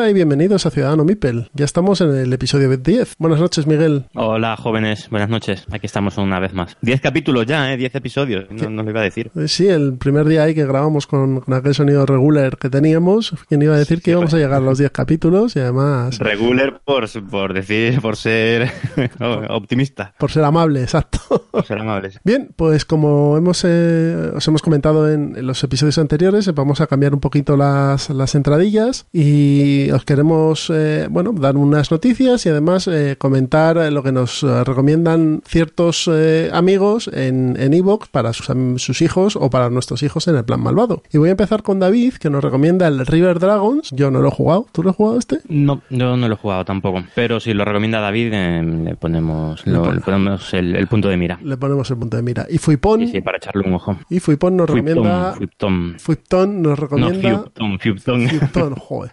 [0.00, 1.50] Hola y bienvenidos a Ciudadano Mipel.
[1.52, 3.16] Ya estamos en el episodio 10.
[3.18, 4.06] Buenas noches, Miguel.
[4.14, 5.10] Hola, jóvenes.
[5.10, 5.66] Buenas noches.
[5.70, 6.74] Aquí estamos una vez más.
[6.80, 7.76] 10 capítulos ya, ¿eh?
[7.76, 8.46] 10 episodios.
[8.50, 9.30] No, no lo iba a decir.
[9.36, 13.34] Eh, Sí, el primer día ahí que grabamos con, con aquel sonido regular que teníamos,
[13.46, 15.54] ¿quién iba a decir que íbamos a llegar a los 10 capítulos?
[15.56, 18.70] Y además, Regular por, por decir, por ser
[19.50, 21.18] optimista, por ser amable, exacto.
[21.50, 22.18] por ser amables.
[22.24, 26.86] Bien, pues como hemos eh, os hemos comentado en, en los episodios anteriores, vamos a
[26.86, 32.48] cambiar un poquito las, las entradillas y os queremos eh, bueno dar unas noticias y
[32.48, 36.08] además eh, comentar eh, lo que nos recomiendan ciertos
[36.52, 38.46] amigos en en iVoox para sus,
[38.82, 41.02] sus hijos o para nuestros hijos en el plan malvado.
[41.12, 43.90] Y voy a empezar con David, que nos recomienda el River Dragons.
[43.90, 44.66] Yo no lo he jugado.
[44.72, 45.40] ¿Tú lo has jugado este?
[45.48, 47.02] No, yo no lo he jugado tampoco.
[47.14, 51.08] Pero si lo recomienda David, le ponemos, Le lo- pone- le ponemos el, el punto
[51.08, 51.38] de mira.
[51.42, 52.46] Le ponemos el punto de mira.
[52.48, 53.96] Y Fuipon, Sí, sí, para echarle un ojo.
[54.08, 55.34] y Fuipon nos recomienda...
[55.36, 55.98] Fuiptom, Fuiptom.
[55.98, 57.38] Fuipton nos No, recomienda...
[57.40, 58.28] Fuiptom, Fuiptom.
[58.28, 59.12] Fuipton, joder.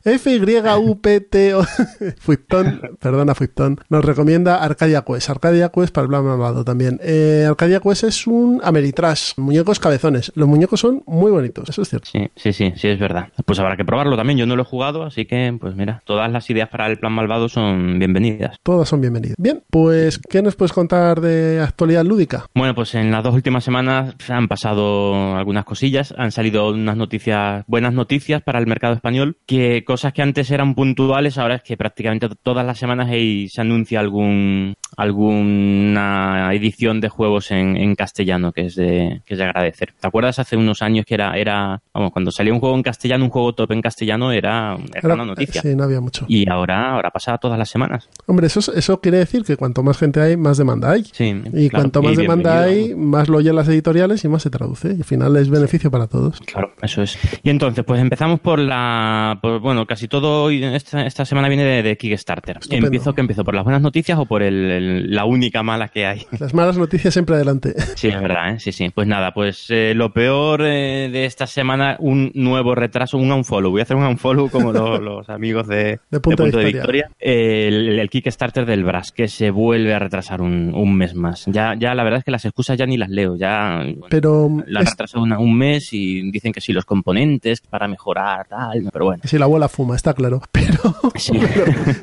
[0.67, 1.63] F-Y-U-P-T-O.
[2.19, 3.79] Fuipton, perdona, Fuipton.
[3.89, 5.29] Nos recomienda Arcadia Quest.
[5.29, 6.99] Arcadia Quest para el plan malvado también.
[7.03, 9.33] Eh, Arcadia Quest es un Ameritrash.
[9.37, 10.31] Muñecos cabezones.
[10.35, 12.09] Los muñecos son muy bonitos, eso es cierto.
[12.11, 13.29] Sí, sí, sí, sí, es verdad.
[13.45, 14.39] Pues habrá que probarlo también.
[14.39, 17.13] Yo no lo he jugado, así que, pues mira, todas las ideas para el plan
[17.13, 18.57] malvado son bienvenidas.
[18.63, 19.35] Todas son bienvenidas.
[19.37, 22.45] Bien, pues, ¿qué nos puedes contar de actualidad lúdica?
[22.53, 27.63] Bueno, pues en las dos últimas semanas han pasado algunas cosillas, han salido unas noticias,
[27.67, 31.77] buenas noticias para el mercado español, que cosas que antes eran puntuales, ahora es que
[31.77, 38.51] prácticamente todas las semanas hay- se anuncia algún alguna edición de juegos en, en castellano
[38.51, 39.93] que es de que es de agradecer.
[39.99, 43.25] ¿Te acuerdas hace unos años que era era vamos cuando salía un juego en castellano,
[43.25, 45.61] un juego top en castellano era, era Era- una noticia.
[45.61, 46.25] Sí, no había mucho.
[46.27, 48.09] Y ahora ahora pasa todas las semanas.
[48.25, 51.03] Hombre, eso, eso quiere decir que cuanto más gente hay, más demanda hay.
[51.03, 51.41] Sí.
[51.53, 54.49] Y claro, cuanto más y demanda hay, más lo oyen las editoriales y más se
[54.49, 54.89] traduce.
[54.89, 56.39] Y al final es beneficio para todos.
[56.41, 57.17] Claro, eso es.
[57.43, 59.39] Y entonces, pues empezamos por la.
[59.41, 62.57] por- bueno, casi todo hoy- esta, esta semana viene de, de Kickstarter.
[62.57, 62.87] Estupendo.
[62.87, 66.05] Empiezo, que empiezo por las buenas noticias o por el, el- la única mala que
[66.05, 66.25] hay.
[66.39, 67.73] Las malas noticias siempre adelante.
[67.95, 68.59] Sí, es verdad, ¿eh?
[68.59, 68.89] Sí, sí.
[68.93, 73.71] Pues nada, pues eh, lo peor eh, de esta semana, un nuevo retraso, un unfollow.
[73.71, 76.67] Voy a hacer un unfollow como lo- los amigos de, De Punto de Victoria.
[76.71, 77.09] Victoria.
[77.19, 81.45] El, el Kickstarter del Brass, que se vuelve a retrasar un, un mes más.
[81.47, 83.35] Ya, ya la verdad es que las excusas ya ni las leo.
[83.35, 86.85] Ya bueno, Pero la han es- retrasado una- un mes y dicen que sí, los
[86.85, 89.21] componentes para mejorar, tal, pero bueno.
[89.25, 90.41] si la abuela fuma, está claro.
[90.51, 91.33] Pero Sí.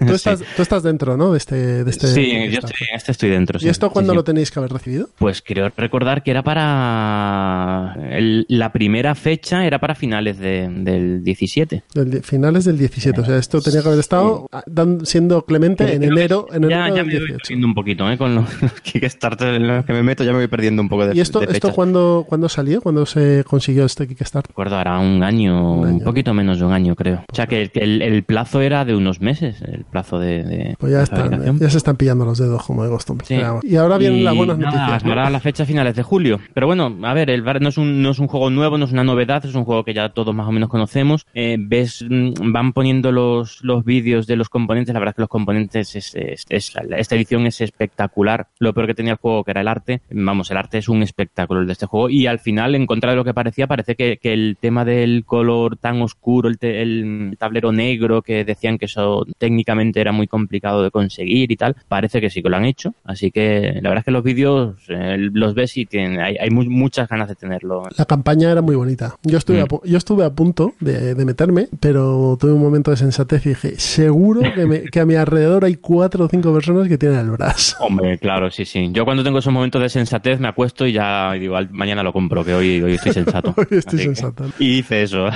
[0.07, 1.33] tú, estás, tú estás dentro, ¿no?
[1.33, 1.85] De este.
[1.85, 3.59] De este sí, yo estoy, en este estoy dentro.
[3.59, 3.69] ¿Y sí.
[3.69, 4.17] esto cuándo sí.
[4.17, 5.09] lo tenéis que haber recibido?
[5.19, 7.97] Pues creo recordar que era para...
[8.11, 11.83] el- la primera fecha era para finales de- del 17.
[11.95, 13.21] Del di- finales del 17.
[13.21, 16.87] O sea, esto tenía que haber estado ah, dan- siendo clemente en enero, en ya,
[16.89, 17.37] enero ya me voy 18.
[17.39, 18.19] perdiendo un poquito, ¿eh?
[18.19, 18.45] Con los,
[18.83, 21.41] Kickstarter en los que me meto ya me voy perdiendo un poco de ¿Y esto,
[21.41, 22.81] de esto cuándo, cuándo salió?
[22.81, 24.49] ¿Cuándo se consiguió este Kickstarter?
[24.49, 27.23] recuerdo ahora un año, Un poquito menos de un año, creo.
[27.31, 30.43] O sea que el, que el- el plazo era de unos meses, el plazo de,
[30.45, 33.27] de- Pues ya, están, ya se están pillando los dedos como de costumbre.
[33.27, 33.37] Sí.
[33.63, 35.05] Y ahora vienen Y las buenas nada, noticias.
[35.05, 35.11] ¿no?
[35.11, 36.41] Ahora la fecha finales de julio.
[36.53, 38.85] Pero bueno, a ver, el Bar no es, un, no es un juego nuevo, no
[38.85, 41.27] es una novedad, es un juego que ya todos más o menos conocemos.
[41.35, 44.93] Eh, ves, mm, van poniendo los, los vídeos de los componentes.
[44.93, 48.49] La verdad es que los componentes, es, es- es- esta edición es espectacular.
[48.59, 50.01] Lo peor que tenía el juego, que era el arte.
[50.11, 52.09] Vamos, el arte es un espectáculo el de este juego.
[52.11, 55.25] Y al final, en contra de lo que parecía, parece que, que el tema del
[55.25, 60.27] color tan oscuro, el, te- el tablero negro, que decían que eso técnicamente era muy
[60.27, 62.95] complicado de conseguir y tal, parece que sí que lo han hecho.
[63.05, 66.51] Así que la verdad es que los vídeos eh, los ves y tienen, hay, hay
[66.51, 67.83] mu- muchas ganas de tenerlo.
[67.97, 69.17] La campaña era muy bonita.
[69.25, 69.67] Yo estuve, Mm.
[69.75, 73.49] a, yo estuve a punto de, de meterme, pero tuve un momento de sensatez y
[73.51, 77.19] dije, seguro que, me- que a mi alrededor hay cuatro o cinco personas que tienen
[77.19, 77.77] el brazo.
[77.81, 78.91] Hombre, claro, sí, sí.
[78.93, 82.13] Yo cuando tengo esos momentos de sensatez me acuesto y ya digo, "Al- mañana lo
[82.13, 83.55] compro, que hoy, hoy estoy sensato.
[83.57, 84.45] Hoy estoy Así que- sensato.
[84.59, 85.27] y hice eso.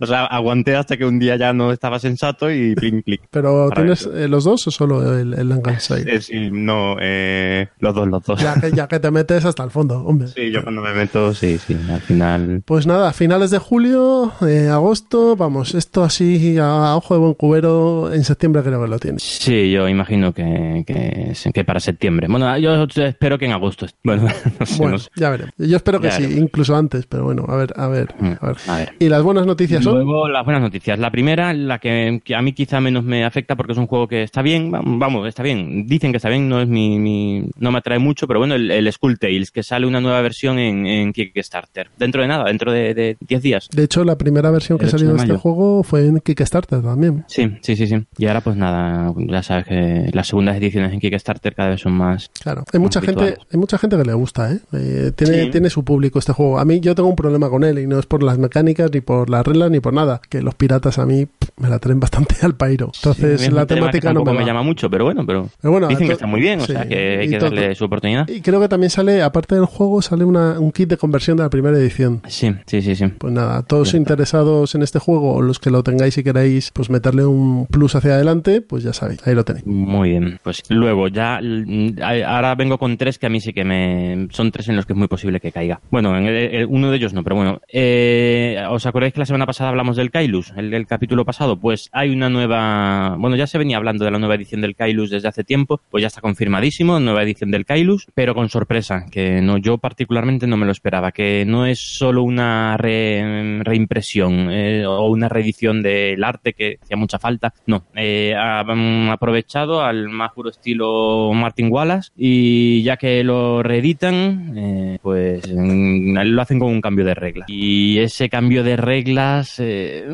[0.00, 3.22] O sea, aguanté hasta que un día ya no estaba sensato y plin, clic.
[3.30, 5.52] Pero ¿tienes eh, los dos o solo el, el?
[5.52, 8.40] Eh, sí, no, eh, los dos, los dos.
[8.40, 10.28] Ya que, ya que te metes hasta el fondo, hombre.
[10.28, 12.62] Sí, yo cuando me meto, sí, sí, al final.
[12.64, 18.12] Pues nada, finales de julio, eh, agosto, vamos, esto así a ojo de buen cubero,
[18.12, 19.22] en septiembre creo que lo tienes.
[19.22, 22.26] Sí, yo imagino que, que, que para septiembre.
[22.28, 23.86] Bueno, yo espero que en agosto.
[24.04, 24.28] Bueno,
[24.60, 25.10] no sé, Bueno, no sé.
[25.16, 25.54] ya veremos.
[25.58, 26.42] Yo espero que Ya sí, veremos.
[26.44, 28.56] incluso antes, pero bueno, a ver, a ver, Mm, a ver.
[28.68, 28.92] a ver.
[28.98, 29.94] Y las buenas noticias son...
[29.94, 30.98] Luego las buenas noticias.
[30.98, 34.06] La primera, la que, que a mí quizá menos me afecta porque es un juego
[34.08, 37.44] que está bien, va- vamos, está bien, dicen que está bien, no es mi, mi-
[37.58, 40.58] no me atrae mucho, pero bueno, el, el Skull Tales, que sale una nueva versión
[40.58, 41.88] en, en Kickstarter.
[41.98, 43.68] Dentro de nada, dentro de de 10 días.
[43.72, 45.38] De hecho, la primera versión que El 8 salió de este mayo.
[45.40, 47.24] juego fue en Kickstarter también.
[47.28, 47.96] Sí, sí, sí, sí.
[48.18, 51.92] Y ahora pues nada, ya sabes que las segundas ediciones en Kickstarter cada vez son
[51.92, 52.30] más...
[52.42, 54.58] Claro, hay mucha gente, hay mucha gente que le gusta, ¿eh?
[54.72, 55.50] Eh, tiene, Sí.
[55.50, 56.58] tiene su público este juego.
[56.58, 59.00] A mí yo tengo un problema con él y no es por las mecánicas ni
[59.00, 62.00] por las reglas ni por nada, que los piratas a mí pff, me la traen
[62.00, 62.90] bastante al pairo.
[62.94, 66.06] Entonces Sí, la tema temática no me, llama mucho, pero bueno, pero Pero bueno, dicen
[66.06, 68.28] que está muy bien, o sí, sea que hay que darle su oportunidad.
[68.28, 71.44] Y creo que también sale, aparte del juego, sale una, un kit de conversión de
[71.44, 72.20] la primera edición.
[72.26, 73.06] Sí, sí, sí, sí.
[73.18, 76.90] Pues nada, todos interesados en este juego o los que lo tengáis y queráis pues
[76.90, 79.66] meterle un plus hacia adelante, pues ya sabéis, ahí lo tenéis.
[79.66, 81.96] Muy bien, pues luego ya mm,
[82.26, 84.92] ahora vengo con tres que a mí sí que me son tres en los que
[84.94, 85.80] es muy posible que caiga.
[85.90, 89.26] Bueno, en el- el- uno de ellos no, pero bueno, eh, ¿os acordáis que la
[89.26, 91.58] semana pasada hablamos del Kailus, el, el capítulo pasado?
[91.58, 95.10] Pues hay una nueva, bueno, ya se venía hablando de la nueva edición del Kailus
[95.10, 99.42] desde hace tiempo, pues ya está confirmadísimo, nueva edición del Kailus, pero con sorpresa, que
[99.42, 104.86] no yo particularmente no me lo esperaba, que no es solo una re- reimpresión eh,
[104.86, 110.32] o una reedición del arte que hacía mucha falta, no, eh, han aprovechado al más
[110.32, 116.70] puro estilo Martin Wallace y ya que lo reeditan, eh, pues mm, lo hacen con
[116.70, 117.48] un cambio de reglas.
[117.50, 120.04] Y ese cambio de reglas eh,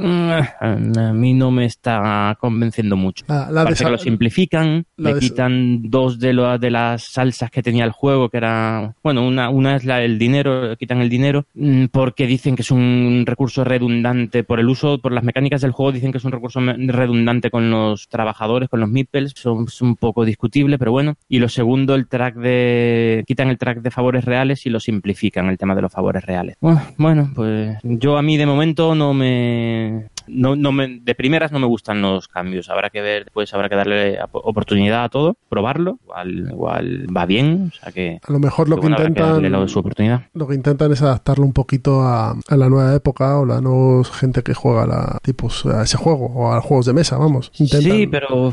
[0.61, 3.25] a mí no me está convenciendo mucho.
[3.29, 7.63] La Parece que lo simplifican, la le quitan dos de, lo- de las salsas que
[7.63, 11.45] tenía el juego, que era, bueno, una, una es la, el dinero, quitan el dinero,
[11.55, 15.73] mm, porque dicen que es un recurso redundante por el uso, por las mecánicas del
[15.73, 19.81] juego, dicen que es un recurso redundante con los trabajadores, con los meeples, son, es
[19.83, 21.15] un poco discutible, pero bueno.
[21.29, 25.49] Y lo segundo, el track de, quitan el track de favores reales y lo simplifican,
[25.49, 26.57] el tema de los favores reales.
[26.61, 31.53] Bueno, bueno, pues yo a mí de momento no me, no, no me, de primeras
[31.53, 32.69] no me gustan los cambios.
[32.71, 35.99] Habrá que ver, pues habrá que darle oportunidad a todo, probarlo.
[36.05, 39.05] Igual, igual va bien, o sea que, a lo mejor lo que que bueno, habrá
[39.07, 40.23] que intentan darle su oportunidad.
[40.35, 44.05] lo que intentan es adaptarlo un poquito a, a la nueva época o la nueva
[44.05, 47.51] gente que juega la, tipos, a ese juego o a juegos de mesa, vamos.
[47.59, 48.53] Intentan- Sí, pero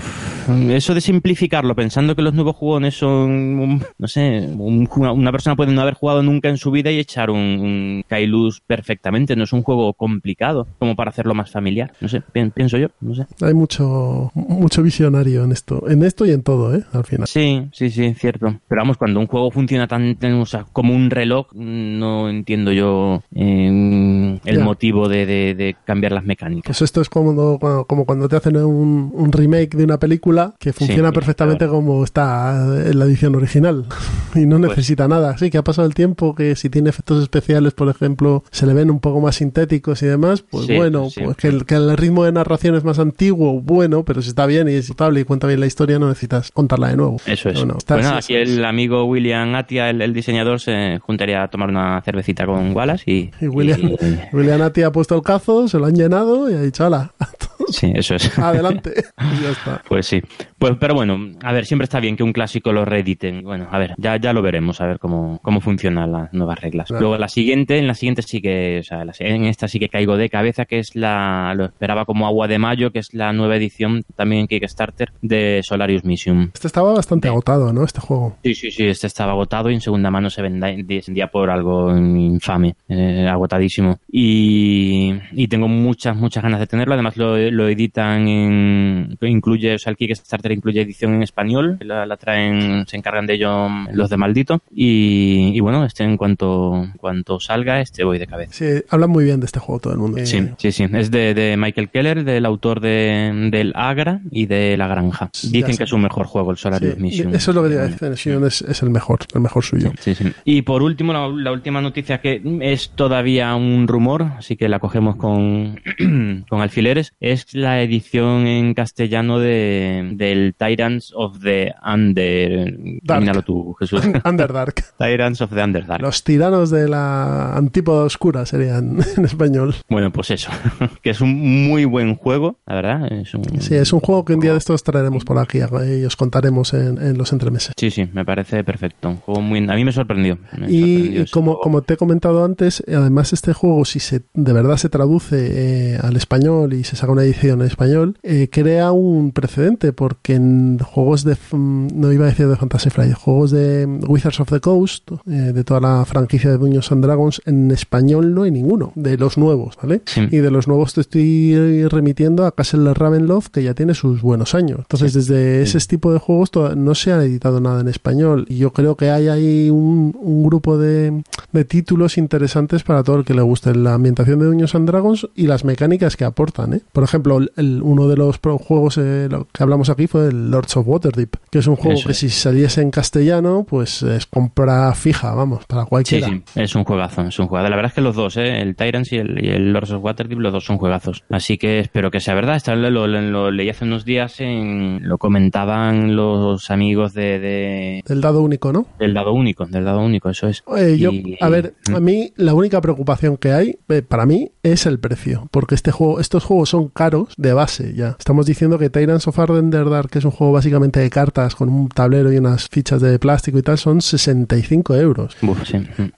[0.69, 5.31] eso de simplificarlo, pensando que los nuevos jugones son, un- no sé, un- una, una
[5.31, 9.35] persona puede no haber jugado nunca en su vida y echar un, un Kailus perfectamente.
[9.35, 11.64] No es un juego complicado como para hacerlo más familiar.
[12.01, 13.25] No sé, pi- pienso yo, no sé.
[13.41, 16.83] Hay mucho, mucho visionario en esto, en esto y en todo, ¿eh?
[16.93, 17.27] Al final.
[17.27, 18.59] Sí, sí, sí, cierto.
[18.67, 23.23] Pero vamos, cuando un juego funciona tan, o sea, como un reloj, no entiendo yo
[23.33, 24.63] eh, el Ya.
[24.63, 26.77] motivo de, de- de cambiar las mecánicas.
[26.77, 30.73] Pues esto es como, como cuando te hacen un, un remake de una película que
[30.73, 33.85] funciona Sí, perfectamente como está en la edición original
[34.35, 35.37] y no Pues- necesita nada.
[35.37, 38.73] Sí, que ha pasado el tiempo, que si tiene efectos especiales, por ejemplo, se le
[38.73, 41.21] ven un poco más sintéticos y demás, pues Sí, bueno, sí.
[41.23, 44.45] pues que el, que el ritmo de narración es más antiguo, bueno, pero si está
[44.45, 47.17] bien y es estable y cuenta bien la historia, no necesitas contarla de nuevo.
[47.25, 47.55] Eso es.
[47.57, 48.59] Bueno, está- Pues nada, sí, aquí sí, sí.
[48.59, 53.03] el amigo William Atia, el, el diseñador, se juntaría a tomar una cervecita con Wallace
[53.11, 53.31] y...
[53.41, 53.95] Y William, y-
[54.35, 57.11] William Atti ha puesto el cazo, se lo han llenado y ha dicho, hala,
[57.69, 58.37] sí, eso es.
[58.37, 58.93] adelante.
[59.39, 59.81] y ya está.
[59.87, 60.21] Pues sí.
[60.57, 63.43] Pues, pero bueno, a ver, siempre está bien que un clásico lo reediten.
[63.43, 66.87] Bueno, a ver, ya, ya lo veremos, a ver cómo, cómo funcionan las nuevas reglas.
[66.87, 67.01] Claro.
[67.01, 69.89] Luego la siguiente, en la siguiente sí que, o sea, la- en esta sí que
[69.89, 73.33] caigo de cabeza, que es la, lo esperaba como agua de mayo, que es la
[73.33, 76.51] nueva edición también en Kickstarter de Solarius Mission.
[76.53, 77.31] Este estaba bastante Sí.
[77.31, 77.83] agotado, ¿no?
[77.83, 78.37] Este juego.
[78.43, 82.75] Sí, sí, sí, este estaba agotado y en segunda mano se vendía por algo infame,
[82.89, 83.99] eh, agotadísimo.
[84.11, 86.93] Y, y tengo muchas, muchas ganas de tenerlo.
[86.93, 92.05] Además lo, lo editan en, incluye, o sea, el Kickstarter incluye edición en español, la,
[92.05, 94.61] la traen, se encargan de ello los de Maldito.
[94.73, 98.53] Y, y bueno, este en cuanto, en cuanto salga, este voy de cabeza.
[98.53, 100.17] Sí, hablan muy bien de este juego todo el mundo.
[100.25, 100.85] Sí, Eh, sí, sí.
[100.93, 105.29] Es de, de Michael Keller, del autor de, del Agra y de La Granja.
[105.43, 107.35] Dicen que es su mejor juego, el Solarius sí, Mission.
[107.35, 108.09] Eso es lo que te iba a decir.
[108.09, 109.91] Mission es, es el mejor, el mejor suyo.
[109.99, 110.15] Sí.
[110.43, 114.79] Y por último, la, la última noticia que es todavía un rumor, así que la
[114.79, 115.79] cogemos con,
[116.49, 122.77] con alfileres, es la edición en castellano de, del Tyrants of the Under.
[123.05, 124.01] Termínalo tú, Jesús.
[124.25, 124.95] Underdark.
[124.97, 126.01] Tyrants of the Underdark.
[126.01, 129.75] Los tiranos de la antípoda oscura serían en español.
[129.89, 130.51] Bueno, pues eso,
[131.01, 133.11] que es un muy buen juego, la verdad.
[133.11, 135.99] Es un, Sí, es un juego que un día de estos traeremos por aquí eh,
[136.01, 137.73] y os contaremos en, en los entremeses.
[137.77, 139.09] Sí, sí, me parece perfecto.
[139.09, 139.59] Un juego muy...
[139.59, 140.37] A mí me sorprendió.
[140.57, 144.21] me Y, sorprendió como, como te he comentado antes, eh, además este juego, si se
[144.33, 148.49] de verdad se traduce eh, al español y se saca una edición en español, eh,
[148.51, 153.13] crea un precedente, porque en juegos de, mm, no iba a decir de Fantasy Flight,
[153.13, 157.03] juegos de mm, Wizards of the Coast, eh, de toda la franquicia de Dungeons and
[157.03, 160.01] Dragons, en español no hay ninguno, de los nuevos, ¿vale?
[160.05, 160.27] Sí.
[160.31, 164.55] Y de los nuevos te, estoy remitiendo a Castle Ravenloft, que ya tiene sus buenos
[164.55, 164.79] años.
[164.79, 168.45] Entonces, desde ese tipo de juegos no se ha editado nada en español.
[168.49, 170.13] Y yo creo que hay ahí un,
[170.45, 171.23] grupo de,
[171.67, 175.47] títulos interesantes para todo el que le guste la ambientación de Dungeons and Dragons y
[175.47, 176.73] las mecánicas que aportan.
[176.73, 176.81] ¿eh?
[176.91, 181.35] Por ejemplo, uno de los juegos eh, que hablamos aquí fue el Lords of Waterdeep,
[181.49, 185.85] que es un juego que si saliese en castellano, pues es compra fija, vamos, para
[185.85, 186.27] cualquiera.
[186.27, 187.67] Sí, sí, es un juegazo, es un juego.
[187.67, 188.61] La verdad es que los dos, ¿eh?
[188.61, 190.94] el Tyrants y el, Lords of Waterdeep, los dos son juegazos.
[191.29, 192.61] Así que espero que sea verdad.
[192.75, 198.87] Lo, leí hace unos días, en, lo comentaban los amigos de, Del dado único, ¿no?
[198.99, 200.63] Del dado único, del dado único, eso es.
[200.97, 201.11] yo,
[201.41, 205.47] a ver, a mí la única preocupación que hay, eh, para mí, es el precio.
[205.51, 208.15] Porque este juego, estos juegos son caros de base ya.
[208.17, 211.89] Estamos diciendo que Tyrants of Dark, que es un juego básicamente de cartas con un
[211.89, 215.35] tablero y unas fichas de plástico y tal, son 65 euros.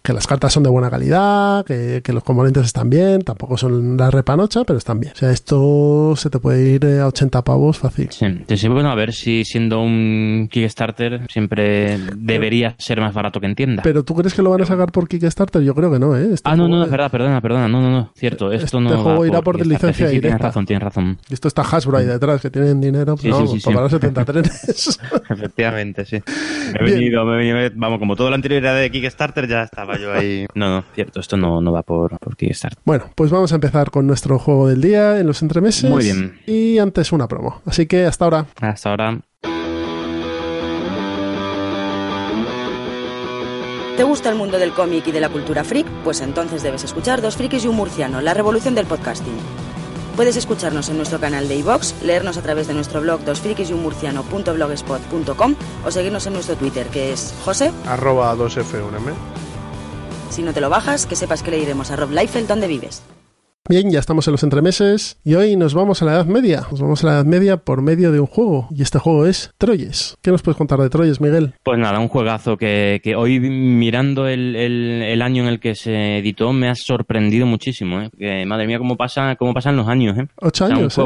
[0.02, 4.10] Que las cartas son de buena calidad, que, los componentes están bien, tampoco son la
[4.10, 5.14] repanocha, pero están bien.
[5.14, 8.10] O sea, esto se te puede ir a 80 pavos fácil.
[8.12, 13.46] Sí, sí bueno, a ver si siendo un Kickstarter siempre debería ser más barato que
[13.46, 13.82] entienda.
[13.82, 15.64] Pero ¿tú crees que lo van a sacar por Kickstarter?
[15.64, 16.34] Yo creo que no, ¿eh?
[16.34, 19.02] Este ah, no, no, es verdad, perdona, perdona, no, no, no, cierto, esto este no
[19.02, 20.28] juego irá por, licencia directa.
[20.28, 21.18] Tienes razón, tienes razón.
[21.30, 24.26] esto está Hasbro ahí detrás, que tienen dinero, pues sí, sí, sí, para los 70
[24.26, 25.00] trenes.
[25.30, 26.18] Efectivamente, sí.
[26.18, 29.98] he venido, me he venido, vamos, como todo lo anterior era de Kickstarter, ya estaba
[29.98, 30.46] yo ahí.
[30.58, 32.80] No, no, cierto, esto no, no va por, por Kickstarter.
[32.84, 35.90] Bueno, pues vamos a empezar con nuestro juego del día en los entremeses.
[35.90, 36.40] Muy bien.
[36.48, 37.62] Y antes una promo.
[37.66, 38.48] Así que hasta ahora.
[38.60, 39.20] Hasta ahora.
[43.98, 45.88] ¿Te gusta el mundo del cómic y de la cultura freak?
[46.04, 49.34] Pues entonces debes escuchar Dos Frikis y un Murciano, la revolución del podcasting.
[50.16, 55.92] Puedes escucharnos en nuestro canal de iVox, leernos a través de nuestro blog dosfrikisyunmurciano.blogspot.com o
[55.92, 59.14] seguirnos en nuestro Twitter, que es josé arroba 2f1m.
[60.30, 63.02] Si no te lo bajas, que sepas que le iremos a Rob Liefeld donde vives.
[63.70, 66.64] Bien, ya estamos en los entremeses y hoy nos vamos a la Edad Media.
[66.72, 69.52] Nos vamos a la Edad Media por medio de un juego y este juego es
[69.58, 70.16] Troyes.
[70.22, 71.54] ¿Qué nos puedes contar de Troyes, Miguel?
[71.64, 76.20] Pues nada, un juegazo que, que hoy mirando el, el, año en el que se
[76.20, 78.00] editó me ha sorprendido muchísimo.
[78.00, 78.10] ¿eh?
[78.18, 80.18] Que, madre mía, cómo, pasa, cómo pasan los años.
[80.18, 80.28] ¿eh?
[80.38, 80.98] Ocho años.
[80.98, 81.02] ¿eh?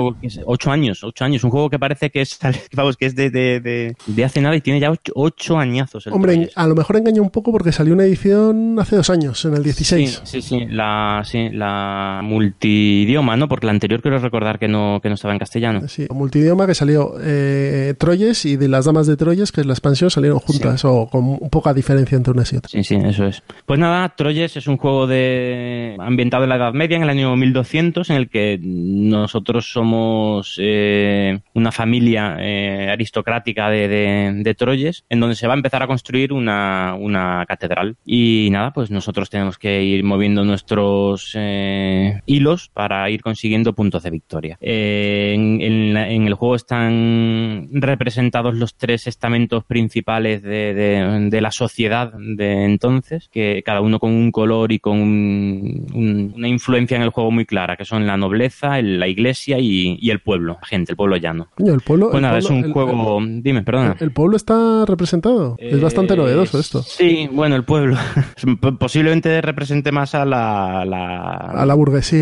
[0.46, 1.44] ocho años, ocho años.
[1.44, 2.38] Un juego que parece que es,
[2.75, 6.06] vamos, que es de, de, de, hace nada y tiene ya ocho, añazos.
[6.06, 9.56] Hombre, a lo mejor engaña un poco porque salió una edición hace dos años, en
[9.56, 10.22] el 16.
[10.25, 10.65] Sí, sí, sí.
[10.70, 13.48] La, sí, la multidioma, ¿no?
[13.48, 15.88] Porque la anterior quiero recordar que no, que no estaba en castellano.
[15.88, 19.74] Sí, multidioma que salió eh, Troyes y de las Damas de Troyes, que es la
[19.74, 22.72] expansión, salieron juntas o con poca diferencia entre unas y otras.
[22.72, 23.41] Sí, sí, eso es.
[23.65, 27.36] Pues nada, Troyes es un juego de ambientado en la Edad Media, en el año
[27.36, 33.88] 1200, en el que nosotros somos eh, una familia eh, aristocrática de,
[34.43, 37.96] de, Troyes, en donde se va a empezar a construir una, una catedral.
[38.05, 41.36] Y nada, pues nosotros tenemos que ir moviendo nuestros
[42.25, 42.41] hilos
[42.74, 44.58] para ir consiguiendo puntos de victoria.
[44.62, 53.30] Eh, en, el juego están representados los tres estamentos principales de, la sociedad de entonces,
[53.32, 57.76] que cada uno con un color y con una influencia en el juego muy clara,
[57.76, 61.48] que son la nobleza, la iglesia y, el pueblo, la gente, el pueblo llano.
[61.58, 63.20] el pueblo, pues es un juego...
[63.22, 63.96] dime, perdona.
[64.00, 65.56] El, pueblo está representado.
[65.58, 66.84] es bastante novedoso esto.
[66.84, 67.98] Sí, bueno, el pueblo
[68.80, 72.21] posiblemente represente más a la, a la burguesía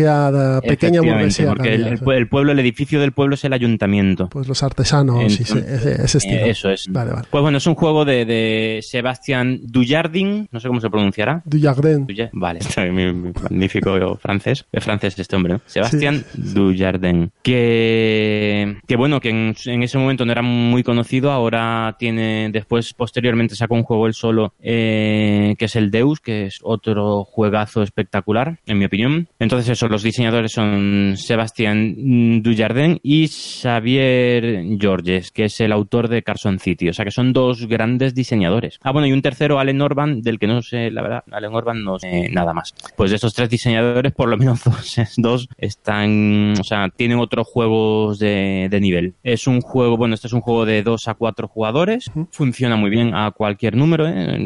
[0.66, 1.48] pequeña burguesía.
[1.48, 4.28] Porque el, pueblo, el edificio del pueblo es el ayuntamiento.
[4.28, 6.46] Pues los artesanos, ese, estilo.
[6.46, 6.88] Eso es.
[7.30, 11.42] Pues bueno, es un juego de, de Sebastián Dujardin, no sé cómo se pronunciará.
[11.44, 12.06] Dujardin.
[12.32, 14.66] Vale, está magnífico francés.
[14.72, 15.60] Es francés este hombre, ¿no?
[15.66, 17.30] Sebastián Dujardin.
[17.42, 23.54] Que, que bueno, que en, ese momento no era muy conocido, ahora tiene, después, posteriormente
[23.54, 28.58] sacó un juego él solo, eh, que es el Deus, que es otro juegazo espectacular,
[28.66, 29.28] en mi opinión.
[29.38, 36.22] Entonces eso, los diseñadores son Sebastián Dujardin y Xavier Georges, que es el autor de
[36.22, 36.88] Carson City.
[36.88, 38.78] O sea que son dos grandes diseñadores.
[38.82, 41.82] Ah, bueno, y un tercero, Allen Orban, del que no sé, la verdad, Allen Orban
[41.82, 42.72] no sé nada más.
[42.96, 44.60] Pues de esos tres diseñadores, por lo menos
[45.16, 49.14] dos, están, o sea, tienen otros juegos de, nivel.
[49.24, 52.12] Es un juego, bueno, este es un juego de dos a cuatro jugadores.
[52.30, 54.06] Funciona muy bien a cualquier número.
[54.06, 54.38] ¿eh?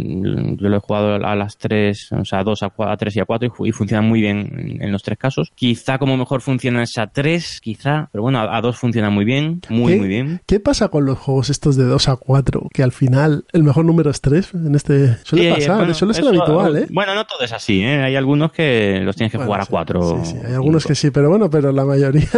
[0.57, 3.21] Yo lo he jugado a las tres, o sea, a dos, a, a tres y
[3.21, 5.34] a cuatro y, funciona muy bien en los tres casos.
[5.55, 9.61] Quizá como mejor funciona es a 3, quizá, pero bueno, a, 2 funciona muy bien,
[9.69, 10.41] muy, muy bien.
[10.47, 12.69] ¿Qué pasa con los juegos estos de 2 a 4?
[12.73, 15.17] Que al final el mejor número es 3 en este...
[15.25, 16.87] Suele pasar, suele ser habitual, ¿eh?
[16.91, 18.03] Bueno, no todo es así, ¿eh?
[18.03, 20.25] Hay algunos que los tienes que jugar a 4.
[20.25, 22.29] Sí, sí, hay algunos que sí, pero bueno, pero la mayoría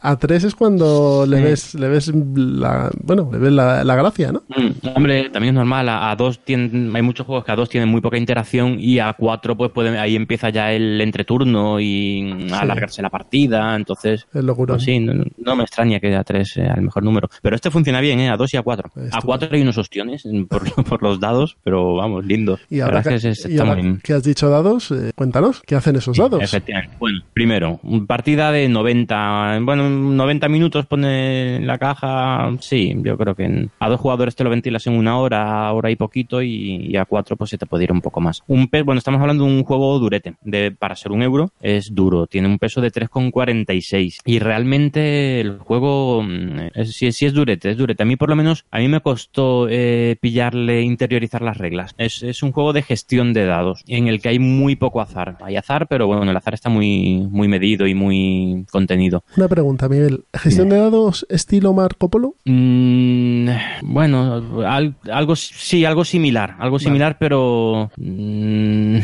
[0.00, 4.32] a 3 es cuando le ves, le ves la, bueno, le ves la, la gracia,
[4.32, 4.42] ¿no?
[4.48, 8.00] Mm, hombre, también es normal, a 2 hay muchos juegos que a 2 tienen muy
[8.00, 12.05] poca interacción y a 4 pues pueden, ahí empieza ya el entreturno y
[12.52, 14.26] alargarse la partida, entonces...
[14.32, 14.74] Es locura.
[14.74, 17.28] Pues sí, no, no me extraña que a 3 sea el mejor número.
[17.42, 18.28] Pero este funciona bien, ¿eh?
[18.30, 18.90] A 2 y a 4.
[19.12, 22.58] A 4 hay unos ostiones por, por los dados, pero vamos, lindo.
[22.70, 26.16] Y ahora, que, que y ahora que has dicho dados, eh, cuéntanos, ¿qué hacen esos
[26.16, 26.42] dados?
[26.42, 26.96] Efectivamente.
[26.98, 29.58] Bueno, primero, partida de 90.
[29.62, 32.50] Bueno, 90 minutos pone en la caja.
[32.60, 35.90] Sí, yo creo que en- a dos jugadores te lo ventilas en una hora, hora
[35.90, 38.42] y poquito, y, y a cuatro pues se te puede ir un poco más.
[38.46, 40.34] Un bueno, estamos hablando de un juego durete.
[40.42, 42.28] De, para ser un euro, es duro.
[42.28, 44.18] Tiene un peso de 3,46.
[44.24, 48.04] Y realmente el juego, mm, es, sí, sí es durete, es durete.
[48.04, 51.94] A mí por lo menos, a mí me costó eh, pillarle, interiorizar las reglas.
[51.98, 55.38] Es, es un juego de gestión de dados, en el que hay muy poco azar.
[55.40, 59.24] Hay azar, pero bueno, el azar está muy, muy medido y muy contenido.
[59.36, 60.24] Una pregunta, Miguel.
[60.32, 62.34] ¿Gestión de dados estilo Marco Polo?
[62.44, 63.48] Mm,
[63.82, 68.98] bueno, al- algo sí, algo similar, algo similar, pero mm,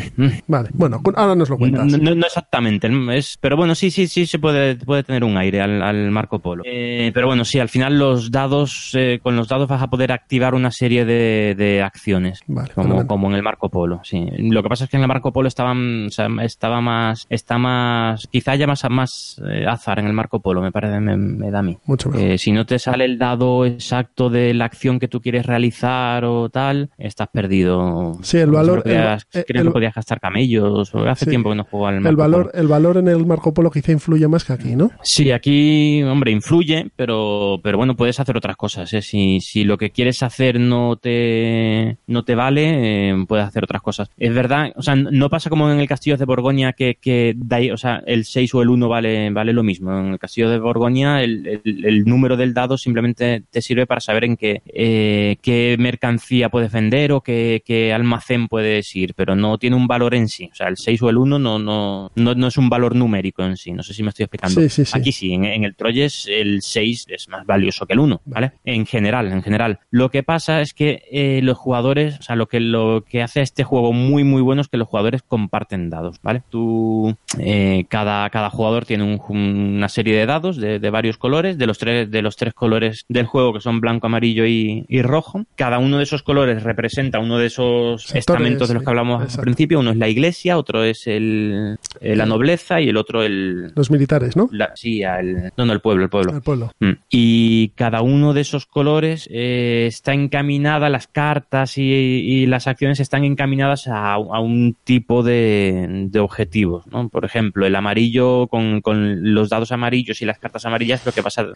[0.47, 1.85] Vale, bueno, ahora nos lo cuentas.
[1.87, 5.37] no, no- no exactamente, es, pero bueno, sí, sí, sí se puede, puede tener un
[5.37, 6.63] aire al, al Marco Polo.
[6.65, 10.11] Eh, pero bueno, sí, al final los dados, eh, con los dados vas a poder
[10.11, 14.01] activar una serie de, de acciones, Vale, como, como en el Marco Polo.
[14.03, 14.25] Sí.
[14.37, 17.57] Lo que pasa es que en el Marco Polo estaban, o sea, estaba más, está
[17.57, 21.51] más, quizá haya más, más eh, azar en el Marco Polo, me parece, me, me
[21.51, 21.77] da a mí.
[21.85, 22.11] Mucho.
[22.13, 26.25] Eh, si no te sale el dado exacto de la acción que tú quieres realizar
[26.25, 28.17] o tal, estás perdido.
[28.21, 30.93] Sí, el valor- creo que podías gastar camellos.
[30.95, 31.29] o Hace Sí.
[31.31, 32.61] tiempo que no juego al Marco el valor, Polo.
[32.61, 34.89] el valor en el Marco Polo quizá influye más que aquí, ¿no?
[35.03, 38.91] Sí, aquí, hombre, influye, pero, pero bueno, puedes hacer otras cosas.
[38.93, 39.01] ¿eh?
[39.01, 43.81] Si, si lo que quieres hacer no te, no te vale, eh, puedes hacer otras
[43.81, 44.09] cosas.
[44.17, 47.35] Es verdad, o sea, no pasa como en el Castillo de Borgoña que, que
[47.71, 49.91] o sea, el 6 o el 1 vale, vale lo mismo.
[49.99, 54.01] En el Castillo de Borgoña el, el- el número del dado simplemente te sirve para
[54.01, 59.35] saber en qué, eh, qué mercancía puedes vender o qué, qué almacén puedes ir, pero
[59.35, 60.49] no tiene un valor en sí.
[60.51, 63.43] O sea, el 6 o el 1 no, no, no, no es un valor numérico
[63.43, 63.71] en sí.
[63.71, 64.59] No sé si me estoy explicando.
[64.61, 64.91] Sí, sí, sí.
[64.97, 68.53] Aquí sí, en, en el Troyes el 6 es más valioso que el 1, ¿vale?
[68.65, 69.79] En general, en general.
[69.91, 73.41] Lo que pasa es que eh, los jugadores, o sea, lo que, lo que hace
[73.41, 76.43] este juego muy, muy bueno es que los jugadores comparten dados, ¿vale?
[76.49, 81.57] Tú, eh, cada, cada jugador tiene un- una serie de dados de, de varios colores,
[81.57, 85.01] de los, tres, de los tres colores del juego que son blanco, amarillo y, y
[85.01, 85.45] rojo.
[85.55, 89.21] Cada uno de esos colores representa uno de esos Sectores, estamentos de los que hablamos
[89.23, 89.41] exacto.
[89.41, 89.79] al principio.
[89.79, 94.35] Uno es la iglesia, otro es el, la nobleza y el otro el, Los militares,
[94.35, 94.49] ¿no?
[94.51, 96.33] la- sí, al, no, no, el pueblo, el pueblo.
[96.35, 96.71] El pueblo.
[96.79, 96.91] Mm.
[97.09, 102.99] Y cada uno de esos colores eh, está encaminada, las cartas y, y las acciones
[102.99, 106.85] están encaminadas a, a un tipo de, de objetivos.
[106.87, 107.09] ¿no?
[107.09, 111.21] Por ejemplo, el amarillo con, con los dados amarillos y las cartas amarillas, lo que
[111.21, 111.47] vas a,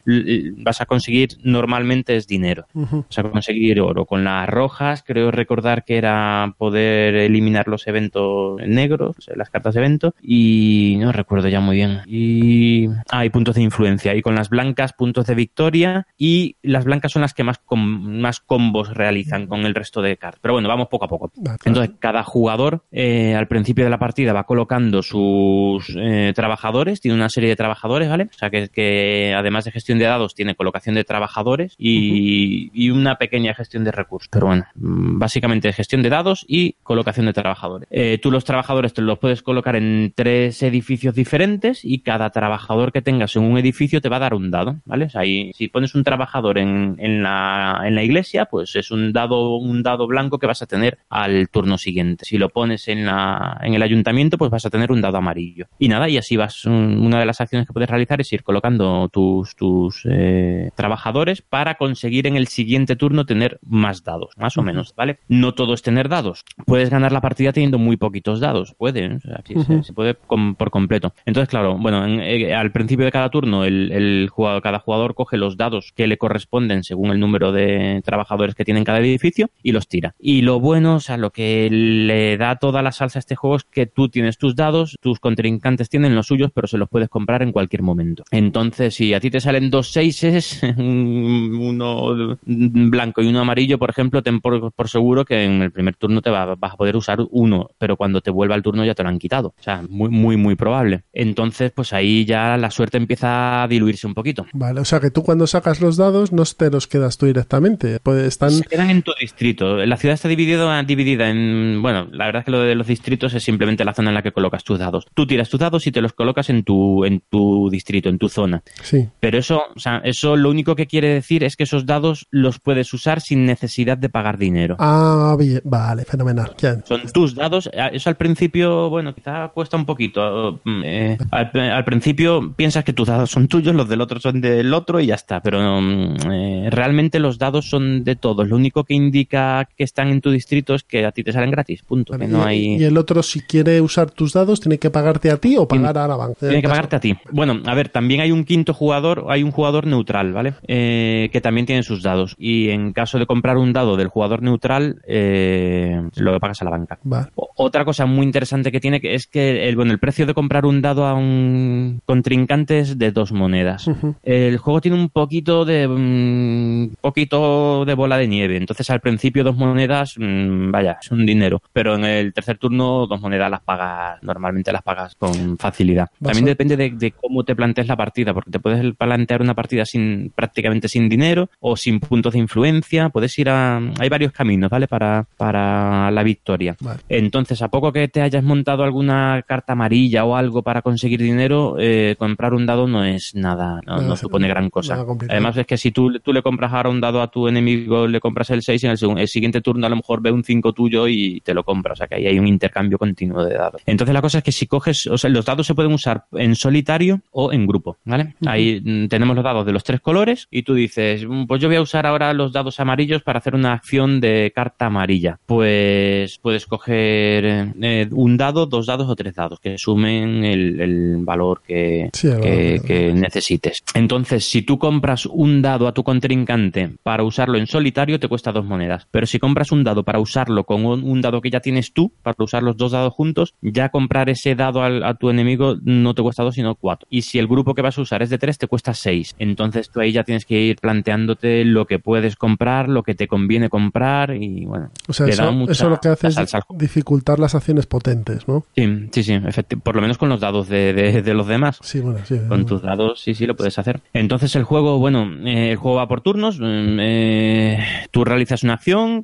[0.57, 2.65] vas a conseguir normalmente es dinero.
[2.73, 3.05] Ujú.
[3.09, 4.05] Vas a conseguir oro.
[4.05, 9.79] Con las rojas, creo recordar que era poder eliminar los eventos negros, las cartas de
[9.81, 12.01] evento, y no recuerdo ya muy bien.
[12.05, 12.87] Y.
[13.09, 14.15] Ah, y puntos de influencia.
[14.15, 18.19] Y con las blancas, puntos de victoria, y las blancas son las que más, com-
[18.21, 20.39] más combos realizan con el resto de cartas.
[20.41, 21.29] Pero bueno, vamos poco a poco.
[21.29, 21.57] Claro.
[21.65, 27.15] Entonces, cada jugador eh, al principio de la partida va colocando sus eh, trabajadores, tiene
[27.15, 28.29] una serie de trabajadores, ¿vale?
[28.33, 32.89] O sea, que, que además de gestión de dados, tiene colocación de trabajadores y, y
[32.89, 34.29] una pequeña gestión de recursos.
[34.31, 37.87] Pero bueno, mm, básicamente gestión de dados y colocación de trabajadores.
[37.91, 42.91] Eh, tú los trabajadores te los puedes colocar en tres edificios diferentes y cada trabajador
[42.91, 45.05] que tengas en un edificio te va a dar un dado, ¿vale?
[45.05, 48.91] O sea, ahí, si pones un trabajador en, en, la, en la iglesia, pues es
[48.91, 52.25] un dado, un dado blanco que vas a tener al turno siguiente.
[52.25, 55.65] Si lo pones en, la, en el ayuntamiento, pues vas a tener un dado amarillo.
[55.79, 56.65] Y nada, y así vas.
[56.65, 61.41] un- Una de las acciones que puedes realizar es ir colocando tus, tus eh, trabajadores
[61.41, 65.19] para conseguir en el siguiente turno tener más dados, más o menos, ¿vale?
[65.27, 66.43] No todo es tener dados.
[66.65, 69.13] Puedes ganar la partida teniendo muy poquitos dados, puede, ¿eh?
[69.15, 70.15] o sea, sí, se- puede
[70.57, 71.13] por completo.
[71.25, 75.37] Entonces, claro, bueno, en- eh, al principio de cada turno, el, jugador, cada jugador coge
[75.37, 79.49] los dados que le corresponden según el número de trabajadores que tiene en cada edificio
[79.63, 80.15] y los tira.
[80.19, 83.55] Y lo bueno, o sea, lo que le da toda la salsa a este juego
[83.57, 87.09] es que tú tienes tus dados, tus contrincantes tienen los suyos, pero se los puedes
[87.09, 88.23] comprar en cualquier momento.
[88.31, 94.21] Entonces, si a ti te salen dos seises, uno blanco y uno amarillo, por ejemplo,
[94.23, 97.19] ten por, por seguro que en el primer turno te va- vas a poder usar
[97.31, 99.49] uno, pero cuando te vuelva el turno ya te lo han quitado.
[99.59, 101.03] O sea, muy, muy probable.
[101.13, 104.45] Entonces, pues ahí ya la suerte empieza a diluirse un poquito.
[104.53, 107.99] Vale, o sea que tú cuando sacas los dados no te los quedas tú directamente.
[108.01, 108.51] Pues están.
[108.51, 109.77] Se quedan en tu distrito.
[109.85, 111.81] La ciudad está dividida, dividida en.
[111.81, 114.23] Bueno, la verdad es que lo de los distritos es simplemente la zona en la
[114.23, 115.05] que colocas tus dados.
[115.13, 118.29] Tú tiras tus dados y te los colocas en tu, en tu distrito, en tu
[118.29, 118.63] zona.
[118.83, 119.07] Sí.
[119.19, 122.59] Pero eso, o sea, eso lo único que quiere decir es que esos dados los
[122.59, 124.75] puedes usar sin necesidad de pagar dinero.
[124.79, 125.61] Ah, bien.
[125.63, 126.55] Vale, fenomenal.
[126.57, 126.81] Ya.
[126.85, 127.69] Son tus dados.
[127.91, 130.21] Eso al principio, bueno, quizá cuesta un poquito.
[130.63, 134.73] Mm, eh, al, principio piensas que tus dados son tuyos, los del otro son del
[134.73, 138.47] otro y ya está, pero mm, eh, realmente los dados son de todos.
[138.47, 141.51] Lo único que indica que están en tu distrito es que a ti te salen
[141.51, 142.17] gratis, punto.
[142.17, 142.75] no y, hay...
[142.75, 145.97] y, el otro, si quiere usar tus dados, tiene que pagarte a ti o pagar
[145.97, 146.39] a la banca.
[146.39, 147.15] Tiene que pagarte a ti.
[147.31, 150.53] Bueno, a ver, también hay un quinto jugador, hay un jugador neutral, ¿vale?
[150.67, 152.35] Eh, que también tiene sus dados.
[152.37, 156.99] Y en caso de comprar un dado del jugador neutral, lo pagas a la banca.
[157.35, 160.81] Otra cosa muy interesante que tiene es que el, bueno, el precio de comprar un
[160.81, 163.89] dado a un contrincante es de dos monedas.
[164.23, 168.57] El juego tiene un poquito de un poquito de bola de nieve.
[168.57, 171.61] Entonces al principio dos monedas, mm, vaya, es un dinero.
[171.73, 176.09] Pero en el tercer turno dos monedas las pagas, normalmente las pagas con facilidad.
[176.21, 180.31] También depende de, cómo te plantees la partida, porque te puedes plantear una partida sin
[180.35, 183.09] prácticamente sin dinero o sin puntos de influencia.
[183.09, 184.87] Puedes ir a, hay varios caminos, ¿vale?
[184.87, 186.75] Para, para la victoria.
[187.09, 191.75] Entonces, a poco que te hayas montado alguna carta amarilla o algo para conseguir dinero,
[191.79, 195.05] eh, comprar un dado no es nada, no, supone gran cosa.
[195.29, 198.19] Además, es que si tú, tú le compras ahora un dado a tu enemigo, le
[198.19, 200.73] compras el 6 y en el, el siguiente turno a lo mejor ve un 5
[200.73, 201.93] tuyo y te lo compra.
[201.93, 203.81] O sea que ahí hay un intercambio continuo de dados.
[203.85, 206.55] Entonces, la cosa es que si coges, o sea, los dados se pueden usar en
[206.55, 208.35] solitario o en grupo, ¿vale?
[208.45, 211.67] Ahí mm, tenemos los dados de los tres colores y tú dices, mm, pues yo
[211.67, 215.39] voy a usar ahora los dados amarillos para hacer una acción de carta amarilla.
[215.45, 221.61] Pues puedes coger eh, un dado, dos dados o tres dados que sumen el, valor
[221.65, 223.83] que, que, necesites.
[223.93, 228.51] Entonces, si tú compras un dado a tu contrincante para usarlo en solitario, te cuesta
[228.51, 229.07] dos monedas.
[229.11, 232.35] Pero si compras un dado para usarlo con un, dado que ya tienes tú, para
[232.39, 236.43] usar los dos dados juntos, ya comprar ese dado a tu enemigo no te cuesta
[236.43, 237.07] dos, sino cuatro.
[237.09, 239.35] Y si el grupo que vas a usar es de tres, te cuesta seis.
[239.39, 243.27] Entonces tú ahí ya tienes que ir planteándote lo que puedes comprar, lo que te
[243.27, 244.91] conviene comprar y bueno.
[245.07, 248.65] O sea, eso, lo que hace es dificultar las acciones potentes, ¿no?
[248.75, 249.39] Sí, sí, sí,
[249.87, 251.79] por lo menos con los dados de, los demás.
[251.81, 252.37] Sí, bueno, sí.
[252.49, 254.01] Con tus dados, sí, sí, lo puedes hacer.
[254.11, 257.79] Entonces el juego, bueno, eh, el juego va por turnos, mm, eh,
[258.11, 259.21] tú realizas una acción,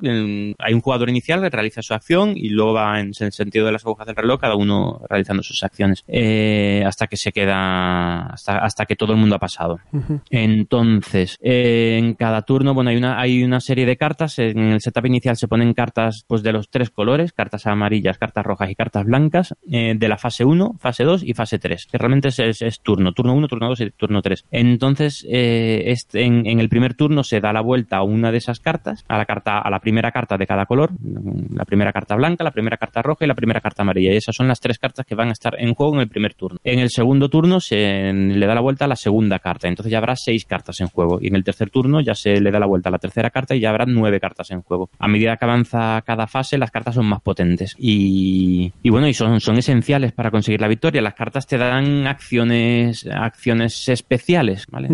[0.58, 3.72] hay un jugador inicial que realiza su acción y luego va en el sentido de
[3.72, 8.56] las agujas del reloj, cada uno realizando sus acciones, eh, hasta que se queda, hasta,
[8.56, 9.80] hasta que todo el mundo ha pasado.
[10.30, 15.04] Entonces, en cada turno, bueno, hay una, hay una serie de cartas, en el setup
[15.04, 19.04] inicial se ponen cartas pues de los tres colores, cartas amarillas, cartas rojas y cartas
[19.04, 23.34] blancas, de la fase 1, fase 2 y fase 3, que realmente es, turno, turno
[23.34, 24.46] 1, turno 2 y turno 3.
[24.50, 29.04] Entonces, este, en, el primer turno se da la vuelta a una de esas cartas,
[29.08, 30.92] a la carta, a la primera carta de cada color,
[31.54, 34.12] la primera carta blanca, la primera carta roja y la primera carta amarilla.
[34.12, 36.34] Y esas son las tres cartas que van a estar en juego en el primer
[36.34, 36.58] turno.
[36.64, 39.98] En el segundo turno se le da la vuelta a la segunda carta, entonces ya
[39.98, 41.18] habrá seis cartas en juego.
[41.20, 43.54] Y en el tercer turno ya se le da la vuelta a la tercera carta
[43.54, 44.90] y ya habrá nueve cartas en juego.
[44.98, 47.74] A medida que avanza cada fase, las cartas son más potentes.
[47.78, 51.02] Y, bueno, y son, son esenciales para conseguir la victoria.
[51.02, 54.88] Las cartas te dan acciones, acciones especiales, ¿vale?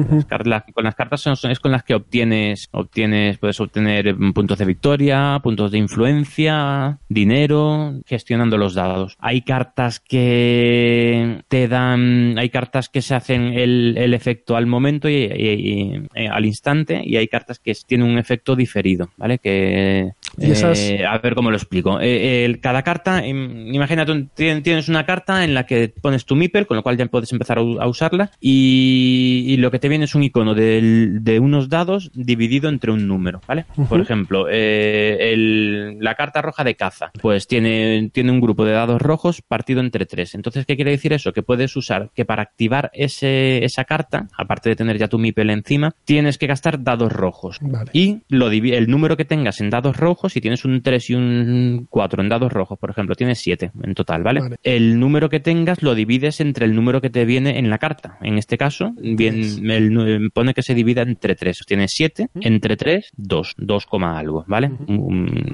[0.75, 5.41] con las cartas son, es con las que obtienes, obtienes, puedes obtener puntos de victoria,
[5.43, 9.17] puntos de influencia, dinero, gestionando los dados.
[9.21, 15.09] Hay cartas que te dan, hay cartas que se hacen el, el efecto al momento
[15.09, 19.39] y, eh, al instante y hay cartas que tienen un efecto diferido, ¿vale?
[19.39, 21.99] Que eh, a ver cómo lo explico.
[22.01, 26.83] Eh, cada carta, imagínate, tienes una carta en la que pones tu Mipel, con lo
[26.83, 31.39] cual ya puedes empezar a, usarla, y, lo que te viene es un icono de,
[31.41, 33.67] unos dados dividido entre un número, ¿vale?
[33.89, 39.01] Por ejemplo, eh, la carta roja de caza, pues tiene, tiene un grupo de dados
[39.01, 40.35] rojos partido entre tres.
[40.35, 41.33] Entonces, ¿qué quiere decir eso?
[41.33, 45.51] Que puedes usar que para activar ese, esa carta, aparte de tener ya tu Mipel
[45.51, 47.59] encima, tienes que gastar dados rojos.
[47.93, 51.87] Y lo, el número que tengas en dados rojos si tienes un 3 y un
[51.89, 54.57] 4 en dados rojos, por ejemplo, tienes 7 en total, ¿vale?
[54.63, 58.19] El número que tengas lo divides entre el número que te viene en la carta.
[58.21, 61.61] En este caso, bien, el, pone que se divida entre 3.
[61.67, 64.73] Tienes 7, entre 3, 2, 2, algo, ¿vale?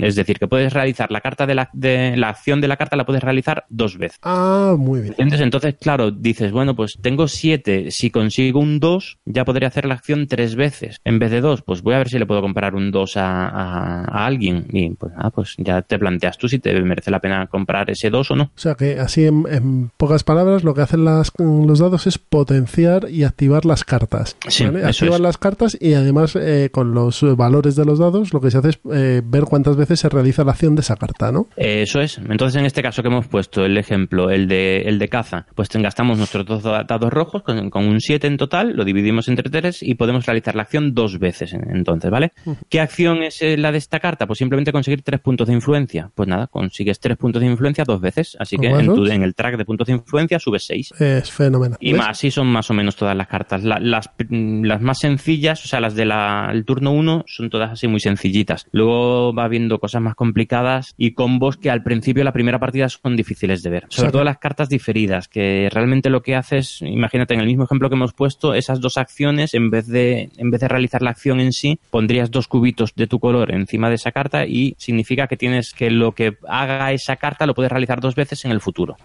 [0.00, 2.96] Es decir, que puedes realizar la carta de la, de la acción de la carta,
[2.96, 4.18] la puedes realizar dos veces.
[4.22, 5.14] Ah, muy bien.
[5.18, 9.94] Entonces, claro, dices, bueno, pues tengo 7, si consigo un 2, ya podría hacer la
[9.94, 11.00] acción tres veces.
[11.04, 13.48] En vez de 2, pues voy a ver si le puedo comprar un 2 a,
[13.48, 17.46] a alguien y pues, ah, pues ya te planteas tú si te merece la pena
[17.46, 18.44] comprar ese 2 o no.
[18.44, 19.28] O sea que así
[19.66, 24.36] en, pocas palabras lo que hacen las, los dados es potenciar y activar las cartas.
[24.48, 28.50] Sí, Activar las cartas y además eh, con los valores de los dados lo que
[28.50, 31.48] se hace es eh, ver cuántas veces se realiza la acción de esa carta, ¿no?
[31.56, 32.18] eso es.
[32.18, 35.68] Entonces en este caso que hemos puesto el ejemplo, el de, el de caza, pues
[35.68, 39.94] gastamos nuestros dos dados rojos con, un 7 en total, lo dividimos entre 3 y
[39.94, 42.32] podemos realizar la acción dos veces entonces, ¿vale?
[42.68, 44.26] ¿Qué acción es eh, la de esta carta?
[44.26, 46.10] Pues simplemente conseguir tres puntos de influencia.
[46.14, 48.36] Pues nada, consigues tres puntos de influencia dos veces.
[48.38, 50.92] Así que en, el track de puntos de influencia, subes 6.
[51.00, 51.78] Es fenomenal.
[51.80, 53.62] Y más, así son más o menos todas las cartas.
[53.62, 56.12] las, las más sencillas, o sea, las del
[56.64, 58.66] turno 1, son todas así muy sencillitas.
[58.72, 62.88] Luego va viendo cosas más complicadas y combos que al principio de la primera partida
[62.88, 63.86] son difíciles de ver.
[63.88, 67.88] Sobre todo las cartas diferidas, que realmente lo que haces, imagínate en el mismo ejemplo
[67.88, 71.40] que hemos puesto, esas dos acciones, en vez de, en vez de realizar la acción
[71.40, 75.36] en sí, pondrías dos cubitos de tu color encima de esa carta y significa que
[75.36, 78.96] tienes que lo que haga esa carta lo puedes realizar dos veces en el futuro.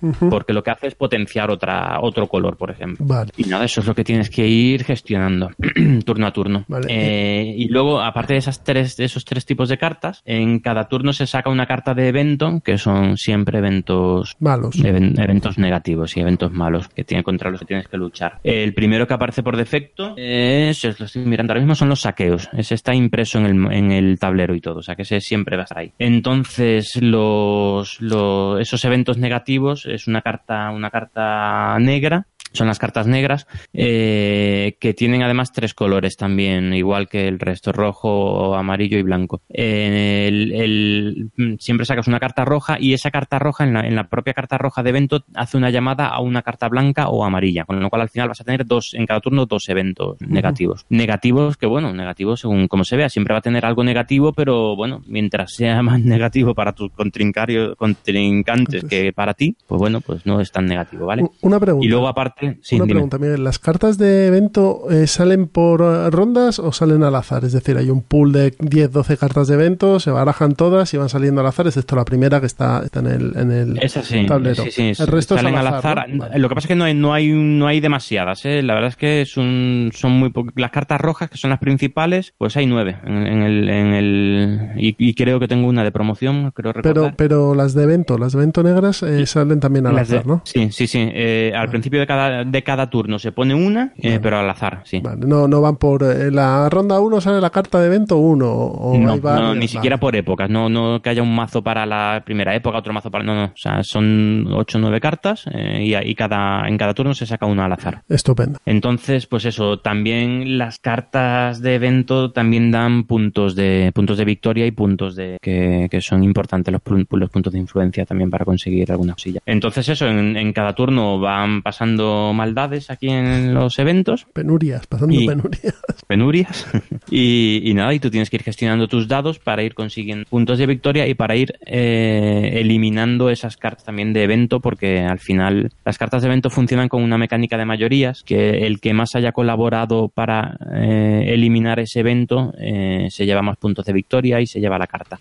[0.42, 3.06] Porque lo que hace es potenciar otra, otro color, por ejemplo.
[3.38, 5.52] Y nada, eso es lo que tienes que ir gestionando
[6.04, 6.66] turno a turno.
[6.88, 10.88] Eh, y luego, aparte de esas tres, de esos tres tipos de cartas, en cada
[10.88, 14.76] turno se saca una carta de evento, que son siempre eventos malos.
[14.84, 18.40] eventos negativos y eventos malos que tiene contra los que tienes que luchar.
[18.44, 22.50] El primero que aparece por defecto es, lo estoy mirando ahora mismo, son los saqueos.
[22.54, 25.56] Ese está impreso en el, en el tablero y todo, o sea que ese siempre
[25.56, 25.92] va a estar ahí.
[26.00, 33.08] Entonces, los, los, esos eventos negativos es una carta, una carta negra son las cartas
[33.08, 39.04] negras, eh, que tienen además tres colores también, igual que el resto, rojo, amarillo y
[39.04, 39.42] blanco.
[39.50, 44.34] el, siempre sacas una carta roja y esa carta roja, en la, en la, propia
[44.34, 47.90] carta roja de evento, hace una llamada a una carta blanca o amarilla, con lo
[47.90, 50.86] cual al final vas a tener dos, en cada turno, dos eventos negativos.
[50.90, 54.76] Negativos que, bueno, negativos según como se vea, siempre va a tener algo negativo, pero
[54.76, 60.42] bueno, mientras sea más negativo para tus contrincantes que para ti, pues bueno, pues no
[60.42, 61.24] es tan negativo, ¿vale?
[61.42, 61.86] Una pregunta.
[61.86, 63.44] Y luego aparte una pregunta, Miguel.
[63.44, 67.46] ¿Las cartas de evento eh, salen por eh, rondas o salen al azar?
[67.46, 70.98] Es decir, hay un pool de 10, 12 cartas de evento, se barajan todas y
[70.98, 74.64] van saliendo al azar, excepto la primera que está, está en el, en el tablero.
[74.70, 76.06] Sí, el resto salen al azar.
[76.10, 78.46] Lo que pasa es que no hay, no hay, no hay demasiadas.
[78.46, 78.62] ¿eh?
[78.64, 82.58] La verdad es que son, son muy Las cartas rojas, que son las principales, pues
[82.58, 87.14] hay nueve en, el, en el y, creo que tengo una de promoción, creo Pero,
[87.16, 90.42] pero las de evento, las de evento negras salen también al azar, ¿no?
[90.46, 91.12] Sí, sí, sí.
[91.56, 95.02] al principio de cada de cada turno se pone una, eh, pero al azar, sí.
[95.02, 98.98] no, no van por eh, la ronda 1 sale la carta de evento 1 o
[98.98, 102.78] no, ni siquiera por épocas, no, no que haya un mazo para la primera época,
[102.78, 106.68] otro mazo para no, no, o sea, son 8 o 9 cartas eh, y, cada
[106.68, 108.04] en cada turno se saca una al azar.
[108.08, 108.60] Estupendo.
[108.66, 114.66] Entonces, pues eso, también las cartas de evento también dan puntos de puntos de victoria
[114.66, 119.14] y puntos de que, son importantes los, los puntos de influencia también para conseguir alguna
[119.14, 119.40] cosilla.
[119.46, 124.26] Entonces, eso en, en cada turno van pasando maldades aquí en los eventos.
[124.34, 125.76] Penurias, pasando penurias.
[126.08, 126.68] Penurias.
[127.12, 130.66] y, nada, y tú tienes que ir gestionando tus dados para ir consiguiendo puntos de
[130.66, 135.98] victoria y para ir eh, eliminando esas cartas también de evento, porque al final las
[135.98, 140.10] cartas de evento funcionan con una mecánica de mayorías, que el que más haya colaborado
[140.10, 144.78] para eh, eliminar ese evento eh, se lleva más puntos de victoria y se lleva
[144.78, 145.20] la carta.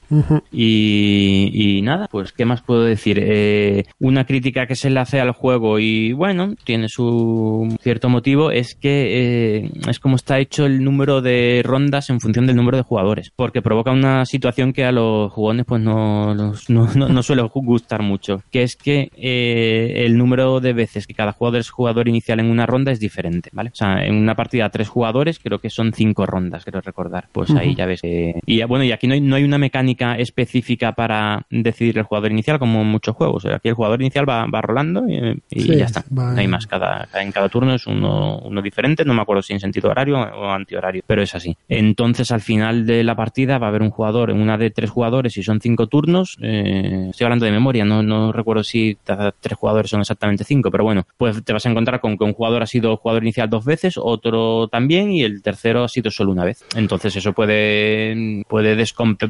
[0.53, 3.21] y, y, nada, pues, ¿qué más puedo decir?
[3.99, 8.75] una crítica que se le hace al juego y bueno, tiene su cierto motivo, es
[8.75, 12.83] que eh, es como está hecho el número de rondas en función del número de
[12.83, 18.03] jugadores, porque provoca una situación que a los jugones pues no, no, no, suele gustar
[18.03, 22.41] mucho, que es que eh, el número de veces que cada jugador es jugador inicial
[22.41, 23.71] en una ronda es diferente, ¿vale?
[23.71, 27.29] O sea, en una partida tres jugadores creo que son cinco rondas, quiero recordar.
[27.33, 28.01] Pues ahí ya ves.
[28.03, 32.33] y bueno, y aquí no hay, no hay una mecánica específica para decidir el jugador
[32.33, 33.47] inicial como en muchos juegos.
[33.47, 36.05] Aquí el jugador inicial va, va rolando y, ya está.
[36.11, 36.80] No hay más cada,
[37.15, 41.03] en cada turno es uno, diferente, no me acuerdo si en sentido horario o antihorario,
[41.07, 41.57] pero es así.
[41.69, 45.37] Entonces al final de la partida va a haber un jugador una de tres jugadores
[45.37, 50.01] y son cinco turnos, eh, estoy hablando de memoria, no, recuerdo si tres jugadores son
[50.01, 52.97] exactamente cinco, pero bueno, pues te vas a encontrar con que un jugador ha sido
[52.97, 56.65] jugador inicial dos veces, otro también y el tercero ha sido solo una vez.
[56.77, 58.77] Entonces eso puede, puede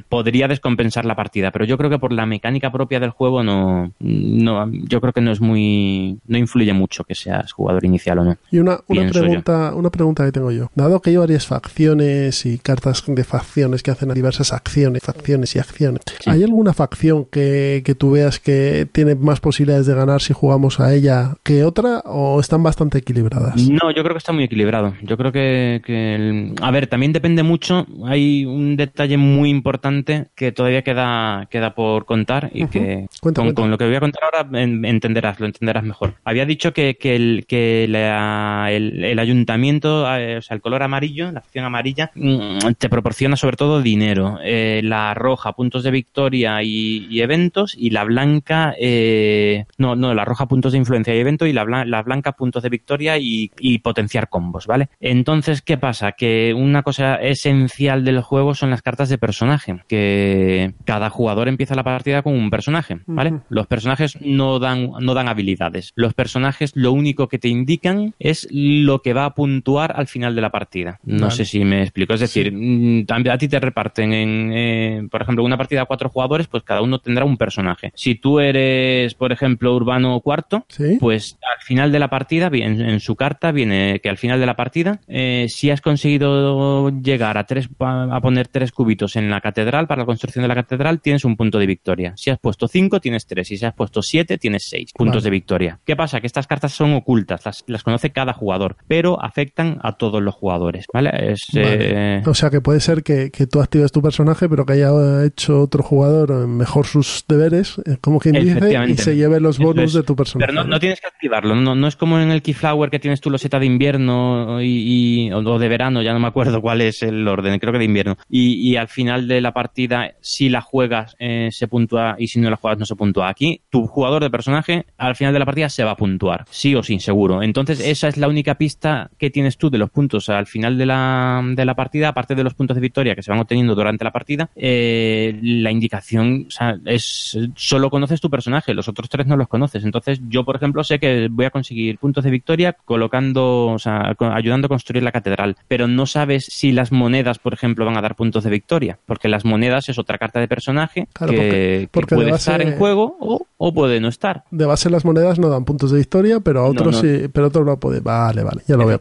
[0.08, 3.92] podría descompensar la partida, pero yo creo que por la mecánica propia del juego no,
[3.98, 8.24] no yo creo que no es muy, no influye mucho que seas jugador inicial o
[8.24, 8.36] no.
[8.50, 10.70] Y una, una pregunta, una pregunta que tengo yo.
[10.74, 15.58] Dado que hay varias facciones y cartas de facciones que hacen diversas acciones, facciones y
[15.58, 20.32] acciones, ¿hay alguna facción que, que tú veas que tiene más posibilidades de ganar si
[20.32, 23.56] jugamos a ella que otra o están bastante equilibradas?
[23.68, 24.94] No, yo creo que está muy equilibrado.
[25.02, 27.86] Yo creo que, que a ver, también depende mucho.
[28.04, 33.78] Hay un detalle muy importante que todavía queda, queda por contar y que con, lo
[33.78, 36.14] que voy a contar ahora entenderás, lo entenderás mejor.
[36.24, 41.40] Había dicho que, que, el, que el, ayuntamiento, eh, o sea, el color amarillo, la
[41.40, 44.38] acción amarilla, mm, te proporciona sobre todo dinero.
[44.42, 50.24] Eh, la roja, puntos de victoria y, eventos, y la blanca, eh, no, no, la
[50.24, 53.50] roja, puntos de influencia y evento, y la, blanca, puntos de victoria y,
[53.82, 54.88] potenciar combos, ¿vale?
[55.00, 56.12] Entonces, ¿qué pasa?
[56.12, 61.74] Que una cosa esencial del juego son las cartas de personaje, que, cada jugador empieza
[61.74, 63.40] la partida con un personaje, ¿vale?
[63.48, 65.92] Los personajes no dan, no dan habilidades.
[65.94, 70.34] Los personajes lo único que te indican es lo que va a puntuar al final
[70.34, 71.00] de la partida.
[71.04, 72.14] No sé si me explico.
[72.14, 76.08] Es decir, mm, a ti te reparten en, eh, por ejemplo, una partida a cuatro
[76.08, 77.92] jugadores, pues cada uno tendrá un personaje.
[77.94, 80.64] Si tú eres, por ejemplo, urbano cuarto,
[80.98, 84.46] pues al final de la partida, en, en, su carta viene que al final de
[84.46, 89.40] la partida, eh, si has conseguido llegar a tres, a poner tres cubitos en la
[89.40, 92.12] catedral para la construcción de la catedral, tienes un punto de victoria.
[92.16, 93.50] Si has puesto cinco, tienes tres.
[93.50, 95.78] Y si has puesto siete, tienes seis puntos de victoria.
[95.84, 96.20] ¿Qué pasa?
[96.20, 100.86] Que estas cartas son ocultas, las, conoce cada jugador, pero afectan a todos los jugadores,
[100.92, 101.10] ¿vale?
[101.54, 104.90] Eh, o sea que puede ser que, tú actives tu personaje, pero que haya
[105.24, 109.92] hecho otro jugador mejor sus deberes, eh, como quien dice, y se lleve los bonus
[109.92, 110.52] de tu personaje.
[110.52, 113.58] Pero no, tienes que activarlo, no, es como en el Keyflower que tienes tu loseta
[113.58, 117.72] de invierno y, o de verano, ya no me acuerdo cuál es el orden, creo
[117.72, 118.16] que de invierno.
[118.28, 122.50] Y, al final de la partida, si la juegas, eh, se puntúa y si no
[122.50, 123.28] la juegas, no se puntúa.
[123.28, 126.74] Aquí, tu jugador de personaje, al final de la partida, se va a puntuar, sí
[126.74, 127.42] o sí, seguro.
[127.42, 130.86] Entonces, esa es la única pista que tienes tú de los puntos al final de
[130.86, 134.04] la, de la partida, aparte de los puntos de victoria que se van obteniendo durante
[134.04, 139.26] la partida, eh, la indicación, o sea, es solo conoces tu personaje, los otros tres
[139.26, 139.84] no los conoces.
[139.84, 144.14] Entonces, yo, por ejemplo, sé que voy a conseguir puntos de victoria colocando, o sea,
[144.32, 148.02] ayudando a construir la catedral, pero no sabes si las monedas, por ejemplo, van a
[148.02, 152.62] dar puntos de victoria, porque las monedas es otra carta de personaje que, puede estar
[152.62, 153.16] en juego
[153.58, 154.44] o, puede no estar.
[154.50, 157.66] De base las monedas no dan puntos de victoria, pero a otros sí, pero otros
[157.66, 158.00] no puede.
[158.00, 158.98] Vale, vale, ya lo veo.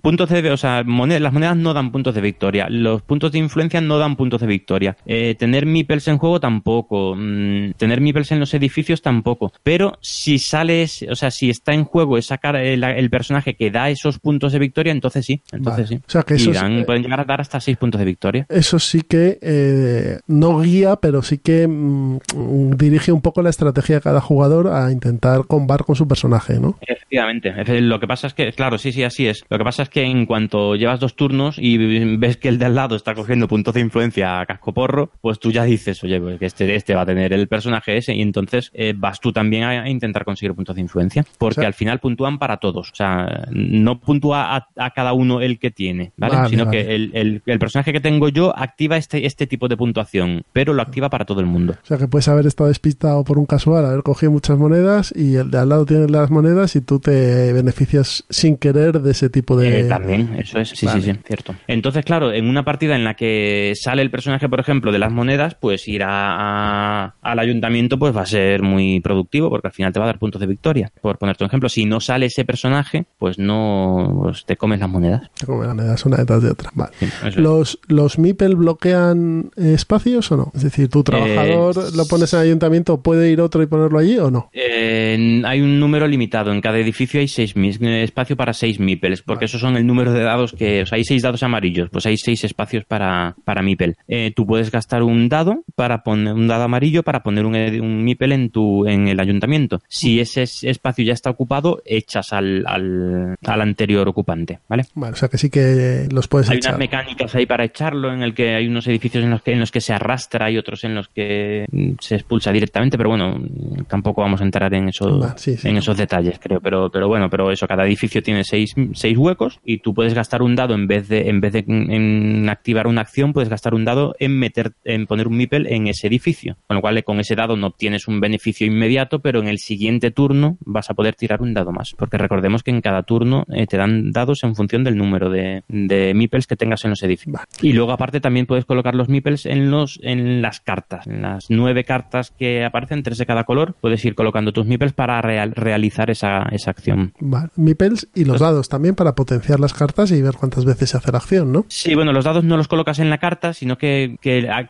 [0.00, 3.80] puntos de, o sea, las monedas no dan puntos de victoria, los puntos de influencia
[3.80, 4.96] no dan puntos de victoria.
[5.06, 9.52] Eh, tener meeples en juego tampoco, mm, tener meeples en los edificios tampoco.
[9.62, 13.90] Pero si sales, o sea, si está en juego esa cara, el, personaje que da
[13.90, 15.96] esos puntos de victoria, entonces sí, entonces sí.
[15.96, 18.46] O sea, que y pueden llegar a dar hasta seis puntos de victoria.
[18.48, 23.96] Eso sí que eh, no guía, pero sí que mm, dirige un poco la estrategia
[23.96, 26.78] de cada jugador a intentar combar con su personaje, ¿no?
[27.02, 27.80] Efectivamente.
[27.80, 29.44] Lo que pasa es que, claro, sí, sí, así es.
[29.48, 31.76] Lo que pasa es que en cuanto llevas dos turnos y
[32.16, 35.50] ves que el de al lado está cogiendo puntos de influencia a cascoporro, pues tú
[35.50, 38.70] ya dices, oye, pues que este, este va a tener el personaje ese y entonces
[38.74, 41.24] eh, vas tú también a, intentar conseguir puntos de influencia.
[41.38, 42.90] Porque al final puntúan para todos.
[42.90, 46.48] O sea, no puntúa a, cada uno el que tiene, ¿vale?
[46.48, 50.72] Sino que el, el, personaje que tengo yo activa este, este tipo de puntuación, pero
[50.72, 51.74] lo activa para todo el mundo.
[51.82, 55.36] O sea, que puedes haber estado despistado por un casual, haber cogido muchas monedas y
[55.36, 59.30] el de al lado tiene las monedas y tú te beneficias sin querer de ese
[59.30, 59.80] tipo de...
[59.80, 61.54] Eh, también, eso es, sí, sí, sí, cierto.
[61.66, 65.12] Entonces, claro, en una partida en la que sale el personaje, por ejemplo, de las
[65.12, 69.92] monedas, pues ir a, al ayuntamiento pues va a ser muy productivo porque al final
[69.92, 70.90] te va a dar puntos de victoria.
[71.00, 74.88] Por ponerte un ejemplo, si no sale ese personaje, pues no pues te comes las
[74.88, 75.30] monedas.
[75.38, 76.70] Te comes las monedas una detrás de otra.
[76.74, 76.92] Vale.
[77.36, 80.52] ¿Los, ¿Los Mipel bloquean espacios o no?
[80.54, 83.98] Es decir, tu trabajador eh, lo pones en el ayuntamiento, ¿puede ir otro y ponerlo
[83.98, 84.50] allí o no?
[84.52, 86.52] Eh, hay un número limitado.
[86.52, 90.22] En cada edificio hay seis espacio para seis Mipels, porque esos son el número de
[90.22, 90.82] dados que...
[90.82, 93.96] O sea, hay seis dados amarillos, pues hay seis espacios para, para Mipel.
[94.08, 98.04] Eh, tú puedes gastar un dado para poner un dado amarillo para poner un, un
[98.04, 99.80] Mipel en tu en el ayuntamiento.
[99.88, 104.84] Si ese espacio ya está ocupado, echas al, al, anterior ocupante, ¿vale?
[104.94, 106.72] Vale, o sea que sí que los puedes hay echar.
[106.72, 109.60] unas mecánicas ahí para echarlo, en el que hay unos edificios en los que, en
[109.60, 113.40] los que se arrastra y otros en los que mm, se expulsa directamente, pero bueno,
[113.88, 115.20] tampoco vamos a entrar en eso,
[115.64, 116.60] en esos detalles, creo.
[116.62, 120.42] Pero, pero bueno, pero eso, cada edificio tiene seis, seis huecos y tú puedes gastar
[120.42, 123.84] un dado en vez de, en vez de en activar una acción, puedes gastar un
[123.84, 126.56] dado en meter, en poner un meeple en ese edificio.
[126.66, 130.10] Con lo cual, con ese dado no obtienes un beneficio inmediato, pero en el siguiente
[130.10, 131.94] turno vas a poder tirar un dado más.
[131.96, 135.62] Porque recordemos que en cada turno eh, te dan dados en función del número de,
[135.68, 137.40] de meeples que tengas en los edificios.
[137.60, 141.06] Y luego, aparte, también puedes colocar los meeples en los, en las cartas.
[141.06, 144.92] En las nueve cartas que aparecen, tres de cada color, puedes ir colocando tus meeples
[144.92, 147.12] para realizar esa, esa acción.
[147.20, 147.50] Vale.
[147.56, 151.12] Meeples y los dados también para potenciar las cartas y ver cuántas veces se hace
[151.12, 151.64] la acción, ¿no?
[151.68, 154.16] Sí, bueno, los dados no los colocas en la carta, sino que,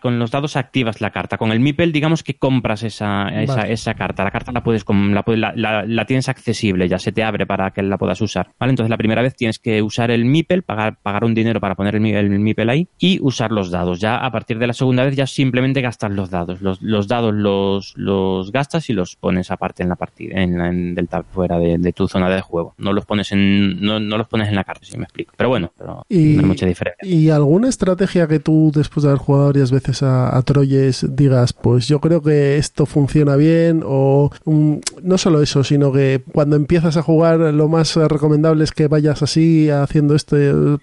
[0.00, 1.38] con los dados activas la carta.
[1.38, 4.24] Con el Meeple, digamos que compras esa, esa, carta.
[4.24, 7.98] La carta la puedes, la, la, tienes accesible, ya se te abre para que la
[7.98, 8.50] puedas usar.
[8.58, 8.70] ¿vale?
[8.70, 11.96] Entonces, la primera vez tienes que usar el Meeple, pagar, pagar un dinero para poner
[11.96, 14.00] el, el ahí y usar los dados.
[14.00, 16.60] Ya a partir de la segunda vez, ya simplemente gastas los dados.
[16.60, 20.94] Los, los dados los, los gastas y los pones aparte en la partida, en, en
[20.94, 22.74] del fuera de, tu zona de juego.
[22.78, 25.32] No los pones en, no, no los pones en la carta, si me explico.
[25.36, 27.06] Pero bueno, pero y, no hay mucha diferencia.
[27.08, 31.52] ¿Y alguna estrategia que tú, después de haber jugado varias veces a, a Troyes, digas,
[31.52, 33.82] pues yo creo que esto funciona bien?
[33.84, 38.72] O um, no solo eso, sino que cuando empiezas a jugar, lo más recomendable es
[38.72, 40.36] que vayas así haciendo esto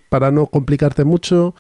[0.10, 1.56] para no complicarte mucho.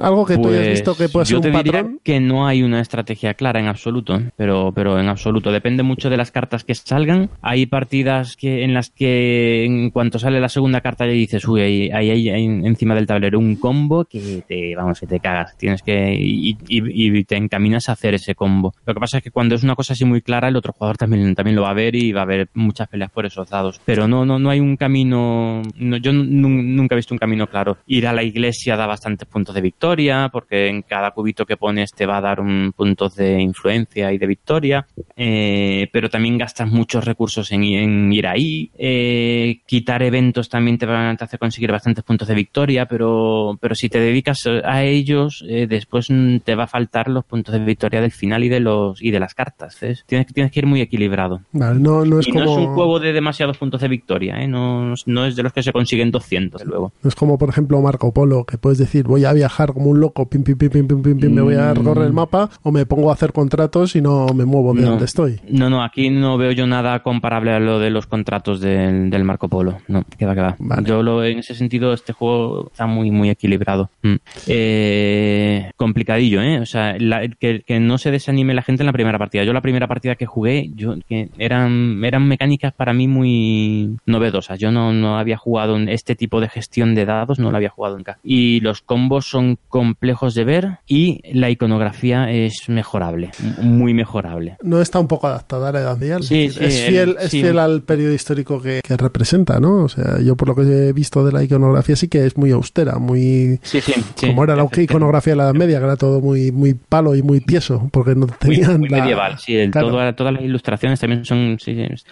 [0.00, 2.00] Algo que tú hayas visto que pueda Pues yo ser te un diría patrón.
[2.02, 5.52] que no hay una estrategia clara en absoluto, pero, pero en absoluto.
[5.52, 7.30] Depende mucho de las cartas que salgan.
[7.42, 11.60] Hay partidas que en las que en cuanto sale la segunda carta ya dices, uy,
[11.62, 15.56] ahí hay, hay- encima del tablero un combo que te, vamos, que te cagas.
[15.56, 18.74] Tienes que, y, te encaminas a hacer ese combo.
[18.84, 20.96] Lo que pasa es que cuando es una cosa así muy clara, el otro jugador
[20.96, 23.80] también, también lo va a ver y va a haber muchas peleas por esos dados.
[23.84, 27.46] Pero no, no, no hay un camino, no, yo nu- nunca he visto un camino
[27.46, 27.78] claro.
[27.86, 31.92] Ir a la iglesia da bastantes puntos de victoria, porque en cada cubito que pones
[31.92, 34.86] te va a dar un puntos de influencia y de victoria,
[35.16, 38.55] eh, pero también gastas muchos recursos en, en ir ahí.
[38.78, 43.74] Eh, quitar eventos también te van a hacer conseguir bastantes puntos de victoria, pero, pero
[43.74, 46.08] si te dedicas a ellos, eh, después
[46.44, 49.20] te va a faltar los puntos de victoria del final y de los y de
[49.20, 49.76] las cartas.
[49.80, 50.04] ¿ves?
[50.06, 51.40] Tienes, que- tienes que ir muy equilibrado.
[51.52, 52.44] Vale, no, no es y como...
[52.44, 54.48] no es un juego de demasiados puntos de victoria, ¿eh?
[54.48, 56.92] no, no es de los que se consiguen 200, desde luego.
[57.02, 60.00] No es como, por ejemplo, Marco Polo, que puedes decir, voy a viajar como un
[60.00, 61.76] loco, pim, pim, pim, pim, pim, pim, pim, me voy a Mm.
[61.78, 64.90] recorrer el mapa, o me pongo a hacer contratos y no me muevo de No.
[64.90, 65.40] donde estoy.
[65.48, 69.24] No, no, aquí no veo yo nada comparable a lo de los contratos del, del
[69.24, 69.78] Marco Polo.
[69.88, 70.56] No, que va, que va.
[70.58, 70.86] Vale.
[70.88, 73.90] Yo lo, en ese sentido, este juego está muy, muy equilibrado.
[74.02, 74.14] Mm.
[74.46, 76.60] Eh, complicadillo, ¿eh?
[76.60, 79.44] O sea, la- que, que no se desanime la gente en la primera partida.
[79.44, 84.58] Yo la primera partida que jugué, yo, que eran, eran mecánicas para mí muy novedosas.
[84.58, 87.70] Yo no, no había jugado en este tipo de gestión de dados, no lo había
[87.70, 88.18] jugado nunca.
[88.22, 93.30] Y los combos son complejos de ver y la iconografía es mejorable,
[93.62, 94.56] muy mejorable.
[94.62, 96.22] No está un poco adaptada a la edad medial.
[96.22, 97.40] Sí, es, sí, fiel, el- es sí.
[97.42, 99.84] fiel al periodo histórico que, que representa, ¿no?
[99.84, 102.50] O sea, yo por lo que he visto de la iconografía sí que es muy
[102.50, 103.58] austera, muy...
[103.62, 104.26] Sí, sí, sí.
[104.28, 107.22] como era la iconografía de la Edad Media, que era todo muy, muy palo y
[107.22, 109.56] muy tieso, porque no tenían muy la- medieval, sí.
[109.56, 109.88] el- Claro.
[109.90, 111.56] todo- todas las ilustraciones también son...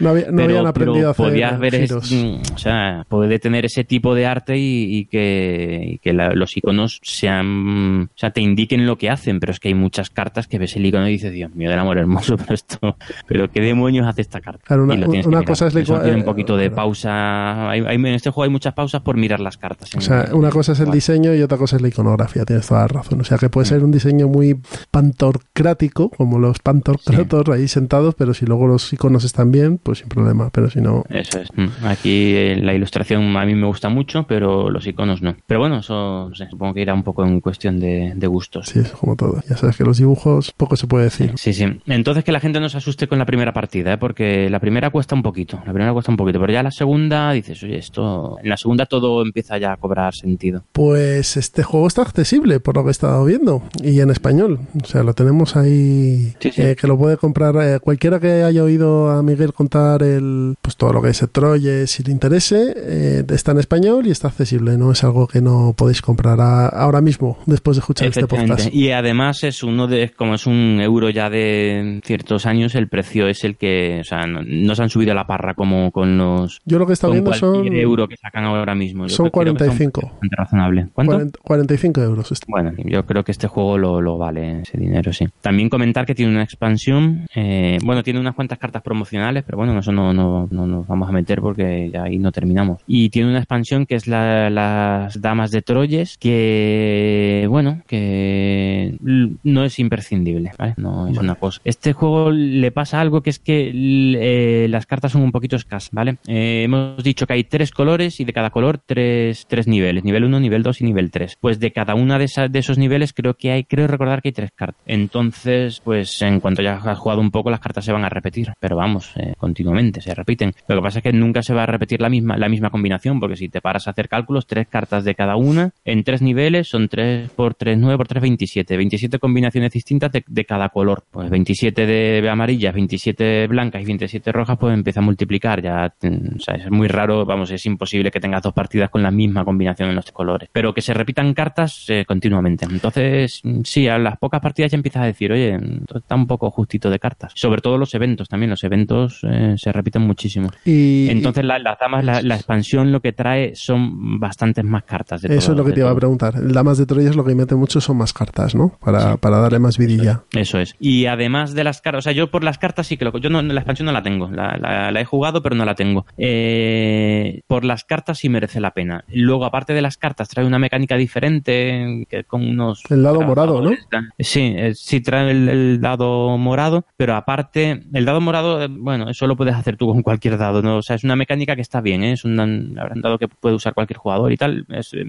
[0.00, 3.38] No, había- no pero, habían aprendido a hacer podías ver es- mm, o sea puede
[3.38, 8.08] tener ese tipo de arte y, y que, y que la- los iconos sean o
[8.18, 10.86] sea te indiquen lo que hacen pero es que hay muchas cartas que ves el
[10.86, 12.96] icono y dices Dios mío del amor hermoso pero esto
[13.26, 15.80] pero qué demonios hace esta carta Claro, una- cosa es la
[16.14, 19.40] Un eh, poquito de pausa hay, hay- en este juego hay muchas pausas por mirar
[19.40, 22.44] las cartas O sea, una cosa es el diseño y otra cosa es la iconografía,
[22.44, 23.20] tienes toda la razón.
[23.20, 24.60] O sea, que puede ser un diseño muy
[24.90, 30.08] pantorcrático, como los pantorcratos ahí sentados, pero si luego los iconos están bien, pues sin
[30.08, 30.50] problema.
[30.50, 31.48] Pero si no, Eso es.
[31.56, 31.86] Mm.
[31.86, 35.36] Aquí eh, la ilustración a mí me gusta mucho, pero los iconos no.
[35.46, 38.66] Pero bueno, eso no sé, supongo que irá un poco en cuestión de, de gustos.
[38.66, 39.42] sí, es como todo.
[39.48, 41.32] Ya sabes que los dibujos, poco se puede decir.
[41.36, 41.64] Sí, sí.
[41.86, 43.98] Entonces que la gente no se asuste con la primera partida, ¿eh?
[43.98, 47.32] porque la primera cuesta un poquito, la primera cuesta un poquito, pero ya la segunda
[47.32, 50.64] dices, oye, esto, en la segunda todo empieza ya a cobrar sentido.
[50.72, 54.58] Pues este juego está accesible, por lo que he estado viendo, y en español.
[54.82, 56.62] O sea, lo tenemos ahí, Sí, sí.
[56.62, 60.76] eh, que lo puede comprar eh, cualquiera que haya oído a Miguel contar el, pues
[60.76, 64.28] todo lo que es el Troyes, si le interese, eh, está en español y está
[64.28, 64.76] accesible.
[64.76, 68.72] No es algo que no podéis comprar a- ahora mismo, después de escuchar este podcast.
[68.72, 73.28] Y además es uno de, como es un euro ya de ciertos años, el precio
[73.28, 76.16] es el que, o sea, no, no se han subido a la parra como con
[76.18, 79.06] los Yo lo que con viendo son, euro que sacan ahora mismo.
[79.06, 80.00] Yo son creo que son 45.
[80.02, 80.86] bastante razonable.
[80.92, 81.12] ¿Cuánto?
[81.12, 82.32] 40 45 euros.
[82.32, 82.46] está.
[82.48, 85.26] Bueno, yo creo que este juego lo, lo vale ese dinero, sí.
[85.40, 87.26] También comentar que tiene una expansión.
[87.34, 90.86] eh, bueno, tiene unas cuantas cartas promocionales, pero bueno, en eso no, no, no nos
[90.86, 92.80] vamos a meter porque ya ahí no terminamos.
[92.86, 98.96] Y tiene una expansión que es la- las Damas de Troyes, que, bueno, que
[99.42, 100.74] no es imprescindible, ¿vale?
[100.76, 101.60] No es una cosa.
[101.64, 105.73] Este juego le pasa algo que es que eh, las cartas son un poquito escasas,
[105.92, 106.16] ¿vale?
[106.26, 110.04] Eh, hemos dicho que hay tres colores y de cada color tres, tres niveles.
[110.04, 111.38] Nivel 1, nivel 2 y nivel 3.
[111.40, 114.28] Pues de cada una de, esas, de esos niveles creo que hay, creo recordar que
[114.28, 114.82] hay tres cartas.
[114.86, 118.52] Entonces, pues en cuanto ya has jugado un poco, las cartas se van a repetir.
[118.60, 120.52] Pero vamos, eh, continuamente se repiten.
[120.68, 123.20] Lo que pasa es que nunca se va a repetir la misma, la misma combinación,
[123.20, 126.68] porque si te paras a hacer cálculos, tres cartas de cada una, en tres niveles
[126.68, 128.76] son 3 por 3, 9 por 3, 27.
[128.76, 131.04] 27 combinaciones distintas de, de cada color.
[131.10, 135.62] Pues 27 de amarillas, 27 blancas y 27 rojas, pues empieza a multiplicar.
[135.64, 139.02] Ya, mm, o sea, es muy raro, vamos, es imposible que tengas dos partidas con
[139.02, 140.50] la misma combinación en los colores.
[140.52, 142.66] Pero que se repitan cartas eh, continuamente.
[142.70, 145.58] Entonces, mm, sí, a las pocas partidas ya empiezas a decir, oye,
[145.94, 147.32] está un poco justito de cartas.
[147.34, 150.50] Sobre todo los eventos también, los eventos eh, se repiten muchísimo.
[150.66, 155.22] Y Entonces, la- las damas, la, la expansión lo que trae son bastantes más cartas.
[155.22, 156.34] De eso todo- es lo que te iba a preguntar.
[156.36, 158.76] El Damas de Troyes lo que mete mucho son más cartas, ¿no?
[158.80, 159.18] Para, Sí.
[159.18, 160.24] para darle más vidilla.
[160.32, 160.74] Eso es.
[160.78, 163.30] Y además de las cartas, o sea, yo por las cartas sí que lo, yo
[163.30, 164.58] no, la expansión no la tengo, la,
[164.90, 166.06] la, he jugado pero no la tengo.
[166.18, 169.04] Eh, por las cartas sí merece la pena.
[169.08, 173.60] Luego aparte de las cartas trae una mecánica diferente que con unos el lado morado,
[173.60, 173.72] ¿no?
[174.18, 179.26] Sí, eh, sí trae el, dado morado, pero aparte el dado morado, eh, bueno, eso
[179.26, 180.78] lo puedes hacer tú con cualquier dado, ¿no?
[180.78, 182.12] O sea, es una mecánica que está bien, ¿eh?
[182.12, 184.66] es un, dado que puede usar cualquier jugador y tal,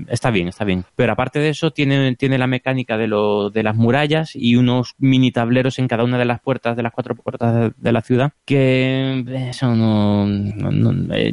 [0.07, 0.85] está bien, está bien.
[0.95, 4.95] Pero aparte de eso tiene tiene la mecánica de lo de las murallas y unos
[4.97, 8.33] mini tableros en cada una de las puertas de las cuatro puertas de, la ciudad
[8.45, 10.27] que eso no,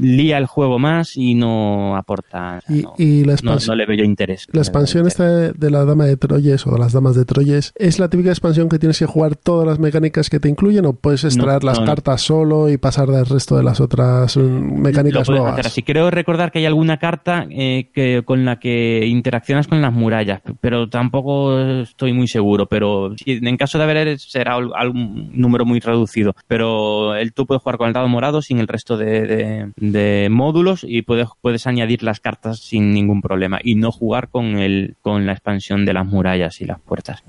[0.01, 4.49] lía el juego más y no aporta y, la no, le veo interés.
[4.53, 7.99] la expansión esta de, la dama de Troyes o de las damas de Troyes es
[7.99, 11.25] la típica expansión que tienes que jugar todas las mecánicas que te incluyen o puedes
[11.25, 15.67] extraer las cartas solo y pasar del resto de las otras mm, mecánicas nuevas hacer
[15.67, 15.83] así.
[15.83, 20.41] Creo recordar que hay alguna carta eh, que con la que interaccionas con las murallas
[20.61, 26.35] pero tampoco estoy muy seguro pero en caso de haber será algún número muy reducido.
[26.47, 31.03] Pero el tú puedes jugar con el dado morado sin el resto de, módulos y
[31.03, 35.33] puedes, puedes añadir las cartas sin ningún problema y no jugar con el con la
[35.33, 37.23] expansión de las murallas y las puertas.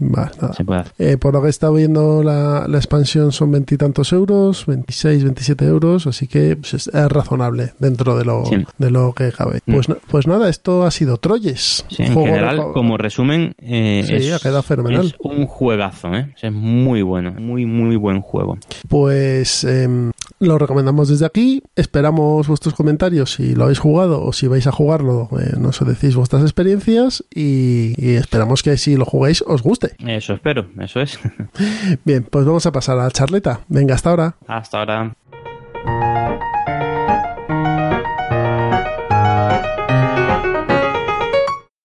[0.56, 5.24] Se puede eh, por lo que he estado viendo, la, expansión son veintitantos euros, 26,
[5.24, 8.44] 27 euros, así que pues, es, razonable dentro de lo,
[8.78, 9.60] de lo que cabe.
[9.66, 9.74] Mm.
[9.74, 11.86] Pues, pues nada, esto ha sido Troyes.
[11.98, 15.16] en general, como resumen, eh, es, fenomenal.
[15.20, 16.34] un juegazo, ¿eh?
[16.42, 18.58] es muy bueno, muy, muy buen juego.
[18.88, 20.12] Pues em,
[20.44, 21.64] lo recomendamos desde aquí.
[21.76, 26.16] Esperamos vuestros comentarios si lo habéis jugado o si vais a jugarlo, eh, nos decís
[26.16, 29.96] vuestras experiencias y, y, esperamos que si lo jugáis os guste.
[30.00, 31.20] Eso espero, eso es.
[32.06, 33.62] Bien, pues vamos a pasar a la charleta.
[33.68, 34.36] Venga, hasta ahora.
[34.48, 35.16] Hasta ahora.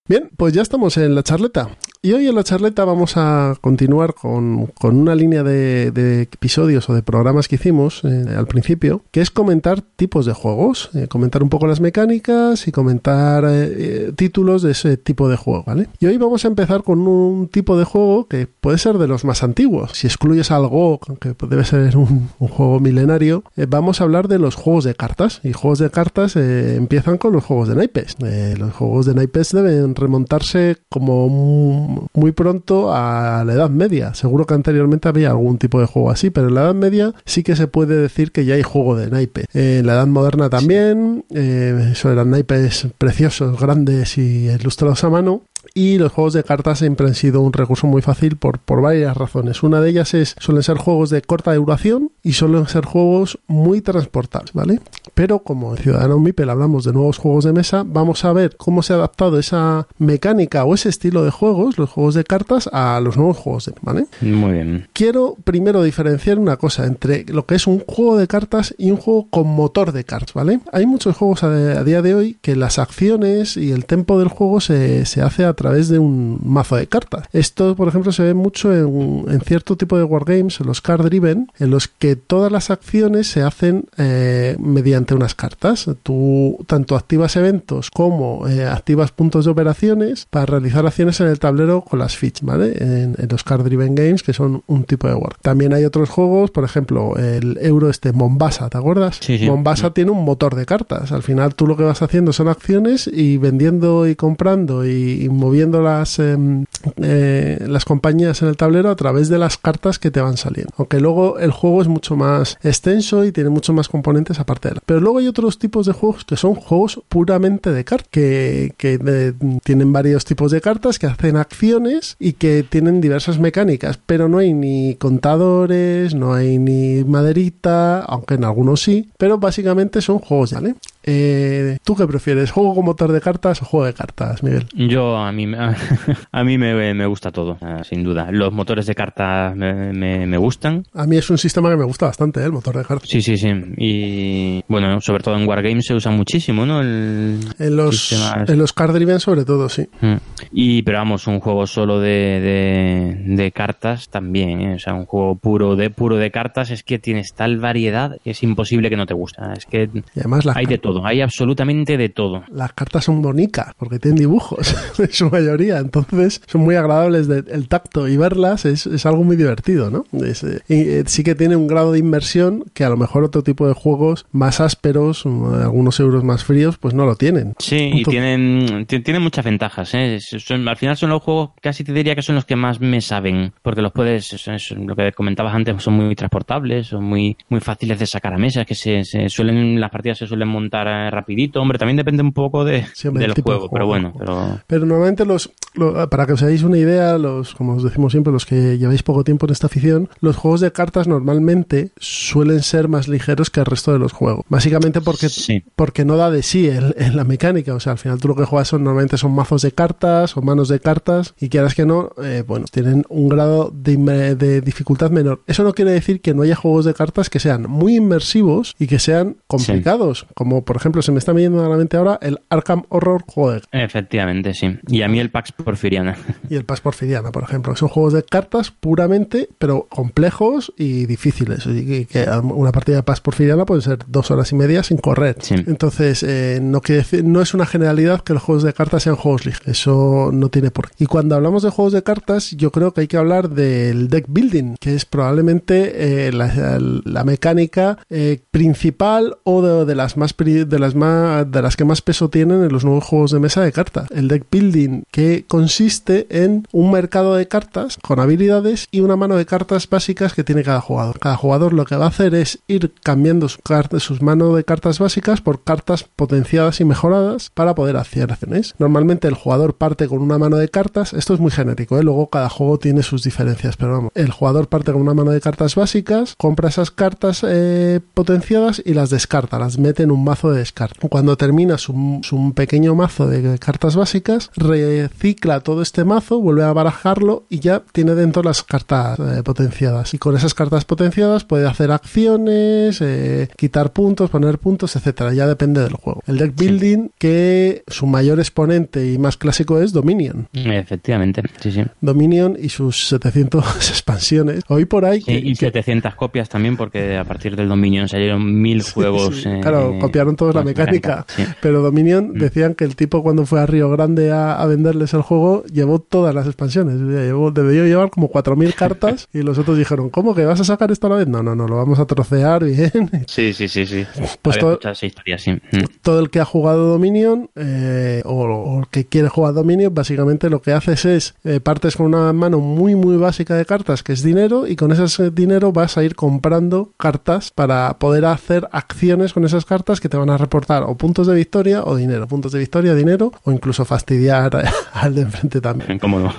[0.09, 1.68] Bien, pues ya estamos en la charleta.
[2.01, 7.03] Y hoy en la charleta vamos a continuar con, una línea de, episodios o de
[7.03, 11.49] programas que hicimos eh, al principio, que es comentar tipos de juegos, eh, comentar un
[11.49, 15.88] poco las mecánicas y comentar eh, títulos de ese tipo de juego, ¿vale?
[15.99, 19.24] Y hoy vamos a empezar con un tipo de juego que puede ser de los
[19.24, 19.90] más antiguos.
[19.94, 24.84] Si excluyes algo, que debe ser un, juego milenario, vamos a hablar de los juegos
[24.84, 25.40] de cartas.
[25.42, 28.16] Y juegos de cartas empiezan con los juegos de naipes.
[28.20, 34.14] los juegos de naipes deben remontarse como muy pronto a la Edad Media.
[34.14, 37.43] Seguro que anteriormente había algún tipo de juego así, pero en la Edad Media sí
[37.43, 39.47] que se puede decir que ya hay juego de naipe.
[39.55, 45.43] En la Edad Moderna también, eh, eso eran naipes preciosos, grandes y ilustrados a mano
[45.74, 49.16] y los juegos de cartas siempre han sido un recurso muy fácil por, por varias
[49.16, 49.62] razones.
[49.62, 53.80] Una de ellas es suelen ser juegos de corta duración y suelen ser juegos muy
[53.80, 54.80] transportables, ¿vale?
[55.14, 58.82] Pero como en Ciudadano Mipel hablamos de nuevos juegos de mesa, vamos a ver cómo
[58.82, 63.00] se ha adaptado esa mecánica o ese estilo de juegos, los juegos de cartas, a
[63.00, 64.06] los nuevos juegos, de, ¿vale?
[64.20, 64.88] Muy bien.
[64.92, 68.96] Quiero primero diferenciar una cosa entre lo que es un juego de cartas y un
[68.96, 70.60] juego con motor de cartas, ¿vale?
[70.72, 74.60] Hay muchos juegos a, día de hoy que las acciones y el tempo del juego
[74.60, 77.26] se, se hace a través de un mazo de cartas.
[77.32, 81.50] Esto, por ejemplo, se ve mucho en, cierto tipo de wargames, en los card driven,
[81.59, 85.90] en los que todas las acciones se hacen eh, mediante unas cartas.
[86.02, 91.38] Tú tanto activas eventos como eh, activas puntos de operaciones para realizar acciones en el
[91.38, 92.76] tablero con las fichas, ¿vale?
[92.78, 95.34] En, los card driven games, que son un tipo de war.
[95.42, 99.20] También hay otros juegos, por ejemplo, el euro este Mombasa, ¿te acuerdas?
[99.46, 101.12] Mombasa tiene un motor de cartas.
[101.12, 105.28] Al final tú lo que vas haciendo son acciones y vendiendo y comprando y, y
[105.39, 106.66] moviendo las, em,
[106.97, 110.72] eh, las compañías en el tablero a través de las cartas que te van saliendo.
[110.76, 114.74] Aunque luego el juego es mucho más extenso y tiene muchos más componentes aparte de
[114.74, 114.80] él.
[114.84, 119.34] Pero luego hay otros tipos de juegos que son juegos puramente de cartas, que, que
[119.64, 124.39] tienen varios tipos de cartas que hacen acciones y que tienen diversas mecánicas, pero no
[124.39, 130.53] hay ni contadores, no hay ni maderita, aunque en algunos sí, pero básicamente son juegos,
[130.53, 130.74] ¿vale?
[131.11, 132.50] Eh, ¿Tú qué prefieres?
[132.50, 134.66] ¿Juego con motor de cartas o juego de cartas, Miguel?
[134.74, 135.50] Yo, a mí,
[136.32, 138.28] a, mí me, gusta todo, sin duda.
[138.30, 140.84] Los motores de cartas me, gustan.
[140.92, 142.44] A mí es un sistema que me gusta bastante, ¿eh?
[142.44, 143.09] el motor de cartas.
[143.09, 143.48] Sí, sí, sí.
[143.78, 146.82] Y bueno, sobre todo en Wargames se usa muchísimo, ¿no?
[146.82, 148.12] en, los,
[148.46, 149.88] en los card driven sobre todo, sí.
[150.02, 150.16] Mm.
[150.52, 154.74] Y, pero vamos, un juego solo de, de, cartas también, ¿eh?
[154.74, 158.30] O sea, un juego puro de, puro de cartas es que tienes tal variedad que
[158.30, 159.40] es imposible que no te guste.
[159.56, 162.44] Es que además hay de todo todo, hay absolutamente de todo.
[162.53, 167.44] Las cartas son bonitas porque tienen dibujos en su mayoría, entonces son muy agradables de,
[167.53, 170.05] el tacto y verlas es, es algo muy divertido, ¿no?
[170.24, 173.24] Es, eh, y eh, sí que tiene un grado de inmersión que a lo mejor
[173.24, 177.55] otro tipo de juegos más ásperos, mm, algunos euros más fríos, pues no lo tienen.
[177.59, 179.94] Sí, y tienen, ti- tienen muchas ventajas.
[179.94, 180.18] ¿eh?
[180.20, 183.01] Son- al final son los juegos, casi te diría que son los que más me
[183.01, 187.36] saben, porque los puedes, es- es lo que comentabas antes, son muy transportables, son muy,
[187.49, 190.88] muy fáciles de sacar a mesa, que se, se suelen, las partidas se suelen montar
[191.11, 191.61] rapidito.
[191.61, 194.61] Hombre, también depende un poco de, Sí, hombre, el del de juego, pero bueno, pero
[194.66, 198.32] Pero normalmente los, lo- para que os hagáis una idea, los, como os decimos siempre,
[198.32, 202.89] los que lleváis poco tiempo en esta afición, los juegos de cartas normalmente suelen ser
[202.89, 204.45] más ligeros que el resto de los juegos.
[204.49, 205.62] Básicamente porque, Sí.
[205.76, 207.74] porque no da de sí en, en la mecánica.
[207.74, 210.43] O sea, al final tú lo que juegas son normalmente son mazos de cartas o
[210.43, 213.97] manos de cartas y quieras que no, eh, bueno, tienen un grado de,
[214.36, 215.43] de dificultad menor.
[215.47, 218.86] Eso no quiere decir que no haya juegos de cartas que sean muy inmersivos y
[218.86, 220.26] que sean complicados.
[220.34, 223.62] Como por ejemplo, se me está viniendo a la mente ahora el Arkham Horror Joder.
[223.72, 224.78] efectivamente, sí.
[224.86, 226.14] Y a mí el Pax Porfiriana.
[226.50, 227.74] y el Pax Porfiriana, por ejemplo.
[227.74, 231.64] Son juegos de cartas puramente, pero complejos y difíciles.
[231.64, 234.98] Y que, que una partida de Pax Porfiriana puede ser dos horas y media sin
[234.98, 235.36] correr.
[235.40, 235.54] Sí.
[235.54, 239.16] Entonces, eh, no quiere decir, no es una generalidad que los juegos de cartas sean
[239.16, 239.68] juegos ligeros.
[239.68, 241.04] Eso no tiene por qué.
[241.04, 244.26] Y cuando hablamos de juegos de cartas, yo creo que hay que hablar del deck
[244.28, 250.34] building, que es probablemente eh, la, la mecánica eh, principal o de, de las más
[250.64, 253.62] de las más de las que más peso tienen en los nuevos juegos de mesa
[253.62, 254.09] de cartas.
[254.11, 259.36] El deck building que consiste en un mercado de cartas con habilidades y una mano
[259.36, 261.18] de cartas básicas que tiene cada jugador.
[261.18, 265.40] Cada jugador lo que va a hacer es ir cambiando sus manos de cartas básicas
[265.40, 268.74] por cartas potenciadas y mejoradas para poder hacer acciones.
[268.78, 272.02] Normalmente el jugador parte con una mano de cartas, esto es muy genérico, ¿eh?
[272.02, 275.40] luego cada juego tiene sus diferencias, pero vamos, el jugador parte con una mano de
[275.40, 280.47] cartas básicas, compra esas cartas eh, potenciadas y las descarta, las mete en un mazo
[280.53, 281.09] de descarte.
[281.09, 286.72] Cuando termina su, su pequeño mazo de cartas básicas, recicla todo este mazo, vuelve a
[286.72, 290.14] barajarlo y ya tiene dentro las cartas eh, potenciadas.
[290.14, 295.32] Y con esas cartas potenciadas puede hacer acciones, eh, quitar puntos, poner puntos, etcétera.
[295.34, 296.22] Ya depende del juego.
[296.26, 300.49] El deck building, que su mayor exponente y más clásico es Dominion.
[300.53, 301.82] Efectivamente, sí, sí.
[302.01, 304.62] Dominion y sus 700 expansiones.
[304.68, 305.20] Hoy por ahí.
[305.20, 309.42] Sí, que- y que- 700 copias también, porque a partir del Dominion salieron mil juegos.
[309.42, 311.26] Sí, eh, claro, copiaron todos la mecánica.
[311.28, 311.45] Sí.
[311.61, 312.39] Pero Dominion Mm.
[312.39, 315.99] decían que el tipo cuando fue a Río Grande a, a venderles el juego llevó
[315.99, 316.99] todas las expansiones.
[317.01, 320.91] Llevó, debió llevar como 4.000 cartas y los otros dijeron, ¿cómo que vas a sacar
[320.91, 321.28] esto a la vez?
[321.28, 323.11] No, no, no, lo vamos a trocear bien.
[323.26, 324.07] Sí, sí, sí, sí.
[324.41, 325.53] Pues todo- historia, sí.
[325.53, 325.84] Mm.
[326.03, 330.49] Todo el que ha jugado Dominion eh, o, o el que quiere jugar Dominion, básicamente
[330.49, 334.12] lo que haces es eh, partes con una mano muy, muy básica de cartas, que
[334.12, 339.32] es dinero, y con ese dinero vas a ir comprando cartas para poder hacer acciones
[339.32, 342.26] con esas cartas que te van a reportar o puntos de victoria o dinero.
[342.26, 344.51] Puntos de victoria, dinero o incluso fastidiar
[344.93, 345.99] al de enfrente también.
[346.01, 346.33] ¿Cómo no?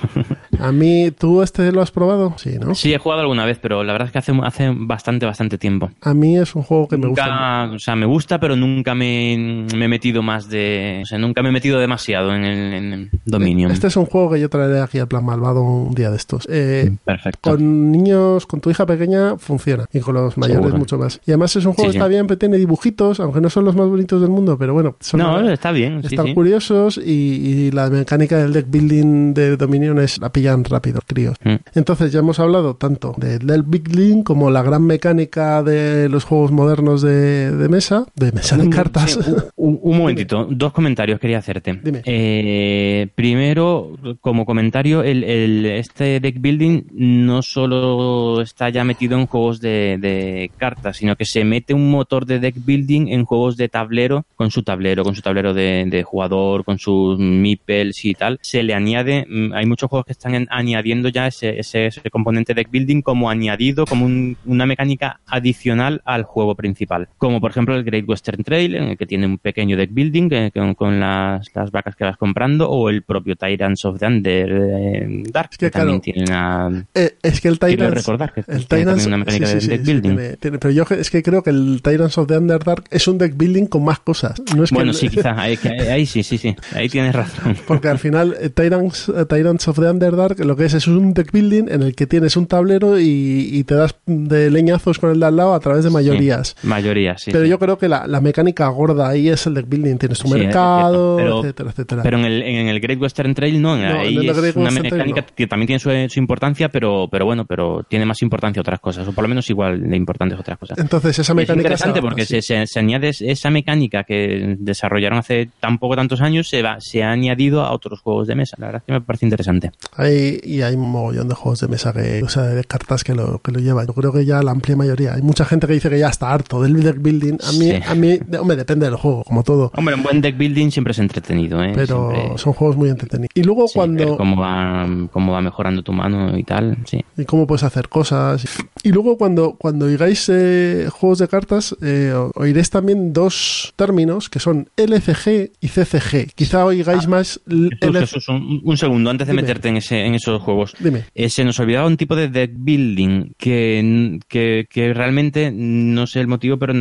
[0.60, 2.34] A mí, ¿tú este lo has probado?
[2.38, 2.76] Sí, ¿no?
[2.76, 5.90] Sí, he jugado alguna vez, pero la verdad es que hace, hace bastante, bastante tiempo.
[6.02, 7.70] A mí es un juego que me gusta.
[7.74, 11.42] o sea, me gusta, pero nunca me, me he metido más de, o sea, nunca
[11.44, 13.72] me he metido demasiado en el en Dominion.
[13.72, 16.48] Este es un juego que yo traeré aquí al plan malvado un día de estos.
[16.50, 17.52] Eh, Perfecto.
[17.52, 20.78] con niños, con tu hija pequeña funciona y con los mayores Seguro.
[20.78, 21.22] mucho más.
[21.26, 22.14] Y además es un juego Sí, que está sí.
[22.14, 25.20] bien, pero tiene dibujitos, aunque no son los más bonitos del mundo, pero bueno, son
[25.20, 26.34] No, está bien, están sí.
[26.34, 31.38] curiosos y, y la mecánica del deck building de Dominion es la pillan rápido, críos.
[31.44, 31.56] Mm.
[31.76, 36.52] Entonces ya hemos hablado tanto del deck building como la gran mecánica de los juegos
[36.52, 39.12] modernos de, de mesa, de mesa de cartas.
[39.24, 41.80] sí, un, un momentito, dos comentarios quería hacerte.
[41.84, 42.02] Dime.
[42.06, 49.26] Eh, primero, como comentario, el, el- este deck building no solo está ya metido en
[49.28, 53.56] juegos de, de cartas, sino que se mete un motor de deck building en juegos
[53.58, 58.14] de tablero, con su tablero, con su tablero de, de jugador, con sus meeples y
[58.14, 58.40] tal.
[58.42, 62.10] Se le añade, mm, hay muchos juegos que están en- añadiendo ya ese, ese, ese
[62.10, 67.08] componente deck building como añadido, como un- una mecánica adicional al juego principal.
[67.18, 70.30] Como por ejemplo el Great Western Trail, en el que tiene un pequeño deck building
[70.32, 74.06] eh, con, con las, las vacas que vas comprando, o el propio Tyrants of the
[74.06, 76.86] Under eh, Dark, Es que, que, también tiene una...
[76.94, 79.68] Eh, es que el Tyrants, recordar que el tiene Tyrants una mecánica sí, de sí,
[79.70, 80.02] deck building.
[80.16, 83.18] tiene- tiene- pero yo es que creo que el Tyrants of the Underdark es un
[83.18, 84.42] deck building con más cosas.
[84.56, 87.14] No es que Bueno, el- sí, quizás, ahí, que- ahí sí, sí, sí, ahí tienes
[87.16, 87.56] razón.
[87.68, 91.14] Porque al final eh, Tyrants, eh, Tyrants of the Underdark lo que es es un
[91.14, 95.12] deck building en el que tienes un tablero y, y te das de leñazos con
[95.12, 96.56] el de al lado a través de mayorías.
[96.60, 97.32] Sí, mayoría, sí.
[97.32, 97.50] pero sí.
[97.50, 99.98] yo creo que la, la mecánica gorda ahí es el deck building.
[99.98, 102.04] Tienes tu Sí, es mercado, pero- etcétera, etcétera.
[102.04, 104.56] Pero en el, en el Great Western Trail no, No, ahí en el es Great
[104.56, 105.36] una Western Trail mecánica no.
[105.36, 109.08] que también tiene su, su importancia, pero, pero bueno, pero tiene más importancia otras cosas,
[109.08, 110.78] o por lo menos igual de importantes otras cosas.
[110.78, 114.56] Entonces esa es mecánica se interesante porque se, se, se añade es- esa mecánica que
[114.60, 118.36] desarrollaron hace tan poco tantos años se va, se ha añadido a otros juegos de
[118.36, 118.56] mesa.
[118.60, 119.72] La verdad es que me parece interesante.
[119.96, 123.16] Hay, y hay un mogollón de juegos de mesa que, o sea, de cartas que
[123.16, 123.88] lo, que lo llevan.
[123.88, 125.14] Yo creo que ya la amplia mayoría.
[125.14, 127.38] Hay mucha gente que dice que ya está harto del deck building.
[127.48, 127.80] A mí, Sí.
[127.88, 129.72] a mí, hombre, depende del juego, como todo.
[129.76, 131.72] Hombre, un buen deck building siempre es entretenido, ¿eh?
[131.76, 133.30] Pero Siempre- son juegos muy entretenidos.
[133.34, 134.18] Y luego sí, cuando...
[134.18, 137.04] cómo va, cómo va mejorando tu mano y tal, sí.
[137.18, 138.44] y cómo puedes hacer cosas.
[138.84, 143.29] Y luego cuando, cuando oigáis eh, juegos de cartas, eh, oiréis también dos
[143.76, 146.34] términos que son LCG y CCG.
[146.36, 147.42] Quizá oigáis más...
[147.50, 149.42] l- Jesús, L- Jesús, un, un segundo antes de Dime.
[149.44, 150.74] meterte en, ese, en esos juegos.
[150.80, 151.04] Dime.
[151.16, 156.20] Eh, se nos olvidaba un tipo de deck building que, que, que realmente no sé
[156.20, 156.74] el motivo, pero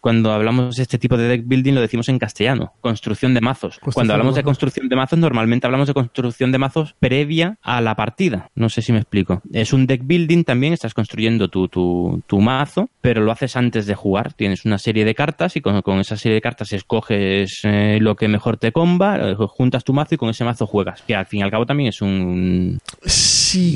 [0.00, 3.74] cuando hablamos de este tipo de deck building lo decimos en castellano, construcción de mazos.
[3.78, 7.80] Construcción cuando hablamos de construcción de mazos, normalmente hablamos de construcción de mazos previa a
[7.80, 8.50] la partida.
[8.54, 9.42] No sé si me explico.
[9.52, 13.86] Es un deck building también, estás construyendo tu, tu, tu mazo, pero lo haces antes
[13.86, 14.32] de jugar.
[14.34, 18.16] Tienes una serie de cartas y con, con esa serie de cartas escoges eh, lo
[18.16, 21.02] que mejor te comba, eh, juntas tu mazo y con ese mazo juegas.
[21.02, 22.78] Que al fin y al cabo también es un.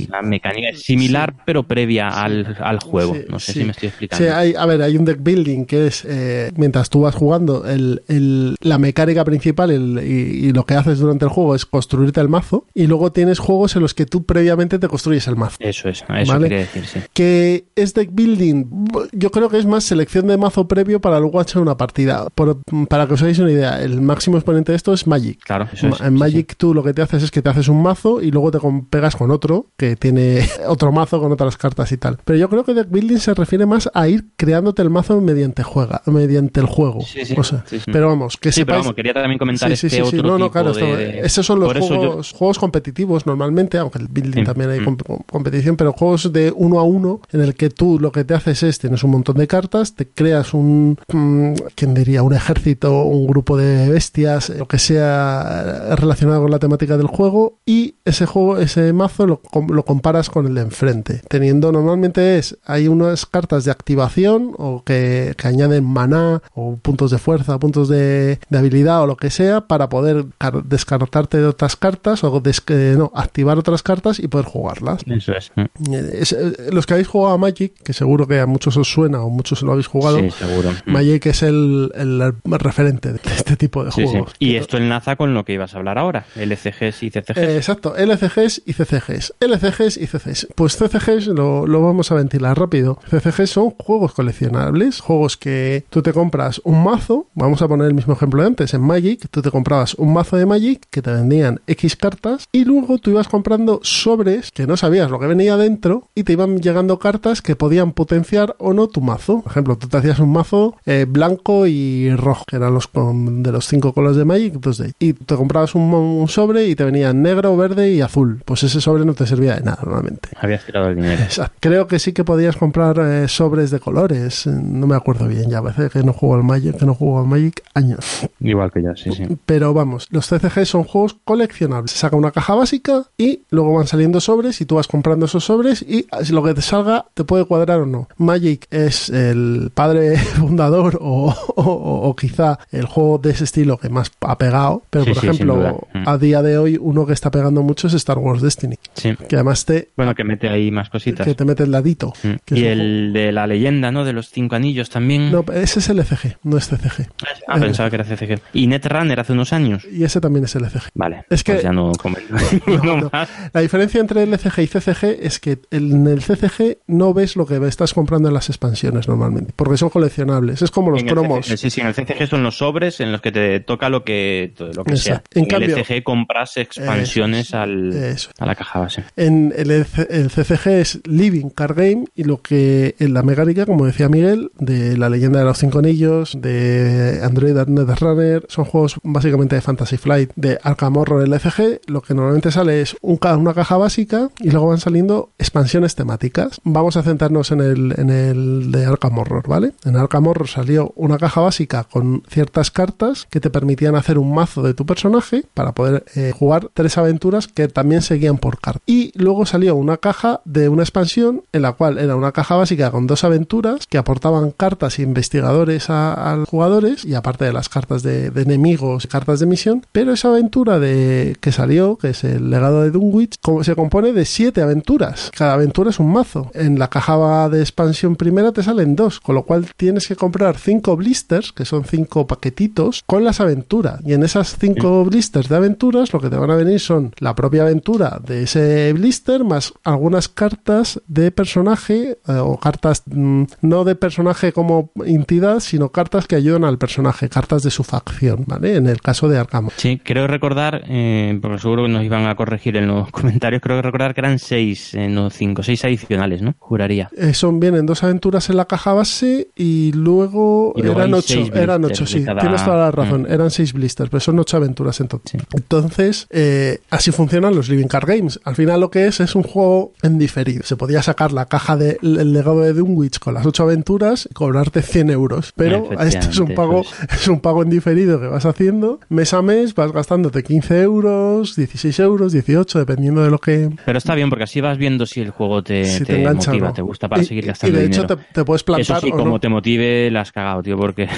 [0.09, 3.14] Una mecánica similar, pero previa al, al juego.
[3.14, 3.59] Sí, no sé sí.
[3.61, 4.25] si me estoy explicando.
[4.25, 7.66] Sí, hay, a ver, hay un deck building que es eh, mientras tú vas jugando,
[7.66, 11.66] el, el- la mecánica principal el- y, y lo que haces durante el juego es
[11.66, 12.66] construirte el mazo.
[12.75, 15.57] Y luego tienes juegos en los que tú previamente te construyes el mazo.
[15.61, 16.49] Eso es, eso Vale.
[16.49, 17.01] quería decir, sí.
[17.12, 18.66] Que es deck building,
[19.12, 22.29] yo creo que es más selección de mazo previo para luego echar una partida.
[22.35, 25.41] Por- para que os hagáis una idea, el máximo exponente de esto es Magic.
[25.45, 26.01] Claro, eso es.
[26.01, 28.51] En Magic tú lo que te haces es que te haces un mazo y luego
[28.51, 28.59] te
[28.91, 32.19] pegas con otro que tiene otro mazo con otras cartas y tal.
[32.25, 35.62] Pero yo creo que deck building se refiere más a ir creándote el mazo mediante
[35.62, 37.01] juega, mediante el juego.
[37.03, 37.81] Sí, sí, O sea, sí.
[37.87, 40.19] Pero vamos, que Sí, pero vamos, quería también comentar Sí, sí, este sí, sí.
[40.19, 41.21] otro No, no, tipo claro, esto- de...
[41.21, 44.85] esos son los yo- juegos, juegos competitivos normalmente, aunque el building también hay Mm.
[44.97, 48.35] comp- competición, pero juegos de uno a uno en el que tú lo que te
[48.35, 52.23] haces es tienes un montón de cartas, te creas un, mm, ¿quién diría?
[52.23, 57.07] Un ejército, un grupo de bestias, lo que sea eh, relacionado con la temática del
[57.07, 62.38] juego y ese juego, ese mazo lo, lo comparas con el de enfrente, teniendo normalmente
[62.38, 67.59] es, hay unas cartas de activación o que, que añaden maná o puntos de fuerza,
[67.59, 72.24] puntos de, de habilidad o lo que sea para poder car- descartarte de otras cartas
[72.24, 75.02] o des- eh, no, activar otras cartas y poder jugarlas.
[75.07, 75.52] Eso es.
[75.55, 75.62] mm.
[75.94, 78.90] Eh, es- eh, los que habéis jugado a Magic, que seguro que a muchos os
[78.90, 80.70] suena o muchos lo habéis jugado, Sí, seguro.
[80.86, 80.92] Mm.
[80.92, 84.09] Magic es el, el referente de este tipo de Sí, sí.
[84.09, 84.32] juegos.
[84.38, 87.36] Y esto enlaza con lo que ibas a hablar ahora, LCGs y CCGs.
[87.36, 89.34] Eh, exacto, LCGs y CCGs.
[89.47, 90.49] LCGs y CCGs.
[90.55, 92.99] Pues CCGs lo, lo vamos a ventilar rápido.
[93.11, 97.95] CCGs son juegos coleccionables, juegos que tú te compras un mazo, vamos a poner el
[97.95, 101.11] mismo ejemplo de antes, en Magic, tú te comprabas un mazo de Magic que te
[101.12, 105.57] vendían X cartas y luego tú ibas comprando sobres que no sabías lo que venía
[105.57, 109.40] dentro y te iban llegando cartas que podían potenciar o no tu mazo.
[109.42, 113.42] Por ejemplo, tú te hacías un mazo eh, blanco y rojo, que eran los con-
[113.42, 116.84] de los cinco colores de Magic, entonces, y te comprabas un, un sobre y te
[116.84, 118.42] venían negro, verde y azul.
[118.45, 120.28] Pues ese sobre no te servía de nada normalmente.
[120.41, 121.22] Habías tirado el dinero.
[121.22, 121.57] Exacto.
[121.61, 124.47] Creo que sí que podías comprar eh, sobres de colores.
[124.47, 125.59] No me acuerdo bien ya.
[125.59, 128.28] A veces que no juego al Magic, que no juego al Magic años.
[128.41, 129.24] Igual que yo, sí, sí.
[129.47, 131.91] Pero vamos, los CCG son juegos coleccionables.
[131.91, 135.45] Se saca una caja básica y luego van saliendo sobres y tú vas comprando esos
[135.45, 138.09] sobres y si lo que te salga te puede cuadrar o no.
[138.18, 143.89] Magic es el padre fundador o, o- o quizá el juego de ese estilo que
[143.89, 144.82] más ha pegado.
[144.91, 145.55] Pero Sí, por sí, ejemplo,
[145.95, 146.09] Mm.
[146.09, 148.76] a día de hoy uno que está pegando mucho es Star Wars Destiny.
[148.95, 149.16] Sí.
[149.29, 151.27] Que además te, Bueno, que mete ahí más cositas.
[151.27, 152.12] que te mete el ladito.
[152.22, 152.29] Mm.
[152.47, 154.05] es Y el de la leyenda, ¿no?
[154.05, 155.31] De los cinco anillos también.
[155.33, 157.09] No, ese es LCG, no es CCG.
[157.49, 158.41] Ah, pensaba que era CCG.
[158.53, 159.85] Y Netrunner hace unos años.
[159.91, 160.91] Y ese también es LCG.
[160.95, 161.25] Vale.
[161.31, 161.93] Es que- pues ya no
[162.66, 163.11] No, no.
[163.12, 163.29] más.
[163.53, 167.57] La diferencia entre LCG y CCG es que en el CCG no ves lo que
[167.66, 170.62] estás comprando en las expansiones normalmente, porque son coleccionables.
[170.62, 171.47] Es como los En cromos.
[171.47, 174.05] CCG, sí, sí, en el CCG son los sobres en los que te toca lo
[174.05, 175.22] que, lo que sea.
[175.35, 178.31] En En, cambio- el LCG compras expansiones Eso es, al, eso.
[178.39, 179.05] a la caja base.
[179.17, 184.09] En el, CCG es Living Card Game y lo que en la mecánica, como decía
[184.09, 189.62] Miguel, de la leyenda de los cinco anillos, de Android Netrunner, son juegos básicamente de
[189.62, 194.51] Fantasy Flight, de Arkham Horror LCG, lo que normalmente sale es una caja básica y
[194.51, 196.61] luego van saliendo expansiones temáticas.
[196.65, 199.73] Vamos a centrarnos en el, de Arkham Horror, ¿vale?
[199.85, 204.35] En Arkham Horror salió una caja básica con ciertas cartas que te permitían hacer un
[204.35, 208.83] mazo de tu personaje para poder eh, jugar tres aventuras que también seguían por carta.
[208.95, 212.92] Y luego salió una caja de una expansión en la cual era una caja básica
[212.92, 217.68] con dos aventuras que aportaban cartas e investigadores a, los jugadores y aparte de las
[217.68, 222.22] cartas de, enemigos y cartas de misión, pero esa aventura de que salió, que es
[222.22, 225.32] el legado de Dunwich, se compone de siete aventuras.
[225.36, 226.53] Cada aventura es un mazo.
[226.55, 230.57] En la caja de expansión primera te salen dos, con lo cual tienes que comprar
[230.57, 233.99] cinco blisters, que son cinco paquetitos, con las aventuras.
[234.05, 237.34] Y en esas cinco blisters de aventuras lo que te van a venir son la
[237.34, 243.85] propia aventura de ese blister más algunas cartas de personaje eh, o cartas mm, no
[243.85, 248.76] de personaje como entidad, sino cartas que ayudan al personaje, cartas de su facción, ¿vale?
[248.76, 249.68] En el caso de Arkham.
[249.76, 253.80] Sí, creo recordar, eh, porque seguro que nos iban a corregir en los comentarios, creo
[253.82, 256.55] recordar que eran seis, eh, no cinco, seis adicionales, ¿no?
[256.59, 257.11] Juraría.
[257.16, 262.07] Eh, son, vienen dos aventuras en la caja base y luego, eran ocho, eran ocho,
[262.07, 263.32] sí, tienes toda la razón, mm.
[263.32, 265.43] eran seis blisters, pero son ocho aventuras entonces.
[265.53, 268.41] Entonces, eh, así funcionan los Living Card Games.
[268.45, 270.62] Al final lo que es es un juego en diferido.
[270.64, 274.35] Se podía sacar la caja del de, legado de Dunwich con las ocho aventuras y
[274.35, 278.47] cobrarte 100 euros, pero esto es un pago, es un pago en diferido que vas
[278.47, 283.70] haciendo mes a mes, vas gastándote 15 euros, 16 euros, 18, dependiendo de lo que...
[283.85, 287.09] Pero está bien porque así vas viendo si el juego te, te, motiva, te gusta
[287.09, 288.99] para seguir gastando Y de hecho te, puedes plantar...
[288.99, 291.09] Eso sí, como te motive, la has cagado, tío, porque,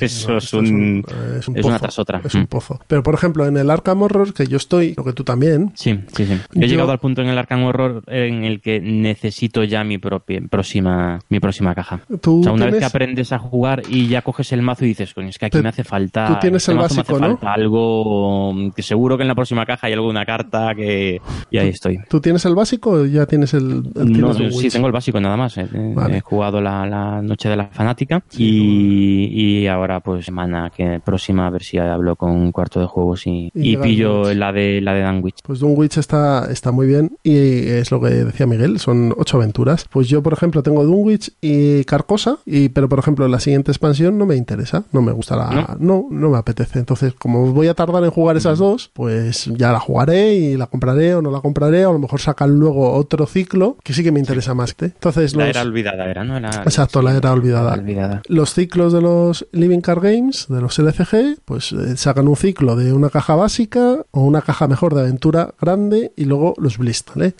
[0.00, 1.04] eso es, un,
[1.38, 2.20] es, una tras otra.
[2.24, 2.46] Es un mm.
[2.46, 2.80] pozo.
[2.86, 5.72] Pero, por ejemplo, en el Arkham Horror, que yo estoy, lo que tú también...
[5.74, 6.40] Sí, sí, sí.
[6.54, 10.40] he llegado al punto en el Arkham Horror en el que necesito ya mi propia,
[10.48, 12.00] próxima, mi próxima caja.
[12.08, 15.14] o sea, una vez que aprendes a jugar y ya coges el mazo y dices,
[15.14, 16.26] coño, es que aquí me hace falta...
[16.28, 17.38] Tú tienes este el básico, ¿no?
[17.42, 21.20] algo que seguro que en la próxima caja hay alguna carta que...
[21.50, 21.98] Y ahí estoy.
[22.08, 23.82] ¿Tú tienes el básico o ya tienes el...
[23.94, 25.56] no, sí, tengo el básico nada más.
[25.58, 25.68] Eh.
[26.10, 31.62] He jugado la, noche de la fanática y, ahora pues semana que próxima a ver
[31.62, 35.40] si hablo con un cuarto de juegos y, pillo la de la de Dunwich.
[35.42, 37.36] Pues Dunwich está, está muy bien y
[37.68, 39.86] es lo que decía Miguel, son ocho aventuras.
[39.90, 44.18] Pues yo por ejemplo tengo Dunwich y Carcosa, y, pero por ejemplo la siguiente expansión
[44.18, 45.76] no me interesa, no me gusta la...
[45.78, 46.08] ¿No?
[46.10, 46.78] no, me apetece.
[46.78, 50.66] Entonces como voy a tardar en jugar esas dos, pues ya la jugaré y la
[50.66, 54.02] compraré o no la compraré, o a lo mejor sacan luego otro ciclo que sí
[54.02, 54.74] que me interesa más.
[54.80, 56.36] Entonces, la era olvidada era, ¿no?
[56.38, 58.22] Exacto, la era olvidada.
[58.28, 62.76] Los ciclos de los Living Card Games, de los LCG, pues eh, sacan un ciclo
[62.76, 66.77] de una caja básica o una caja mejor de aventura grande y luego los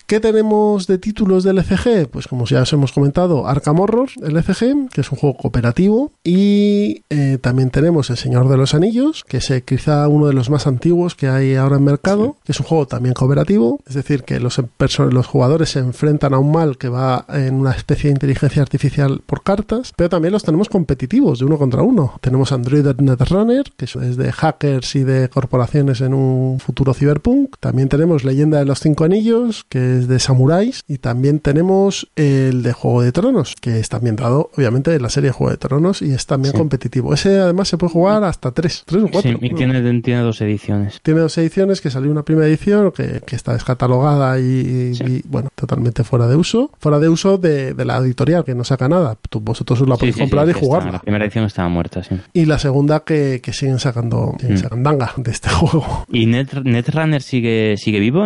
[0.05, 2.09] ¿Qué tenemos de títulos de LCG?
[2.09, 7.03] Pues como ya os hemos comentado, Arkham Horror, LCG, que es un juego cooperativo y
[7.09, 10.49] eh, también tenemos El Señor de los Anillos, que es eh, quizá uno de los
[10.49, 14.23] más antiguos que hay ahora en mercado, que es un juego también cooperativo, es decir,
[14.23, 14.61] que los,
[15.11, 19.21] los jugadores se enfrentan a un mal que va en una especie de inteligencia artificial
[19.25, 22.13] por cartas, pero también los tenemos competitivos, de uno contra uno.
[22.21, 27.55] Tenemos Android Netrunner, que es de hackers y de corporaciones en un futuro cyberpunk.
[27.59, 29.28] También tenemos Leyenda de los Cinco Anillos,
[29.69, 30.83] que es de samuráis.
[30.87, 35.31] Y también tenemos el de Juego de Tronos, que está ambientado, obviamente, en la serie
[35.31, 37.13] Juego de Tronos y es también competitivo.
[37.13, 39.31] Ese además se puede jugar hasta tres, tres o cuatro.
[39.31, 40.99] Sí, y tiene, tiene dos ediciones.
[41.01, 45.49] Tiene dos ediciones, que salió una primera edición que, que está descatalogada y, y, bueno,
[45.55, 46.71] totalmente fuera de uso.
[46.79, 49.17] Fuera de uso de, de la editorial, que no saca nada.
[49.29, 50.91] Tú, vosotros os la podéis comprar y jugarla.
[50.93, 52.15] la primera edición estaba muerta, sí.
[52.33, 55.21] Y la segunda que, que siguen sacando, siguen mm.
[55.23, 56.05] de este juego.
[56.11, 58.25] ¿Y Net, Netrunner sigue, sigue vivo?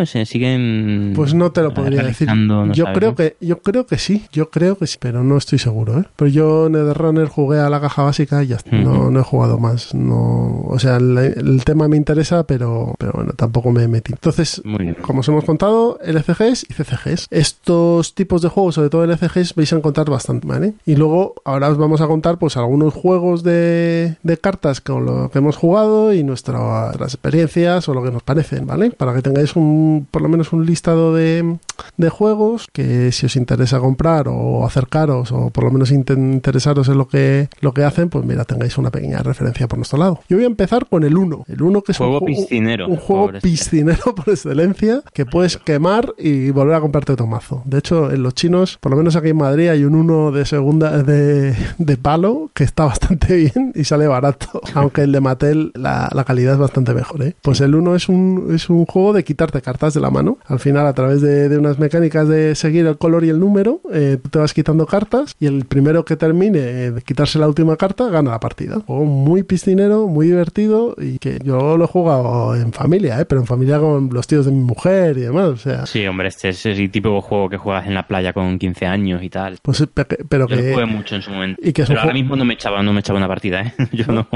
[0.94, 2.28] ¿Siguen Pues no te lo podría decir.
[2.74, 6.00] yo creo que yo creo que sí, yo creo que sí, pero no estoy seguro,
[6.00, 6.04] ¿eh?
[6.16, 9.94] Pero yo Netrunner jugué a la caja básica y ya no, no he jugado más.
[9.94, 14.14] No, o sea, el, tema me interesa, pero, pero bueno, tampoco me metí.
[14.14, 14.62] Entonces,
[15.02, 17.28] como os hemos contado, LCGs y CCGs.
[17.30, 20.74] Estos tipos de juegos, sobre todo LCGs, vais a encontrar bastante, ¿vale?
[20.86, 25.30] Y luego, ahora os vamos a contar pues algunos juegos de, de cartas con lo
[25.32, 28.92] que hemos jugado y nuestras experiencias o lo que nos parecen, ¿vale?
[28.92, 31.60] Para que tengáis un, por lo menos un listado de,
[31.96, 36.98] de juegos que si os interesa comprar o acercaros o por lo menos interesaros en
[36.98, 40.20] lo que, lo que hacen, pues mira, tengáis una pequeña referencia por nuestro lado.
[40.28, 41.46] Yo voy a empezar con el 1.
[41.48, 46.14] El 1 que es juego un, piscinero, un juego piscinero por excelencia que puedes quemar
[46.18, 47.62] y volver a comprarte otro mazo.
[47.64, 50.46] De hecho, en los chinos, por lo menos aquí en Madrid, hay un 1 de
[50.46, 54.62] segunda de, de palo que está bastante bien y sale barato.
[54.74, 57.24] Aunque el de Mattel, la, la calidad es bastante mejor.
[57.24, 57.36] ¿eh?
[57.42, 60.40] Pues el 1 es un, es un juego de quitarte cartas de la mano.
[60.46, 63.82] Al final, a través de, de unas mecánicas de seguir el color y el número,
[63.92, 66.60] eh, te vas quitando cartas y el primero que termine
[66.92, 68.80] de quitarse la última carta gana la partida.
[68.80, 73.26] Juego muy piscinero, muy divertido y que yo lo he jugado en familia, ¿eh?
[73.26, 75.50] pero en familia con los tíos de mi mujer y demás.
[75.50, 75.86] O sea.
[75.86, 79.22] Sí, hombre, este es el típico juego que juegas en la playa con 15 años
[79.22, 79.58] y tal.
[79.62, 79.86] Pues,
[80.30, 80.70] pero yo que.
[80.70, 81.62] Lo jugué mucho en su momento.
[81.64, 83.74] Y que pero ahora mismo no me echaba, no me echaba una partida, ¿eh?
[83.92, 84.28] Yo no.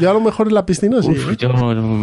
[0.00, 1.12] Yo a lo mejor en la piscina sí.
[1.12, 1.36] ¿eh?
[1.38, 1.52] Yo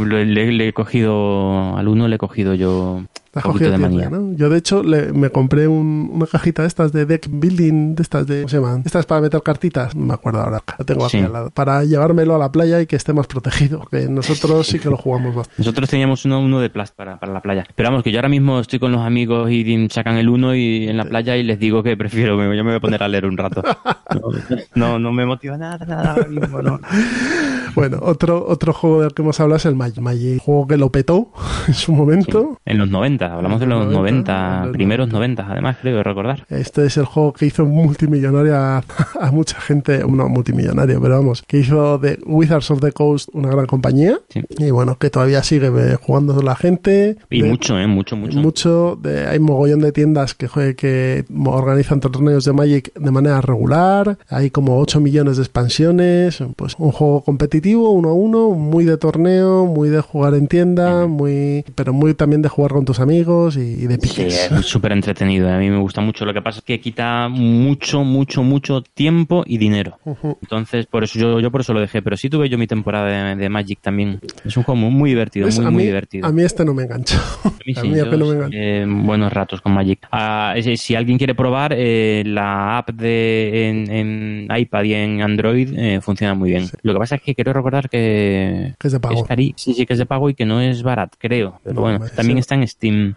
[0.05, 1.76] le, he cogido.
[1.76, 3.03] Al uno le he cogido yo
[3.36, 4.09] Un poquito de manía.
[4.09, 4.34] ¿no?
[4.34, 8.03] Yo, de hecho, le- me compré un- una cajita de estas de deck building, de
[8.03, 8.38] estas de.
[8.41, 8.84] ¿Cómo se llaman?
[8.86, 9.95] Estas para meter cartitas.
[9.95, 10.61] No me acuerdo ahora.
[10.77, 11.23] La tengo aquí Sí.
[11.23, 11.49] al lado.
[11.49, 13.86] Para llevármelo a la playa y que esté más protegido.
[13.89, 15.55] Que nosotros sí que lo jugamos bastante.
[15.61, 17.65] Nosotros teníamos uno, uno de plástico para, para la playa.
[17.75, 20.88] Pero vamos, que yo ahora mismo estoy con los amigos y sacan el uno y
[20.88, 23.25] en la playa y les digo que prefiero, yo me voy a poner a leer
[23.25, 23.63] un rato.
[24.13, 24.29] No,
[24.75, 26.79] no, no me motiva nada, nada ahora mismo, no.
[27.76, 29.99] Bueno, otro, otro juego del que hemos hablado es el Magic.
[29.99, 31.30] Magic, juego que lo petó
[31.67, 32.59] en su momento.
[32.65, 36.45] En los 90, hablamos de los 90, los primeros 90, además, creo recordar.
[36.49, 38.84] Este es el juego que hizo multimillonario a,
[39.19, 43.49] a mucha gente, no multimillonario, pero vamos, que hizo de Wizards of the Coast una
[43.49, 44.19] gran compañía.
[44.30, 44.41] Sí.
[44.57, 47.17] Y bueno, que todavía sigue eh, jugando la gente.
[47.30, 47.88] Y De- mucho, ¿eh?
[47.88, 48.39] Mucho, mucho.
[48.39, 54.17] Mucho, de, hay mogollón de tiendas que, que organizan torneos de Magic de manera regular.
[54.30, 56.43] Hay como 8 millones de expansiones.
[56.55, 61.07] Pues un juego competitivo, uno a uno, muy de torneo, muy de jugar en tienda,
[61.07, 64.51] muy pero muy también de jugar con tus amigos y, y de Sí, piques.
[64.51, 65.49] es súper entretenido.
[65.49, 66.26] A mí me gusta mucho.
[66.26, 69.97] Lo que pasa es que quita mucho, mucho, mucho tiempo y dinero.
[70.41, 72.01] Entonces, por eso yo, yo por eso lo dejé.
[72.01, 74.20] Pero sí tuve yo mi temporada de, de Magic también.
[74.45, 76.28] Es un juego muy, muy divertido, muy, muy divertido.
[76.28, 77.18] a mí este no me enganchó.
[77.45, 78.57] A mí a sí, mí yo, apenas me enganchó.
[78.57, 80.07] eh, buenos ratos con Magic.
[80.11, 85.70] Ah, si alguien quiere probar, eh, la app de en, en iPad y en Android
[85.78, 86.66] eh, funciona muy bien.
[86.82, 89.16] Lo que pasa es que recordar que Que es de pago.
[89.16, 91.60] es cari- sí, sí que es de pago y que no es barato, creo.
[91.64, 93.16] Pero No, bueno, también está en Steam.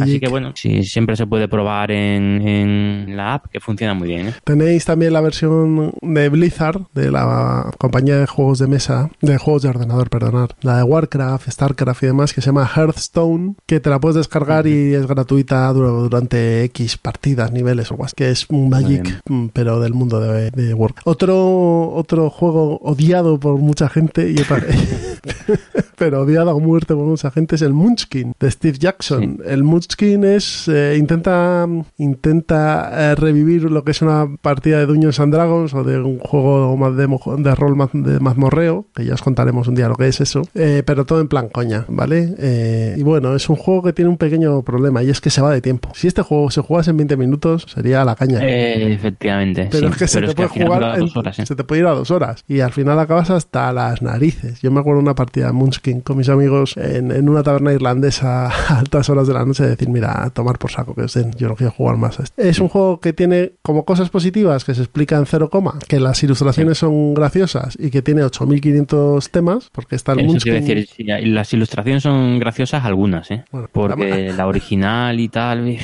[0.00, 4.08] Así que bueno, sí, siempre se puede probar en, en la app, que funciona muy
[4.08, 4.28] bien.
[4.28, 4.34] ¿eh?
[4.44, 9.62] Tenéis también la versión de Blizzard, de la compañía de juegos de mesa, de juegos
[9.62, 13.90] de ordenador, perdonad, la de Warcraft, Starcraft y demás, que se llama Hearthstone, que te
[13.90, 18.46] la puedes descargar y es gratuita dur- durante X partidas, niveles o más, que es
[18.48, 19.20] un Magic,
[19.52, 21.06] pero del mundo de, de Warcraft.
[21.06, 24.60] Otro, otro juego odiado por mucha gente, y otra-
[25.98, 29.40] pero odiado a muerte por mucha gente, es el Munchkin de Steve Jackson.
[29.44, 31.66] El Munchkin es, eh, intenta,
[31.98, 36.18] intenta eh, revivir lo que es una partida de Dungeons and Dragons o de un
[36.18, 37.06] juego más de,
[37.38, 40.42] de rol más de mazmorreo, que ya os contaremos un día lo que es eso,
[40.54, 42.94] eh, pero todo en plan coña, ¿vale?
[42.96, 45.52] Y bueno, es un juego que tiene un pequeño problema y es que se va
[45.52, 45.90] de tiempo.
[45.94, 48.40] Si este juego se jugase en 20 minutos, sería la caña.
[48.42, 49.68] Efectivamente.
[49.70, 49.92] Pero sí.
[49.92, 50.98] es que se te puede jugar
[51.32, 54.60] se te puede ir a dos horas y al final acabas hasta las narices.
[54.60, 57.72] Yo me acuerdo de una partida de Munchkin con mis amigos en, en una taberna
[57.72, 61.14] irlandesa a altas horas de la noche decir, mira, a tomar por saco que os
[61.14, 62.24] den, yo no quiero jugar más a.
[62.36, 66.00] Es un juego que tiene como cosas positivas que se explica en cero coma, que
[66.00, 70.54] las ilustraciones son graciosas y que tiene 8500 temas, porque está el Eso Munchkin.
[70.54, 70.88] decir,
[71.26, 73.44] las ilustraciones son graciosas algunas, ¿eh?
[73.50, 75.64] Bueno, Porque la original y tal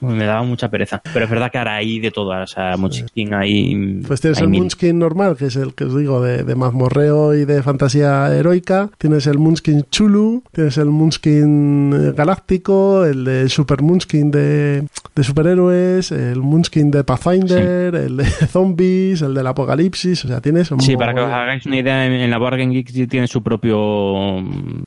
[0.00, 1.00] me daba mucha pereza.
[1.12, 4.02] Pero es verdad que ahora hay de todas, o sea, Munchkin hay...
[4.06, 4.60] Pues tienes hay el mil.
[4.60, 8.90] Munchkin normal, que es el que os digo de, de mazmorreo y de fantasía heroica.
[8.98, 15.24] Tienes el Munchkin Chulu, tienes el Munchkin eh, galáctico, el de Super Munchkin de, de
[15.24, 20.24] superhéroes, el Munchkin de Pathfinder, el de zombies, el del apocalipsis.
[20.24, 22.74] O sea, tienes un Sí, para que os hagáis una idea, en, la Board Game
[22.74, 24.42] Geek tiene su propio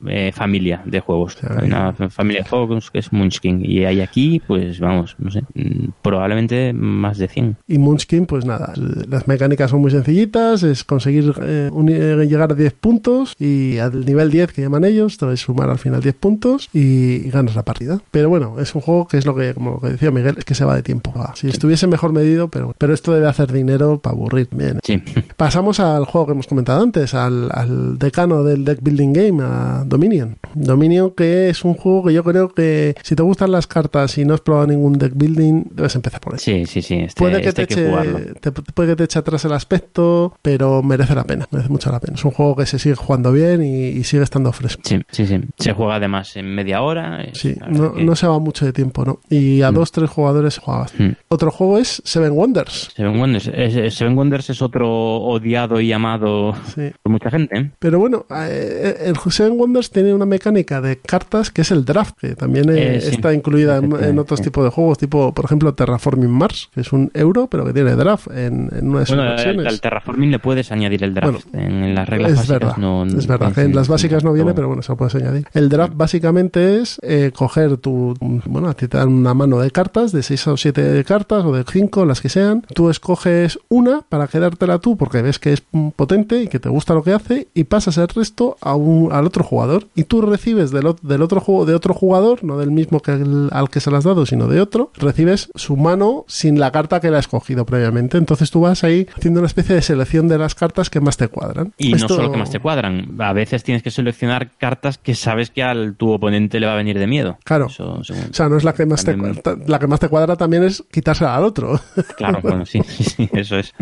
[0.08, 1.36] eh, familia de juegos.
[1.36, 3.64] sea, Hay una familia de juegos que es Munchkin.
[3.64, 7.58] Y hay aquí, pues vamos, no sé, mm, probablemente más de 100.
[7.68, 12.56] Y Munchkin, pues nada, las mecánicas son muy sencillitas, es conseguir eh, eh, llegar a
[12.56, 16.02] 10 puntos y al nivel 10 que llaman ellos, te vas a sumar al final
[16.02, 18.00] 10 puntos y, y ganas la partida.
[18.12, 20.46] Pero bueno, es un juego que es lo que, como lo que decía Miguel, es
[20.46, 21.14] que se va de tiempo.
[21.36, 24.48] Si estuviese mejor medido, pero, pero esto debe hacer dinero para aburrir.
[24.52, 24.80] Bien.
[24.84, 25.02] Sí.
[25.38, 29.84] Pasamos al juego que hemos comentado antes, al, al decano del deck building game, a
[29.86, 30.38] Dominion.
[30.56, 34.26] Dominion que es un juego que yo creo que si te gustan las cartas y
[34.26, 36.40] no has probado ningún deck building, debes empezar por él.
[36.40, 36.96] Sí, sí, sí.
[36.96, 40.34] Este, Puede que, este te que eche, te- puede que te eche atrás el aspecto,
[40.42, 42.16] pero merece la pena, merece mucho la pena.
[42.16, 44.82] Es un juego que se sigue jugando bien y, y sigue estando fresco.
[44.86, 45.40] Sí, sí, sí.
[45.60, 47.26] Se juega además en media hora.
[47.34, 49.20] Sí, no, que- no se va mucho de tiempo, ¿no?
[49.30, 49.76] Y a Mm.
[49.76, 50.86] dos, tres jugadores se juega.
[50.98, 51.10] Mm.
[51.28, 52.90] Otro juego es Seven Wonders.
[52.96, 53.52] Seven Wonders.
[53.54, 56.92] Es- Seven Wonders es otro odiado y amado Sí.
[57.04, 57.58] por mucha gente.
[57.60, 57.72] ¿eh?
[57.80, 62.16] Pero bueno, eh, el Seven Wonders tiene una mecánica de cartas que es el draft,
[62.20, 65.46] que también eh, Eh, sí, está incluida en, en otros tipos de juegos, tipo, por
[65.46, 69.06] ejemplo, Terraforming Mars, que es un euro, pero que tiene draft en, en una de
[69.06, 69.66] sus Bueno, versiones.
[69.68, 71.48] al Terraforming le puedes añadir el draft.
[71.54, 73.60] en las reglas es básicas verdad, no, es verdad.
[73.60, 75.48] en las básicas no viene, pero bueno, se lo puedes añadir.
[75.54, 79.72] El draft básicamente es eh, coger tu, bueno, a ti te dan una mano de
[79.72, 82.64] cartas, de 6 o 7 cartas, o de 5, las que sean.
[82.74, 85.64] Tú escoges una para quedártela tú, porque ves que es
[85.96, 89.26] potente y que te gusta lo que hace, y pasas el resto a un, al
[89.26, 89.88] otro jugador.
[89.96, 93.50] Y tú recibes del, del otro juego, de otro jugador, no del mismo que el-
[93.52, 97.00] al que se las has dado, sino de otro, recibes su mano sin la carta
[97.00, 98.18] que le ha escogido previamente.
[98.18, 101.28] Entonces tú vas ahí haciendo una especie de selección de las cartas que más te
[101.28, 101.74] cuadran.
[101.78, 103.16] Y no solo que más te cuadran.
[103.20, 106.76] A veces tienes que seleccionar cartas que sabes que al tu oponente le va a
[106.76, 107.38] venir de miedo.
[107.44, 107.66] Claro.
[107.68, 110.00] Eso, según- O sea, no es la que más te, También- cua- la que más
[110.00, 111.80] te cuadra también es quitársela al otro.
[112.18, 113.74] Claro, bueno, sí, sí, sí, eso es.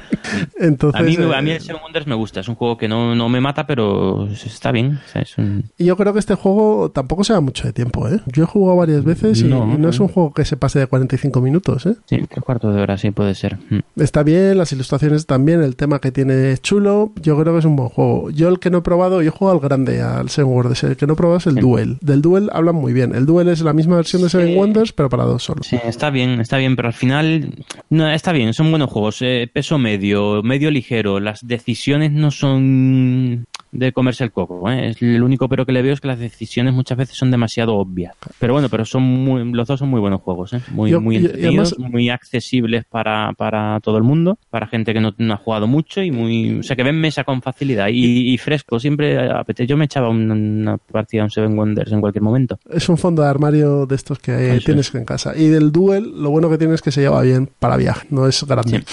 [0.59, 2.39] Entonces, A mí, a eh, mí el Seven Wonders me gusta.
[2.39, 4.99] Es un juego que no, no me mata, pero está bien.
[5.05, 7.73] O sea, es un- Y yo creo que este juego tampoco se da mucho de
[7.73, 8.19] tiempo, ¿eh?
[8.27, 10.79] Yo he jugado varias veces y y no, No, es un juego que se pase
[10.79, 11.95] de 45 minutos, ¿eh?
[12.05, 13.57] Sí, tres cuartos de hora, sí, puede ser.
[13.69, 13.79] Mm.
[14.01, 17.11] Está bien, las ilustraciones también, el tema que tiene es chulo.
[17.21, 18.29] Yo creo que es un buen juego.
[18.29, 20.83] Yo el que no he probado, yo he jugado al grande, al Seven Wonders.
[20.83, 21.59] El que no he probado es el Sí.
[21.61, 21.97] Duel.
[22.01, 23.15] Del Duel hablan muy bien.
[23.15, 24.55] El Duel es la misma versión de Seven Sí.
[24.55, 25.63] Wonders, pero para dos solo.
[25.63, 27.49] Sí, está bien, está bien, pero al final
[27.89, 29.17] no, está bien, son buenos juegos.
[29.21, 31.19] eh, peso medio, medio ligero.
[31.19, 33.45] Las decisiones no son
[33.77, 34.69] de comerse el coco.
[34.69, 34.89] ¿eh?
[34.89, 37.75] Es el único pero que le veo es que las decisiones muchas veces son demasiado
[37.75, 38.13] obvias.
[38.39, 40.61] Pero bueno, pero son muy, los dos son muy buenos juegos, ¿eh?
[40.71, 44.99] muy, Yo- muy entretenidos, además- muy accesibles para, para todo el mundo, para gente que
[45.01, 48.33] no, no ha jugado mucho y muy, o sea que ven mesa con facilidad y,
[48.33, 48.79] y fresco.
[48.79, 49.67] Siempre apetece.
[49.67, 52.59] Yo me echaba una, una partida un Seven Wonders en cualquier momento.
[52.69, 55.33] Es un fondo de armario de estos que Eso tienes en casa.
[55.35, 58.27] Y del Duel, lo bueno que tiene es que se lleva bien para viaje, no
[58.27, 58.83] es grande.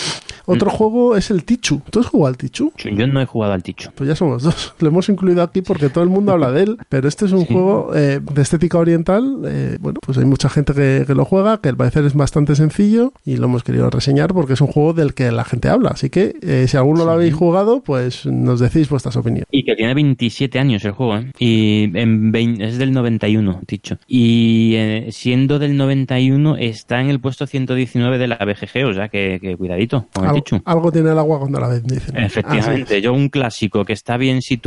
[0.47, 0.75] Otro Mm.
[0.75, 1.81] juego es el Tichu.
[1.91, 2.73] ¿Tú has jugado al Tichu?
[2.85, 3.93] Yo no he jugado al Ticho.
[3.95, 4.72] Pues ya somos dos.
[4.81, 7.47] Lo hemos incluido aquí porque todo el mundo habla de él, pero este es un
[7.47, 7.53] Sí.
[7.53, 9.39] juego eh, de estética oriental.
[9.47, 12.55] eh, bueno, pues hay mucha gente que, que lo juega, que al parecer es bastante
[12.57, 15.91] sencillo y lo hemos querido reseñar porque es un juego del que la gente habla.
[15.91, 19.47] Así que eh, si alguno lo habéis jugado, pues nos decís vuestras opiniones.
[19.51, 21.31] Y que tiene 27 años el juego, ¿eh?
[21.39, 23.99] Y en es del 91, dicho.
[24.09, 24.77] Y
[25.11, 29.57] siendo del 91, está en el puesto 119 de la BGG, o sea que, que
[29.57, 30.61] cuidadito con el Al- Tichu.
[30.65, 31.83] algo tiene el agua cuando la ves.
[32.15, 34.62] Efectivamente, yo un clásico que está bien situado,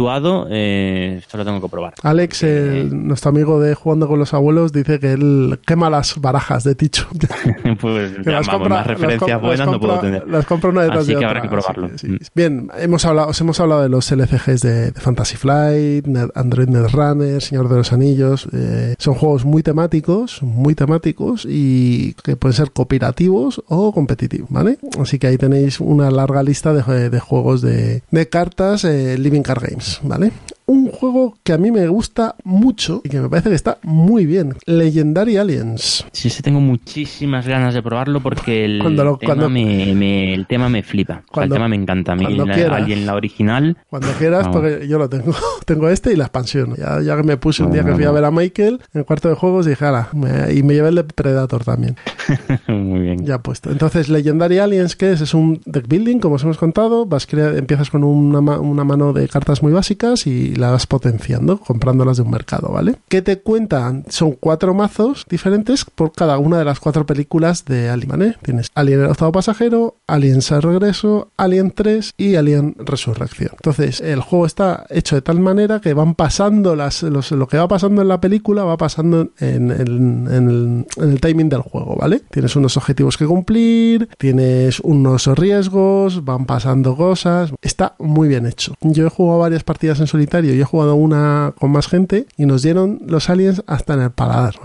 [0.50, 1.93] eh, esto lo tengo que probar.
[2.04, 6.64] Alex, el- nuestro amigo de Jugando con los Abuelos, dice que él quema las barajas
[6.64, 7.08] de Ticho.
[7.80, 10.28] pues Que ya, las vamos, compra- más las referencias com- buenas las no puedo tener.
[10.28, 11.30] Las compra una detrás Así de que otra.
[11.30, 11.89] habrá que probarlo.
[11.98, 12.18] Sí.
[12.34, 16.68] Bien, hemos hablado, os hemos hablado de los LCGs de, de Fantasy Flight, Net- Android
[16.68, 18.48] Netrunner, Señor de los Anillos.
[18.54, 24.78] eh, son juegos muy temáticos, muy temáticos y que pueden ser cooperativos o competitivos, ¿vale?
[25.00, 29.41] Así que ahí tenéis una larga lista de, de juegos de, de cartas eh, Living
[29.41, 29.64] Card
[30.03, 30.32] ¿vale?
[30.68, 34.26] Un juego que a mí me gusta mucho y que me parece que está muy
[34.26, 34.55] bien.
[34.66, 36.05] Legendary Aliens.
[36.11, 40.34] Sí, sí, tengo muchísimas ganas de probarlo porque el, Cuando lo- tema, cuando- me, me-
[40.34, 41.13] el tema me flipa.
[41.13, 42.13] O sea, Cuando- el tema me encanta.
[42.13, 42.78] A mí, cuando la, quieras.
[42.82, 44.55] alguien la original, Cuando quieras, Vamos.
[44.61, 45.34] porque yo lo tengo.
[45.66, 46.76] tengo este y la expansión.
[46.78, 49.05] Ya, ya que me puse un día que fui a ver a Michael en el
[49.05, 51.95] cuarto de juegos, dije, ala, me- y me llevé el de Predator también.
[52.68, 53.24] muy bien.
[53.26, 53.70] Ya puesto.
[53.72, 55.22] Entonces, Legendary Aliens, ¿qué es?
[55.22, 57.05] Es un deck building, como os hemos contado.
[57.05, 61.60] Vas crea- empiezas con una, una mano de cartas muy básicas y la vas potenciando,
[61.60, 62.95] comprándolas de un mercado, ¿vale?
[63.08, 64.06] ¿Qué te cuentan?
[64.10, 68.36] Son cuatro mazos diferentes por cada una de las cuatro películas de Alien, ¿vale?
[68.41, 73.51] Tienes Alien el octavo pasajero, Alien al regreso, Alien 3 y Alien Resurrección.
[73.53, 77.68] Entonces, el juego está hecho de tal manera que van pasando las, lo que va
[77.68, 82.22] pasando en la película va pasando en el timing del juego, ¿vale?
[82.32, 87.51] Tienes unos objetivos que cumplir, tienes unos riesgos, van pasando cosas.
[87.62, 88.74] Está muy bien hecho.
[88.82, 92.46] Yo he jugado varias partidas en solitario y he jugado una con más gente y
[92.46, 94.56] nos dieron los aliens hasta en el paladar.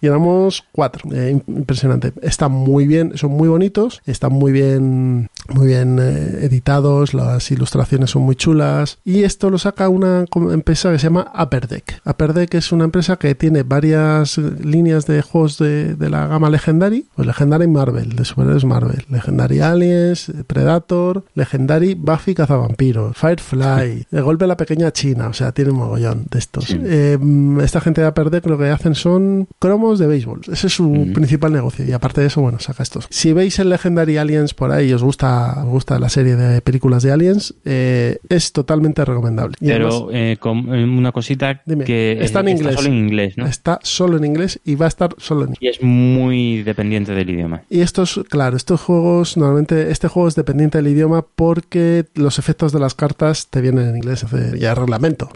[0.00, 1.08] éramos cuatro.
[1.12, 2.12] Eh, im- impresionante.
[2.22, 8.10] Están muy bien, son muy bonitos, están muy bien, muy bien eh, editados, las ilustraciones
[8.10, 8.98] son muy chulas.
[9.04, 12.00] Y esto lo saca una empresa que se llama Upper Deck.
[12.04, 16.26] Upper Deck es una empresa que tiene varias eh, líneas de juegos de, de la
[16.26, 24.06] gama Legendary, pues Legendary Marvel, de superhéroes Marvel, Legendary Aliens, Predator, Legendary Buffy Cazavampiros, Firefly,
[24.10, 26.64] de golpe la pequeña China, o sea, tiene un mogollón de estos.
[26.66, 26.78] Sí.
[26.84, 27.18] Eh,
[27.62, 31.12] esta gente de Deck lo que hacen son cromos de béisbol, ese es su Ujú.
[31.12, 33.06] principal negocio y aparte de eso, bueno, saca estos.
[33.10, 36.60] Si veis el Legendary Aliens por ahí y os gusta, os gusta la serie de
[36.60, 39.56] películas de Aliens, eh, es totalmente recomendable.
[39.60, 42.74] Y además- Pero eh, con- una cosita Dime, que está en inglés.
[42.74, 43.46] solo en inglés, ¿no?
[43.46, 45.60] Está solo en inglés y va a estar solo en inglés.
[45.60, 47.62] Y es muy dependiente del idioma.
[47.70, 52.72] Y estos, claro, estos juegos, normalmente este juego es dependiente del idioma porque los efectos
[52.72, 54.24] de las cartas te vienen en inglés.
[54.58, 54.78] Ya es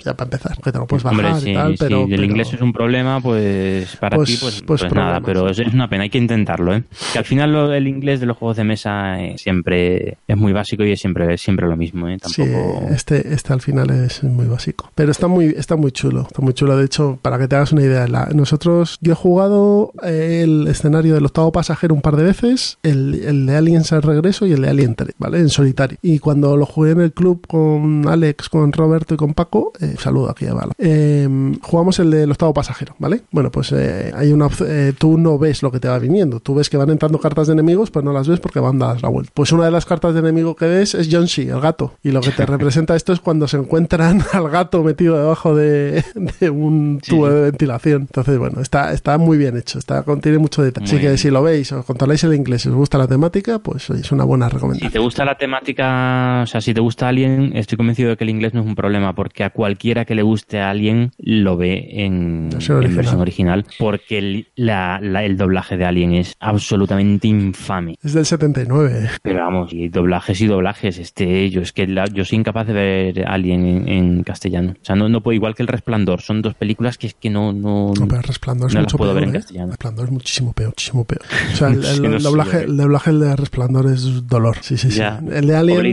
[0.04, 2.02] ya para empezar, que te lo puedes bajar Hombre, y si, tal, si pero...
[2.04, 5.48] el pero- inglés es un problema, pues para Pues- ti, pues, pues pues nada, pero
[5.48, 6.84] es, una pena, hay que intentarlo, ¿eh?
[7.12, 10.52] Que al final lo- el inglés de los juegos de mesa eh, siempre es muy
[10.52, 12.18] básico y es siempre, siempre lo mismo, ¿eh?
[12.26, 12.42] Sí,
[12.90, 14.90] este, este al final es muy básico.
[14.94, 16.76] Pero está muy, está muy chulo, está muy chulo.
[16.76, 20.66] De hecho, para que te hagas una idea, la- nosotros, yo he jugado eh, el
[20.68, 24.52] escenario del octavo pasajero un par de veces, el, el de Aliens al regreso y
[24.52, 25.38] el de Alien 3, ¿vale?
[25.38, 25.98] En solitario.
[26.02, 29.94] Y cuando lo jugué en el club con Alex, con Roberto y con Paco, eh,
[29.98, 30.72] saludo aquí a Bala.
[30.78, 31.28] Eh,
[31.62, 33.22] jugamos el del octavo pasajero, ¿vale?
[33.30, 36.40] Bueno, pues eh, hay una eh, tú no ves lo que te va viniendo.
[36.40, 39.02] Tú ves que van entrando cartas de enemigos, pues no las ves porque van dadas
[39.02, 39.32] la vuelta.
[39.34, 41.94] Pues una de las cartas de enemigo que ves es John el gato.
[42.02, 46.04] Y lo que te representa esto es cuando se encuentran al gato metido debajo de,
[46.40, 47.34] de un tubo sí.
[47.34, 48.02] de ventilación.
[48.02, 49.78] Entonces, bueno, está, está muy bien hecho.
[49.78, 50.84] Está, contiene mucho detalle.
[50.86, 51.18] Muy Así que bien.
[51.18, 54.24] si lo veis o controláis el inglés y os gusta la temática, pues es una
[54.24, 54.92] buena Si recomendación.
[54.92, 58.30] te gusta la temática, o sea, si te gusta Alien, estoy convencido de que el
[58.30, 61.88] inglés no es un problema, porque a cualquiera que le guste a Alien lo ve
[62.04, 62.96] en, Versión en original.
[62.96, 67.96] versión original, porque el, la- la- el doblaje de Alien es absolutamente infame.
[68.02, 69.08] Es del 79.
[69.22, 72.72] Pero vamos, y doblajes y doblajes, este, yo es que la- yo soy incapaz de
[72.74, 74.72] ver Alien en, en castellano.
[74.72, 77.30] O sea, no, no puedo, igual que El Resplandor, son dos películas que es que
[77.30, 79.20] no, no, No, pero el resplandor es no mucho puedo peor.
[79.22, 79.38] ver en ¿eh?
[79.38, 79.64] castellano.
[79.66, 81.22] El resplandor es muchísimo peor, muchísimo peor.
[81.52, 82.64] O sea, el, doblaje, ¿eh?
[82.64, 84.58] el doblaje de resplandor es dolor.
[84.60, 84.98] Sí, sí, sí.
[84.98, 85.22] Ya.
[85.32, 85.86] El de Alien,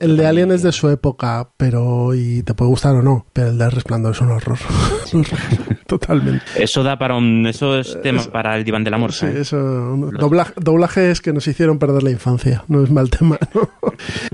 [0.00, 3.48] el, de Alien es de su época, pero y te puede gustar o no, pero
[3.48, 4.20] el de resplandor es.
[4.20, 4.58] Un horror.
[5.98, 6.42] Totalmente.
[6.56, 9.12] Eso da para un, eso es tema para el diván del amor.
[9.12, 9.40] Sí, ¿eh?
[9.40, 13.68] eso, doblaje- doblajes que nos hicieron perder la infancia, no es mal tema, ¿no?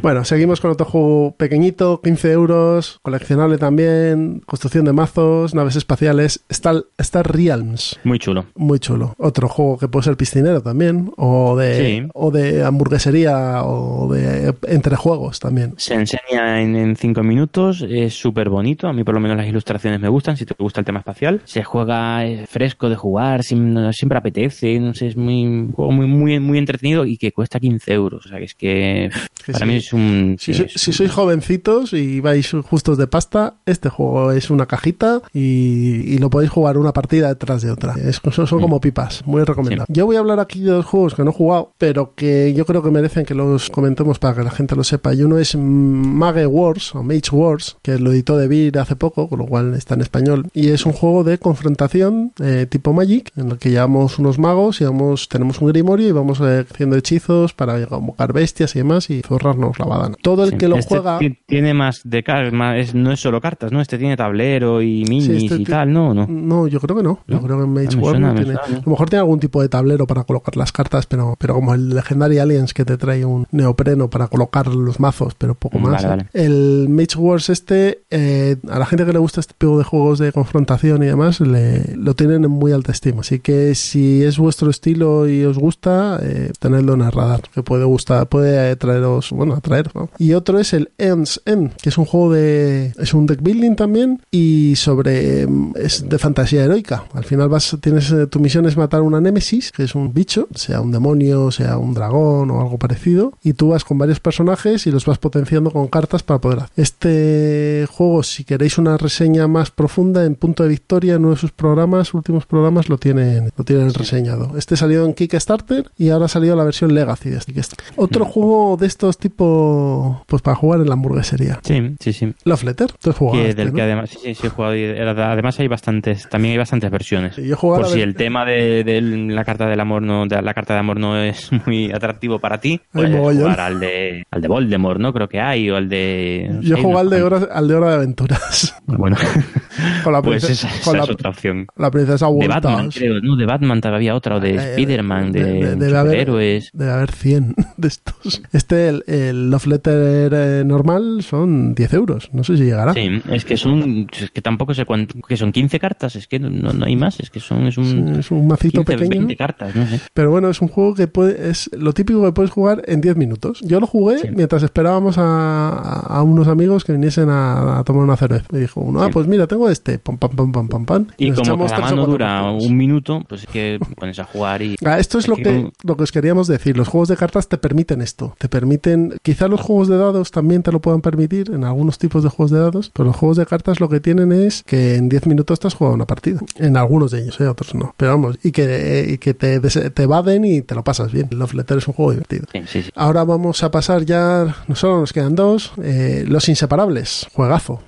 [0.00, 6.44] Bueno, seguimos con otro juego pequeñito, 15 euros, coleccionable también, construcción de mazos, naves espaciales,
[6.48, 7.98] Star, Star Realms.
[8.04, 8.46] Muy chulo.
[8.54, 9.14] Muy chulo.
[9.18, 12.08] Otro juego que puede ser piscinero también, o de, Sí.
[12.14, 15.74] o de hamburguesería, o de entre juegos también.
[15.76, 19.46] Se enseña en, en cinco minutos, es súper bonito, a mí por lo menos las
[19.48, 21.42] ilustraciones me gustan, si te gusta el tema espacial.
[21.48, 26.06] Se juega eh, fresco de jugar, siempre apetece, no sé, es muy, un juego muy,
[26.06, 28.26] muy, muy entretenido y que cuesta 15 euros.
[28.26, 29.10] O sea, que es que
[29.46, 29.70] Sí, para sí.
[29.72, 30.36] mí es un...
[30.38, 36.02] Si, es sois jovencitos y vais justos de pasta, este juego es una cajita y,
[36.14, 37.94] y lo podéis jugar una partida detrás de otra.
[37.94, 39.86] Es- son, son como pipas, muy recomendable.
[39.88, 42.66] Yo voy a hablar aquí de dos juegos que no he jugado, pero que yo
[42.66, 45.14] creo que merecen que los comentemos para que la gente lo sepa.
[45.14, 49.28] Y uno es Mage Wars o Mage Wars, que lo editó De Beer hace poco,
[49.30, 50.46] con lo cual está en español.
[50.52, 54.80] Y es un juego de confrontación eh, tipo Magic, en el que llevamos unos magos
[54.80, 59.10] y vamos, tenemos un grimorio y vamos eh, haciendo hechizos para convocar bestias y demás
[59.10, 60.16] y forrarnos la badana.
[60.22, 60.56] Todo el sí.
[60.56, 61.18] que lo Este juega...
[61.18, 63.82] ti- Tiene más de car- más- es- no es solo cartas, ¿no?
[63.82, 66.14] Este tiene tablero y minis Sí, este y tal, ¿no?
[66.14, 66.26] ¿No?
[66.28, 67.18] No, yo creo que no.
[67.26, 68.54] Yo creo que en Mage Ah, War no tiene.
[68.54, 71.74] A lo mejor tiene algún tipo de tablero para colocar las cartas, pero, pero como
[71.74, 75.82] el Legendary Aliens que te trae un neopreno para colocar los mazos, pero poco Mm,
[75.82, 76.02] más.
[76.04, 76.08] vale, ¿eh?
[76.08, 76.26] vale.
[76.32, 80.18] El Mage Wars este, eh, a la gente que le gusta este tipo de juegos
[80.20, 83.20] de confrontación y demás, lo tienen en muy alta estima.
[83.20, 87.62] Así que si es vuestro estilo y os gusta, eh, tenedlo en el radar, que
[87.62, 89.94] puede gustar, puede traeros, bueno, atraeros.
[89.94, 90.10] ¿no?
[90.18, 93.76] Y otro es el Ends End, que es un juego de, es un deck building
[93.76, 97.04] también y sobre, mm, es de fantasía heroica.
[97.12, 100.48] Al final vas, tienes, eh, tu misión es matar una némesis, que es un bicho,
[100.54, 104.86] sea un demonio, sea un dragón o algo parecido, y tú vas con varios personajes
[104.86, 106.70] y los vas potenciando con cartas para poder hacer.
[106.76, 111.40] Este juego, si queréis una reseña más profunda en Punto de Victoria, en uno de
[111.40, 114.56] sus programas, últimos programas, lo tienen, lo tienen reseñado.
[114.56, 117.94] Este salió en Kickstarter y ahora ha salido la versión Legacy de este Kickstarter.
[117.96, 121.60] Otro juego de estos tipo, pues para jugar en la hamburguesería.
[121.62, 122.34] Sí, sí, sí.
[122.44, 123.42] Love Letter, tú has jugado.
[123.42, 123.76] Que este, del ¿no?
[123.76, 127.36] que además, sí, sí, sí he jugado y además hay bastantes, también hay bastantes versiones.
[127.36, 130.74] Yo Por si el tema de, de la carta del amor no, de la carta
[130.74, 133.52] de amor no es muy atractivo para ti, mogollón.
[133.52, 135.12] jugar al de, al de Voldemort, ¿no?
[135.12, 136.58] Creo que hay, o al de.
[136.62, 138.74] Yo jugado al de, hora, al de Hora de Aventuras.
[138.86, 139.16] Bueno,
[140.04, 141.66] con la pues princesa, esa, con esa la, es otra opción.
[141.76, 142.62] la princesa De Walters.
[142.62, 143.36] Batman, creo, ¿no?
[143.36, 146.70] De Batman también había otra, o de Eh, Spider-Man, de, de- de- debe haber- superhéroes.
[146.72, 148.42] Debe haber 100 de estos.
[148.52, 152.30] Este, el, el Love Letter eh, normal, son 10 euros.
[152.32, 152.92] No sé si llegará.
[152.94, 156.38] Sí, es que son, es que tampoco sé cuánto, que son 15 cartas, es que
[156.38, 159.20] no, no hay más, es que son, es un Es un macito 15, pequeño.
[159.26, 160.00] 20 cartas, no sé.
[160.14, 163.16] Pero bueno, es un juego que puede, es lo típico que puedes jugar en 10
[163.16, 163.60] minutos.
[163.62, 164.28] Yo lo jugué Sí.
[164.34, 165.68] mientras esperábamos a,
[166.08, 168.46] a unos amigos que viniesen a, a tomar una cerveza.
[168.52, 169.98] Me dijo uno, ah, pues mira, tengo este.
[169.98, 171.06] Pam, pam, pam, pam, pam, pam.
[171.16, 174.76] Y nos como cada mano dura un minuto, pues es que pones a jugar y...
[174.84, 176.76] Ah, esto es lo que lo que os queríamos decir.
[176.76, 178.34] Los juegos de cartas te permiten esto.
[178.38, 182.22] Te permiten, quizá los juegos de dados también te lo puedan permitir en algunos tipos
[182.22, 185.08] de juegos de dados, pero los juegos de cartas lo que tienen es que en
[185.08, 186.40] 10 minutos te has jugado una partida.
[186.56, 187.46] En algunos de ellos, ¿eh?
[187.46, 187.94] otros no.
[187.96, 191.28] Pero vamos, y que, y que te, te evaden y te lo pasas bien.
[191.30, 192.46] Love Letter es un juego divertido.
[192.52, 192.90] Sí, sí, sí.
[192.94, 197.82] Ahora vamos a pasar ya, no solo nos quedan dos, eh, Los Inseparables, juegazo,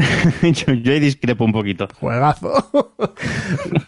[0.42, 1.88] yo, yo ahí discrepo un poquito.
[2.00, 2.52] juegazo.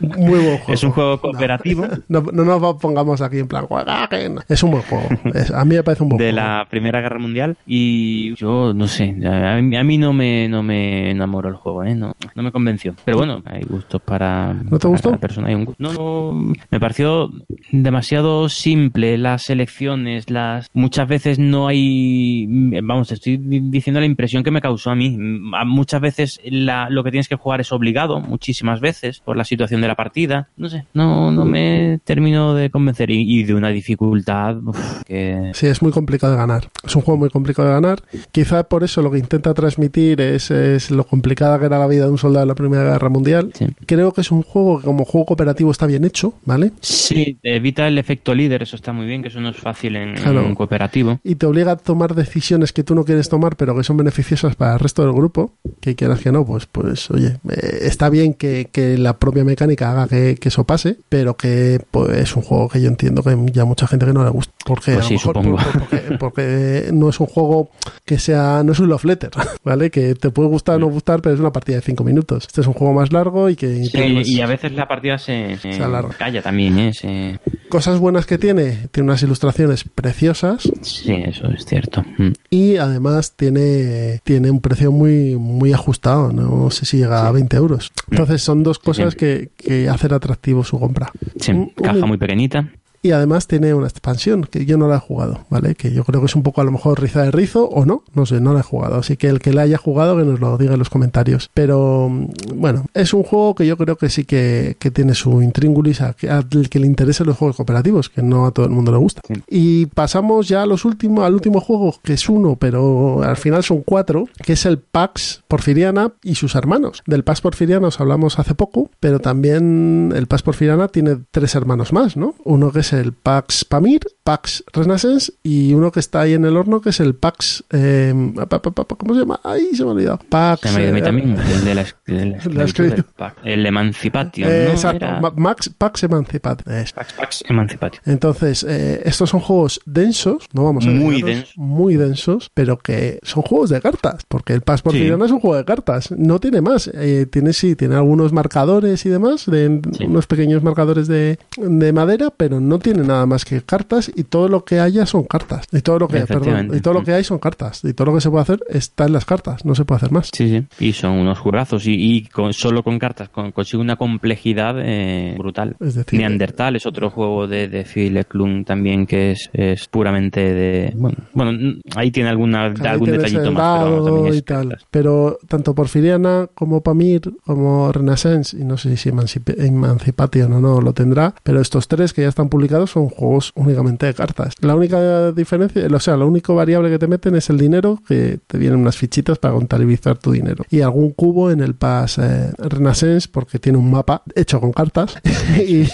[0.00, 0.72] Muy buen juego.
[0.72, 4.36] Es un juego cooperativo No, no nos pongamos aquí en plan, jueguen.
[4.48, 5.08] Es un buen juego.
[5.34, 6.36] Es- a mí me parece un buen de juego.
[6.46, 10.62] la Primera Guerra Mundial y yo no sé, a mí, a mí no me no
[10.62, 11.94] me enamoró el juego, ¿eh?
[11.94, 12.94] no, no me convenció.
[13.04, 14.52] Pero bueno, hay gustos para...
[14.54, 15.16] ¿No te gustó?
[15.18, 15.48] persona.
[15.48, 17.30] Hay un no, no, me pareció
[17.72, 22.46] demasiado simple las elecciones, las muchas veces no hay,
[22.82, 25.16] vamos, estoy di- diciendo la impresión que me causó a mí.
[25.54, 29.36] A Muchas muchas veces la, lo que tienes que jugar es obligado, muchísimas veces, por
[29.36, 30.48] la situación de la partida.
[30.56, 33.10] No sé, no, no me termino de convencer.
[33.10, 35.52] Y, y de una dificultad uf, que...
[35.54, 36.68] Sí, es muy complicado de ganar.
[36.84, 38.02] Es un juego muy complicado de ganar.
[38.32, 42.06] Quizá por eso lo que intenta transmitir es, es lo complicada que era la vida
[42.06, 43.50] de un soldado en la Primera Guerra Mundial.
[43.54, 43.66] Sí.
[43.86, 46.72] Creo que es un juego que como juego cooperativo está bien hecho, ¿vale?
[46.80, 50.14] Sí, evita el efecto líder, eso está muy bien, que eso no es fácil en,
[50.14, 50.44] Claro.
[50.44, 51.20] en cooperativo.
[51.22, 54.56] y te obliga a tomar decisiones que tú no quieres tomar, pero que son beneficiosas
[54.56, 55.52] para el resto del grupo,
[55.84, 59.90] que quieras que no, pues, pues oye, eh, está bien que, que la propia mecánica
[59.90, 63.36] haga que, que eso pase, pero que pues, es un juego que yo entiendo que
[63.52, 64.52] ya mucha gente que no le gusta.
[64.64, 65.56] Porque, Pues a lo sí, mejor, supongo.
[65.58, 67.68] por- porque, porque no es un juego
[68.06, 69.30] que sea, no es un love letter,
[69.64, 69.90] ¿vale?
[69.90, 72.44] Que te puede gustar o no gustar, pero es una partida de cinco minutos.
[72.46, 75.18] Este es un juego más largo y que Sí, más- y a veces la partida
[75.18, 76.14] se, se Se alarga.
[76.16, 76.92] calla también, ¿eh?
[76.94, 77.38] Se-
[77.68, 82.02] cosas buenas que tiene, tiene unas ilustraciones preciosas, Sí, eso es cierto.
[82.18, 82.32] Mm.
[82.48, 87.56] y además tiene, tiene un precio muy, muy ajustado, no sé si llega a 20
[87.56, 87.92] euros.
[88.10, 89.18] Entonces son dos cosas Sí.
[89.18, 91.10] que, que hacen atractivo su compra.
[91.40, 92.68] Sí, Un- caja un- muy pequeñita.
[93.04, 95.74] Y además tiene una expansión que yo no la he jugado, ¿vale?
[95.74, 98.02] Que yo creo que es un poco a lo mejor riza de rizo o no,
[98.14, 98.96] no sé, no la he jugado.
[98.96, 101.50] Así que el que la haya jugado que nos lo diga en los comentarios.
[101.52, 102.26] Pero mm,
[102.56, 106.16] bueno, es un juego que yo creo que sí que, que tiene su intríngulis a-
[106.30, 109.20] al que le interesen los juegos cooperativos, que no a todo el mundo le gusta.
[109.28, 109.34] Sí.
[109.50, 113.62] Y pasamos ya a los últimos, al último juego, que es uno, pero al final
[113.62, 117.02] son cuatro, que es el Pax Porfiriana y sus hermanos.
[117.06, 121.92] Del Pax Porfiriana os hablamos hace poco, pero también el Pax Porfiriana tiene tres hermanos
[121.92, 122.34] más, ¿no?
[122.44, 126.56] Uno que es el Pax Pamir, Pax Renaissance y uno que está ahí en el
[126.56, 127.64] horno que es el Pax...
[127.70, 129.40] eh, pa- pa- pa- ¿Cómo se llama?
[129.44, 130.20] Ahí se me ha olvidado.
[130.28, 130.62] Pax...
[130.70, 132.96] Se me a mí eh, también, el de la, es- de la esclavitud esclavitud.
[132.96, 133.36] del Pax.
[133.44, 134.70] El Emancipation, eh, ¿no?
[134.72, 136.66] exacto, Era Max, Pax Emancipat.
[136.68, 136.92] es.
[136.92, 138.02] Pax, Pax Emancipation.
[138.06, 141.52] Entonces, eh, estos son juegos densos, no vamos a Muy densos.
[141.56, 144.84] muy densos, pero que son juegos de cartas, porque el Pax Sí.
[144.84, 149.04] Porfiriana es un juego de cartas, no tiene más, eh, tiene sí, tiene algunos marcadores
[149.06, 150.04] y demás, de, Sí.
[150.04, 154.48] unos pequeños marcadores de, de madera, pero no tiene nada más que cartas y todo
[154.48, 157.24] lo que haya son cartas, y todo lo que, perdón, y todo lo que hay
[157.24, 159.84] son cartas, y todo lo que se puede hacer está en las cartas, no se
[159.84, 160.30] puede hacer más.
[160.32, 160.48] Sí,
[160.78, 160.84] sí.
[160.84, 161.86] Y son unos juegazos.
[161.86, 165.76] Y, y con- solo con cartas con- consigue una complejidad eh, brutal.
[165.80, 170.40] Es decir, Neandertal es otro juego de, de Phil Eklund también que es, es puramente
[170.52, 170.92] de...
[170.94, 174.68] Bueno, bueno, ahí tiene alguna, Ahí algún detallito más, pero dado también es y tal.
[174.68, 174.86] cartas.
[174.90, 180.80] Pero tanto Porfiriana como Pamir, como Renaissance, y no sé si Emancip- Emancipation o no
[180.80, 184.54] lo tendrá, pero estos tres que ya están publicados son juegos únicamente de cartas.
[184.60, 188.38] La única diferencia, o sea, la única variable que te meten es el dinero, que
[188.46, 190.64] te vienen unas fichitas para contabilizar tu dinero.
[190.70, 195.16] Y algún cubo en el Pass eh, Renaissance, porque tiene un mapa hecho con cartas
[195.66, 195.84] y,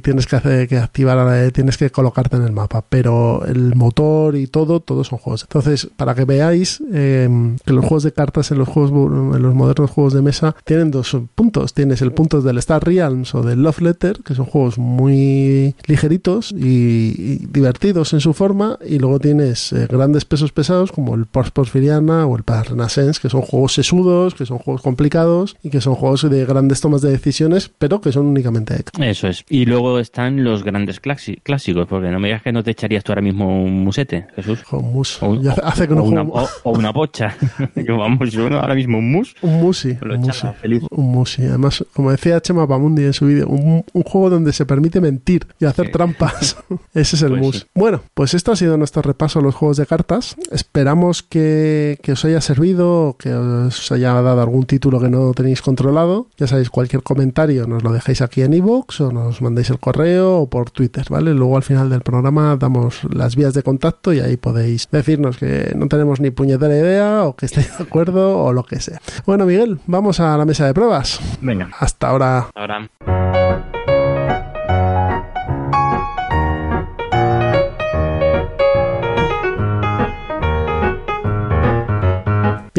[0.00, 2.84] tienes que hacer que activar, eh, tienes que colocarte en el mapa.
[2.88, 5.42] Pero el motor y todo, todos son juegos.
[5.42, 7.28] Entonces, para que veáis eh,
[7.64, 10.90] que los juegos de cartas en los juegos en los modernos juegos de mesa tienen
[10.90, 11.74] dos puntos.
[11.74, 16.52] Tienes el punto del Star Realms o del Love Letter, que son juegos muy ligeritos
[16.52, 21.26] y, y divertidos en su forma, y luego tienes eh, grandes pesos pesados como el
[21.26, 25.70] Post Porfiriana o el Pass Renaissance, que son juegos sesudos, que son juegos complicados y
[25.70, 29.10] que son juegos de grandes tomas de decisiones, pero que son únicamente de.
[29.10, 29.44] Eso es.
[29.48, 33.12] Y luego están los grandes clásicos, porque no me digas que no te echarías tú
[33.12, 34.60] ahora mismo un musete, Jesús.
[34.72, 35.22] Mus.
[35.22, 37.36] O, un- hace que o una, o- una pocha.
[37.88, 39.34] Vamos, yo ahora mismo un mus.
[39.42, 40.82] Un musi, Lo un echaba musi, feliz.
[40.90, 41.42] un musi.
[41.44, 45.46] Además, como decía Chema Pamundi en su vídeo, un, un juego donde se permite mentir
[45.60, 45.92] y hacer Sí.
[45.92, 46.56] trampas.
[46.94, 47.56] Ese es el Pues mus.
[47.58, 47.66] sí.
[47.74, 50.34] Bueno, pues esto ha sido nuestro repaso a los juegos de cartas.
[50.50, 55.62] Esperamos que, que os haya servido, que os haya dado algún título que no tenéis
[55.62, 56.26] controlado.
[56.38, 60.38] Ya sabéis, cualquier comentario nos lo dejáis aquí en iVoox o nos mandáis el correo
[60.38, 61.34] o por Twitter, ¿vale?
[61.34, 65.72] Luego al final del programa damos las vías de contacto y ahí podéis decirnos que
[65.76, 69.00] no tenemos ni puñetera idea o que estéis de acuerdo o lo que sea.
[69.26, 71.20] Bueno, Miguel, vamos a la mesa de pruebas.
[71.40, 71.70] Venga.
[71.78, 72.48] Hasta ahora.
[72.54, 73.79] Ahora.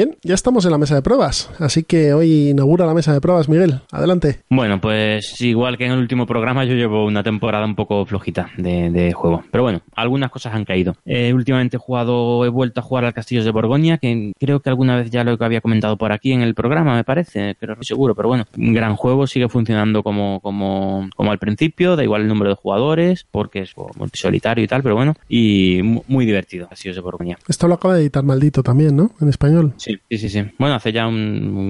[0.02, 3.22] Bien, ya estamos en la mesa de pruebas, así que hoy inaugura la mesa de
[3.22, 3.82] pruebas, Miguel.
[3.92, 4.40] Adelante.
[4.50, 8.50] Bueno, pues igual que en el último programa, yo llevo una temporada un poco flojita
[8.58, 9.44] de, de juego.
[9.52, 10.96] Pero bueno, algunas cosas han caído.
[11.06, 14.70] Eh, últimamente he jugado, he vuelto a jugar al Castillos de Borgoña, que creo que
[14.70, 17.82] alguna vez ya lo había comentado por aquí en el programa, me parece, pero no
[17.82, 18.16] estoy seguro.
[18.16, 22.28] Pero bueno, un gran juego, sigue funcionando como, como, como al principio, da igual el
[22.28, 26.96] número de jugadores, porque es multisolitario y tal, pero bueno, y mu- muy divertido, Castillos
[26.96, 27.38] de Borgoña.
[27.48, 29.12] Esto lo acaba de editar Maldito también, ¿no?
[29.22, 29.74] En español.
[29.78, 30.30] Sí, Sí, sí, sí.
[30.30, 30.50] sí.
[30.58, 31.16] Bueno, hace ya un,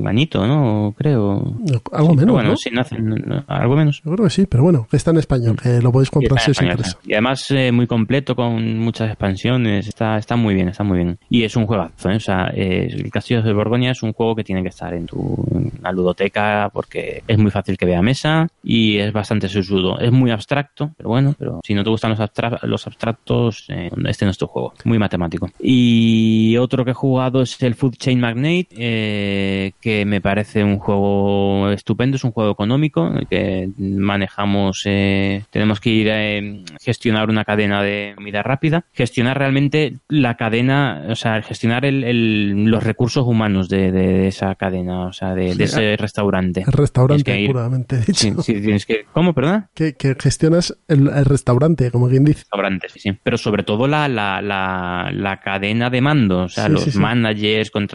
[0.02, 0.94] un añito, ¿no?
[0.98, 1.56] Creo.
[1.92, 2.56] Algo Sí, menos, bueno, ¿no?
[2.58, 4.02] sí, no hace- no- no- algo menos.
[4.04, 6.46] Yo creo que sí, pero bueno, que está en español, que lo podéis comprar si
[6.48, 6.98] en os español, interesa.
[7.06, 9.88] Y además eh, muy completo con muchas expansiones.
[9.88, 11.18] Está, está muy bien, está muy bien.
[11.30, 12.16] Y es un juegazo, ¿eh?
[12.16, 15.06] O sea, eh, el Castillo de Borgoña es un juego que tiene que estar en
[15.06, 20.00] tu en la ludoteca porque es muy fácil que vea mesa y es bastante sesudo.
[20.00, 23.90] Es muy abstracto, pero bueno, pero si no te gustan los, abstra- los abstractos, eh,
[24.08, 24.74] este no es tu juego.
[24.86, 25.50] Muy matemático.
[25.60, 30.78] Y otro que he jugado es el Food Chain Magnate, eh, que me parece un
[30.80, 37.30] juego estupendo, es un juego económico que manejamos, eh, tenemos que ir a eh, gestionar
[37.30, 42.84] una cadena de comida rápida, gestionar realmente la cadena, o sea, gestionar el- el- los
[42.84, 46.62] recursos humanos de, de esa cadena, o sea, de, de Sí, ese restaurante.
[46.66, 48.14] El restaurante, puramente dicho.
[48.14, 49.70] Sí, sí, tienes que, ¿cómo, perdona?
[49.74, 52.40] Que, que gestionas el, el restaurante, como quien dice.
[52.42, 53.12] restaurantes, sí, sí.
[53.24, 57.00] Pero sobre todo la, la, la, la cadena de mando, o sea, los sí, sí.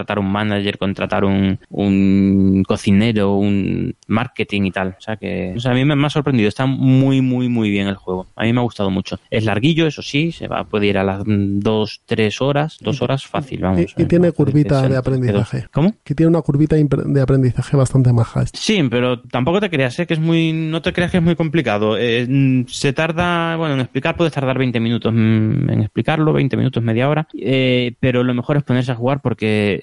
[0.07, 4.97] Contratar un manager, contratar un, un cocinero, un marketing y tal.
[4.99, 6.49] O sea que, o sea, a mí me, me ha sorprendido.
[6.49, 8.27] Está muy, muy, muy bien el juego.
[8.37, 9.19] A mí me ha gustado mucho.
[9.31, 13.03] Es larguillo, eso sí, se va, puede ir a las mm, dos, tres horas, dos
[13.03, 13.95] horas fácil, vamos.
[13.97, 15.67] Y, y tiene curvita de aprendizaje.
[15.73, 15.95] ¿Cómo?
[16.05, 18.45] Que tiene una curvita de aprendizaje bastante maja.
[18.53, 20.07] Sí, pero tampoco te creas, ¿eh?
[20.07, 21.99] que es muy, no te creas que es muy complicado.
[21.99, 26.57] Eh, mm, se tarda, bueno, en explicar puedes tardar 20 minutos mm, en explicarlo, 20
[26.57, 29.81] minutos, media hora, eh, pero lo mejor es ponerse a jugar porque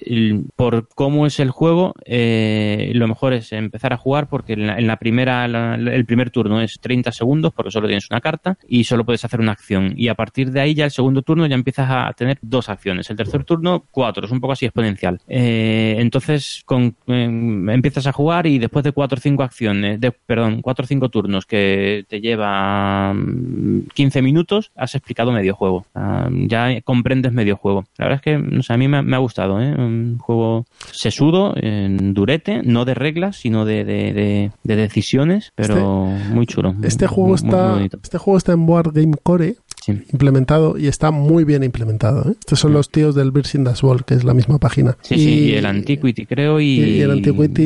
[0.56, 4.78] por cómo es el juego, eh, lo mejor es empezar a jugar porque en la,
[4.78, 8.58] en la primera, la- el primer turno es 30 segundos porque solo tienes una carta
[8.68, 11.46] y solo puedes hacer una acción y a partir de ahí ya el segundo turno
[11.46, 15.20] ya empiezas a tener dos acciones, el tercer turno cuatro, es un poco así exponencial.
[15.28, 20.10] Eh, entonces con, eh, empiezas a jugar y después de cuatro o cinco acciones, de,
[20.12, 25.86] perdón, cuatro o cinco turnos que te lleva mm, 15 minutos, has explicado medio juego.
[25.94, 27.84] Ah, ya comprendes medio juego.
[27.98, 29.74] La verdad es que no sé, a mí me, me ha gustado, ¿eh?
[29.94, 36.06] Un juego sesudo, eh, durete, no de reglas, sino de, de, de- de decisiones, pero
[36.06, 36.74] muy chulo.
[36.82, 37.98] Este muy- juego muy- muy está, bonito.
[38.02, 39.92] este juego está en Board Game Core Sí.
[40.12, 42.22] implementado y está muy bien implementado.
[42.30, 42.34] ¿eh?
[42.40, 44.96] Estos son los tíos del Virgin Das World, que es la misma página.
[45.02, 46.80] Sí, sí, y el Antiquity creo y...
[46.80, 47.62] y el Antiquity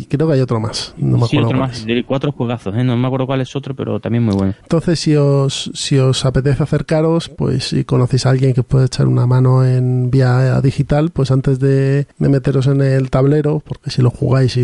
[0.00, 0.94] y creo que hay otro más.
[0.96, 1.86] No me sí, acuerdo otro más, es.
[1.86, 2.84] de cuatro juegazos, ¿eh?
[2.84, 4.54] no me acuerdo cuál es otro, pero también muy bueno.
[4.62, 9.06] Entonces, si os, si os apetece acercaros, pues si conocéis a alguien que puede echar
[9.06, 14.00] una mano en vía digital, pues antes de, de meteros en el tablero, porque si
[14.02, 14.60] lo jugáis y,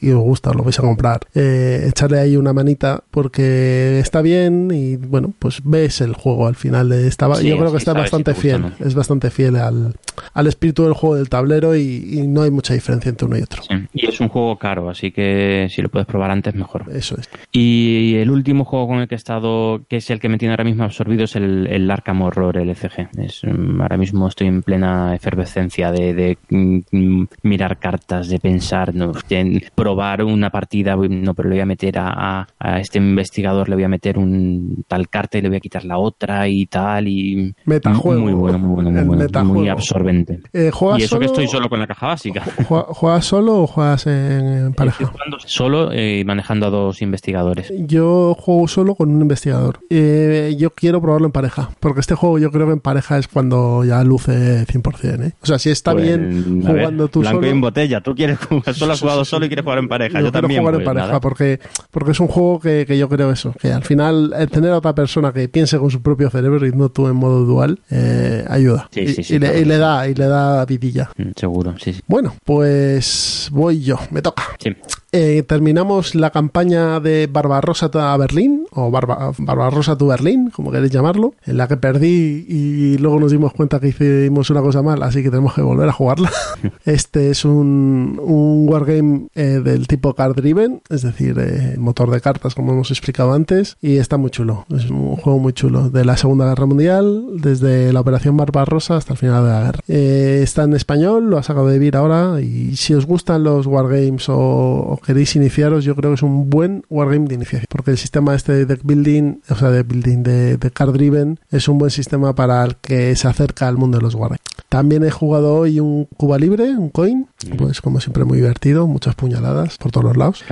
[0.00, 3.98] y- y os gusta, os lo vais a comprar, eh, echarle ahí una manita, porque
[4.00, 7.32] está bien y bueno, pues ves el juego al final de esta.
[7.34, 8.86] Sí, yo creo que está si bastante te gusta fiel, o no.
[8.86, 9.94] es bastante fiel al,
[10.34, 13.42] al espíritu del juego del tablero y, y no hay mucha diferencia entre uno y
[13.42, 13.62] otro.
[13.62, 13.74] Sí.
[13.94, 16.84] Y es un juego caro, así que si lo puedes probar antes, mejor.
[16.92, 17.28] Eso es.
[17.52, 20.52] Y el último juego con el que he estado, que es el que me tiene
[20.52, 23.08] ahora mismo absorbido, es el, el Arkham Horror LCG.
[23.18, 28.94] Es, mm, ahora mismo estoy en plena efervescencia de, de, mm, mirar cartas, de pensar,
[28.94, 32.98] no, de probar una partida, no, pero le voy a meter a, a- a este
[32.98, 36.19] investigador, le voy a meter un tal carta y le voy a quitar la otra
[36.48, 37.08] y tal.
[37.08, 38.20] y Metajuego.
[38.22, 39.22] Muy bueno, muy bueno, muy bueno.
[39.24, 39.54] metajuego.
[39.54, 40.40] Muy absorbente.
[40.52, 42.42] Eh, ¿juegas Y eso que estoy solo con la caja básica.
[42.68, 45.02] ¿Jue- ¿Juegas solo o juegas en, pareja?
[45.02, 47.72] Estoy jugando solo y manejando a dos investigadores.
[47.78, 49.80] Yo juego solo con un investigador.
[49.90, 53.28] Eh, yo quiero probarlo en pareja, porque este juego yo creo que en pareja es
[53.28, 55.22] cuando ya luce 100%.
[55.24, 55.32] ¿eh?
[55.42, 57.46] O sea, si está Pues, bien a ver, jugando tú blanco solo.
[57.46, 58.00] y en botella.
[58.00, 60.18] Tú quieres jugar, solo has jugado solo y quieres jugar en pareja.
[60.20, 60.60] Yo, quiero también.
[60.60, 61.20] jugar en pues, pareja nada.
[61.20, 61.60] porque,
[61.90, 64.78] porque es un juego que, que yo creo eso, que al final el tener a
[64.78, 68.44] otra persona que piense con su propio cerebro y no tú en modo dual eh,
[68.48, 68.88] ayuda.
[68.92, 69.60] Sí, y, sí, sí, y le, claro.
[69.60, 71.10] y le da y le da vidilla.
[71.16, 72.00] Mm, Seguro, sí, sí.
[72.06, 74.42] Bueno, pues voy yo, me toca.
[74.58, 74.74] Sí.
[75.12, 80.92] Eh, terminamos la campaña de Barbarossa a Berlín, o Barba- Barbarossa to Berlín, como queréis
[80.92, 85.02] llamarlo, en la que perdí y luego nos dimos cuenta que hicimos una cosa mal,
[85.02, 86.30] así que tenemos que volver a jugarla.
[86.84, 92.20] Este es un, un wargame eh, del tipo card driven, es decir, eh, motor de
[92.20, 94.64] cartas, como hemos explicado antes, y está muy chulo.
[94.70, 99.14] Es un juego muy chulo de la Segunda Guerra Mundial, desde la Operación Barbarossa hasta
[99.14, 99.80] el final de la guerra.
[99.88, 103.66] Eh, está en español, lo ha sacado de Vir ahora, y si os gustan los
[103.66, 107.98] wargames o queréis iniciaros, yo creo que es un buen wargame de iniciación, porque el
[107.98, 111.78] sistema este de deck building, o sea, de building de, de card driven, es un
[111.78, 114.40] buen sistema para el que se acerca al mundo de los wargames.
[114.68, 117.26] También he jugado hoy un Cuba Libre, un coin,
[117.58, 120.44] pues como siempre muy divertido, muchas puñaladas por todos los lados.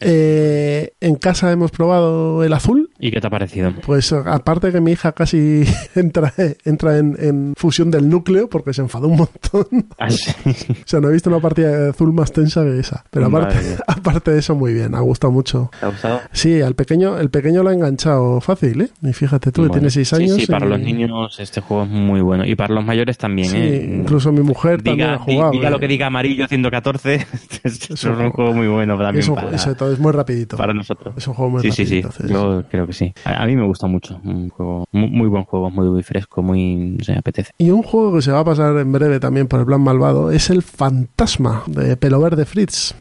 [0.00, 3.72] Eh, en casa hemos probado el azul, ¿Y qué te ha parecido?
[3.84, 5.64] Pues aparte que mi hija casi
[5.96, 6.32] entra,
[6.64, 9.66] entra en, fusión del núcleo porque se enfadó un montón.
[9.98, 10.06] Ah,
[10.46, 13.04] o sea, no he visto una partida de azul más tensa que esa.
[13.10, 13.58] Pero aparte,
[13.88, 14.94] aparte de eso, muy bien.
[14.94, 15.68] Ha gustado mucho.
[15.80, 16.20] ¿Te ha gustado?
[16.30, 18.90] Sí, al pequeño, el pequeño lo ha enganchado fácil, ¿eh?
[19.02, 20.36] Y fíjate tú, que tiene seis años.
[20.36, 22.46] Sí, para los niños este juego es muy bueno.
[22.46, 23.96] Y para los mayores también, sí, ¿eh?
[23.98, 25.50] Incluso mi mujer también ha jugado.
[25.50, 27.26] Diga lo que diga amarillo 114.
[27.64, 29.24] es un juego muy bueno también.
[29.24, 29.38] Es, un,
[29.92, 30.56] es muy rapidito.
[30.56, 31.16] Para nosotros.
[31.16, 32.12] Es un juego muy sí, rapidito.
[32.12, 33.12] Sí, sí, Yo creo que sí.
[33.24, 34.20] A, mí me gusta mucho.
[34.24, 36.98] Un juego muy, buen juego, muy, fresco, muy.
[37.02, 37.52] se apetece.
[37.58, 40.30] Y un juego que se va a pasar en breve también por el plan malvado
[40.30, 42.94] es el Fantasma de Pelo Verde Fritz.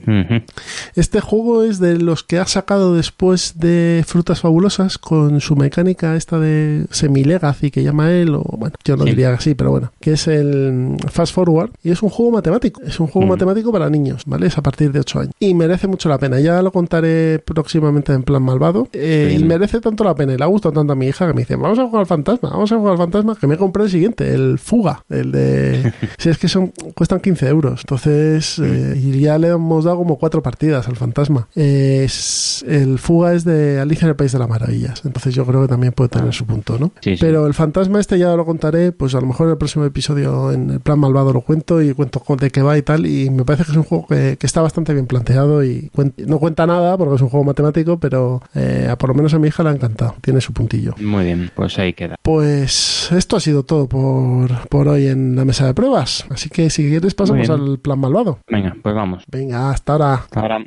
[0.95, 6.15] Este juego es de los que ha sacado después de Frutas Fabulosas con su mecánica
[6.15, 10.13] esta de semi-legacy que llama él, o bueno, yo no diría así, pero bueno, que
[10.13, 12.81] es el Fast Forward y es un juego matemático.
[12.83, 14.47] Es un juego matemático para niños, ¿vale?
[14.47, 15.33] Es a partir de 8 años.
[15.39, 16.39] Y merece mucho la pena.
[16.39, 18.87] Ya lo contaré próximamente en plan malvado.
[18.93, 21.33] Eh, y merece tanto la pena y le ha gustado tanto a mi hija que
[21.33, 23.83] me dice, vamos a jugar al fantasma, vamos a jugar al fantasma, que me compré
[23.83, 25.93] el siguiente, el Fuga, el de...
[26.17, 27.81] si es que son cuestan 15 euros.
[27.81, 31.47] Entonces, eh, y ya le hemos dado como cuatro partidas al fantasma.
[31.55, 35.01] es, el Fuga es de Alicia en el País de las Maravillas.
[35.05, 36.91] Entonces yo creo que también puede tener su punto, ¿no?
[37.19, 40.51] Pero el fantasma este ya lo contaré, pues a lo mejor en el próximo episodio
[40.51, 43.05] en el plan malvado lo cuento y cuento de qué va y tal.
[43.05, 46.67] Y me parece que es un juego que, está bastante bien planteado y no cuenta
[46.67, 49.69] nada porque es un juego matemático, pero eh, por lo menos a mi hija le
[49.69, 50.15] ha encantado.
[50.21, 50.95] Tiene su puntillo.
[50.99, 52.15] Muy bien, pues ahí queda.
[52.21, 56.25] Pues esto ha sido todo por, por hoy en la mesa de pruebas.
[56.29, 58.39] Así que si quieres pasamos al plan malvado.
[58.47, 59.23] Venga, pues vamos.
[59.31, 60.13] Venga, hasta ahora.
[60.15, 60.65] Hasta ahora.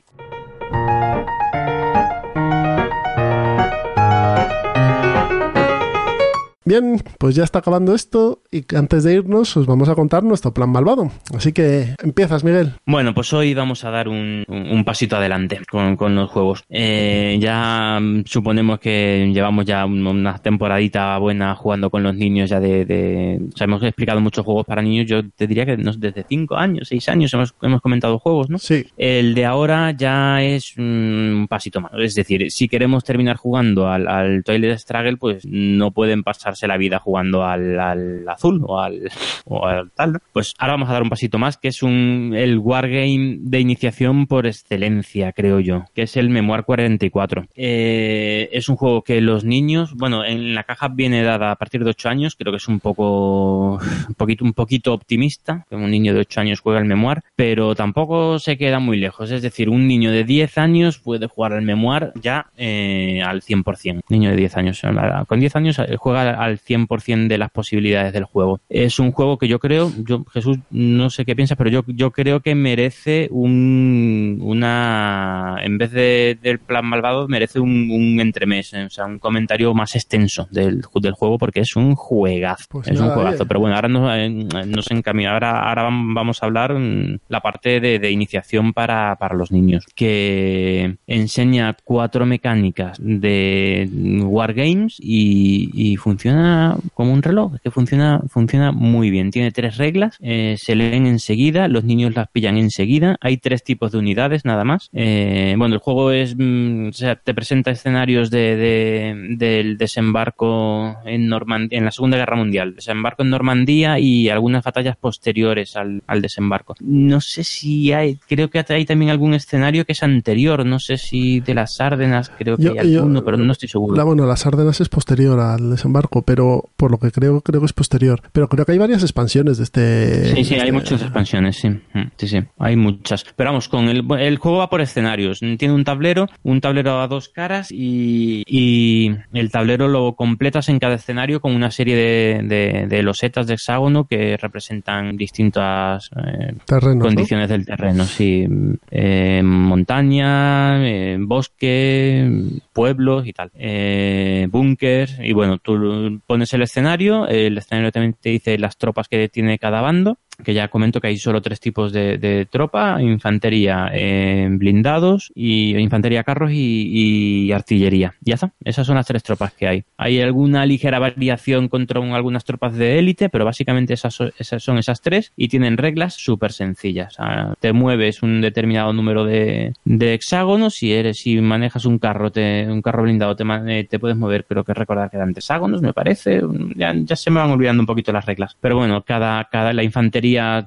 [6.67, 10.53] Bien, pues ya está acabando esto y antes de irnos os vamos a contar nuestro
[10.53, 11.11] plan malvado.
[11.35, 12.73] Así que empiezas, Miguel.
[12.87, 14.45] Bueno, pues hoy vamos a dar un,
[14.85, 16.65] pasito adelante con, los juegos.
[16.69, 23.41] Eh, ya suponemos que llevamos ya una temporadita buena jugando con los niños ya de...
[23.53, 25.07] o sea, hemos explicado muchos juegos para niños.
[25.07, 28.59] Yo te diría que desde 5 años, 6 años hemos, hemos comentado juegos, ¿no?
[28.59, 28.87] Sí.
[28.97, 31.93] El de ahora ya es un pasito más.
[31.99, 36.77] Es decir, si queremos terminar jugando al, al Toilet Struggle, pues no pueden pasar la
[36.77, 39.11] vida jugando al, azul o al,
[39.47, 42.59] o al tal, pues ahora vamos a dar un pasito más, que es un, el
[42.59, 47.47] wargame de iniciación por excelencia, creo yo, que es el Memoir 44.
[47.55, 51.85] Eh, es un juego que los niños, bueno, en la caja viene dada a partir
[51.85, 55.91] de 8 años, creo que es un poco, un poquito, un poquito optimista, que un
[55.91, 59.69] niño de 8 años juega el Memoir, pero tampoco se queda muy lejos, es decir,
[59.69, 64.03] un niño de 10 años puede jugar al Memoir ya eh, al 100%.
[64.09, 64.83] Niño de 10 años,
[65.27, 68.34] con 10 años eh, juega al 100% de las posibilidades del juego.
[68.69, 72.11] Es un juego que yo creo, yo Jesús, no sé qué piensas, pero yo, yo
[72.11, 78.73] creo que merece un, una, en vez de, del plan malvado, merece un, un entremés,
[78.75, 82.65] eh, o sea, un comentario más extenso del, del juego porque es un juegazo.
[82.69, 84.29] Pues es un juegazo, pero bueno, ahora nos, eh,
[84.67, 89.35] nos encamina, ahora, ahora vamos a hablar mm, la parte de, de iniciación para, para
[89.35, 93.89] los niños, que enseña cuatro mecánicas de
[94.25, 99.31] Wargames y, y funciona como un reloj, que funciona, funciona muy bien.
[99.31, 103.17] Tiene tres reglas, eh, se leen enseguida, los niños las pillan enseguida.
[103.21, 104.89] Hay tres tipos de unidades nada más.
[104.93, 111.29] Eh, bueno, el juego es, mm, o sea, te presenta escenarios de, del desembarco en
[111.29, 116.75] Normandía, en la Segunda Guerra Mundial, desembarco en Normandía y algunas batallas posteriores al, desembarco.
[116.81, 120.97] No sé si hay, creo que hay también algún escenario que es anterior, no sé
[120.97, 123.97] si de las Árdenas, creo que hay alguno, pero no estoy seguro.
[123.97, 127.67] La, bueno, las Árdenas es posterior al desembarco, pero por lo que creo, creo que
[127.67, 128.04] es posterior.
[128.33, 130.35] Pero creo que hay varias expansiones de este.
[130.35, 131.69] Sí, sí, hay este muchas expansiones, sí.
[131.69, 133.25] Mm, sí, sí, hay muchas.
[133.37, 135.41] Pero vamos, con el, el juego va por escenarios.
[135.41, 140.79] Tiene un tablero, un tablero a dos caras y, y el tablero lo completas en
[140.79, 146.55] cada escenario con una serie de, de, losetas de hexágono que representan distintas eh,
[146.99, 148.05] condiciones del terreno.
[148.05, 148.47] Sí,
[148.91, 152.31] eh, montaña, eh, bosque,
[152.73, 153.51] pueblos y tal.
[153.55, 157.93] Eh, búnkers y bueno, tú pones el escenario, el escenario
[158.31, 161.93] dice las tropas que tiene cada bando que ya comento que hay solo tres tipos
[161.93, 168.15] de, tropa, infantería eh, blindados, y infantería carros y, artillería.
[168.21, 169.85] Ya está, esas son las tres tropas que hay.
[169.97, 175.33] Hay alguna ligera variación contra algunas tropas de élite, pero básicamente esas, son esas tres
[175.37, 177.17] y tienen reglas súper sencillas.
[177.61, 183.03] te mueves un determinado número de, hexágonos, si eres, si manejas un carro, un carro
[183.05, 186.43] blindado, te, eh, te puedes mover, creo que recordar que eran hexágonos, me parece.
[186.75, 188.57] Ya, ya se me van olvidando un poquito las reglas.
[188.61, 190.24] Pero bueno, cada, cada la infantería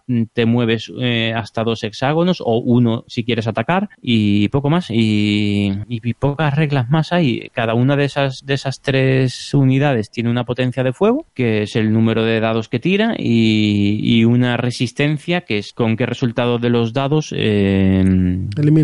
[0.08, 4.90] mm, te mueves eh, hasta dos hexágonos o uno si quieres atacar y poco más
[4.90, 7.50] y, y pocas reglas más hay.
[7.54, 11.76] Cada una de esas de esas tres unidades tiene una potencia de fuego que es
[11.76, 16.60] el número de dados que tira y, y una resistencia que es con qué resultado
[16.60, 18.04] de los dados eh,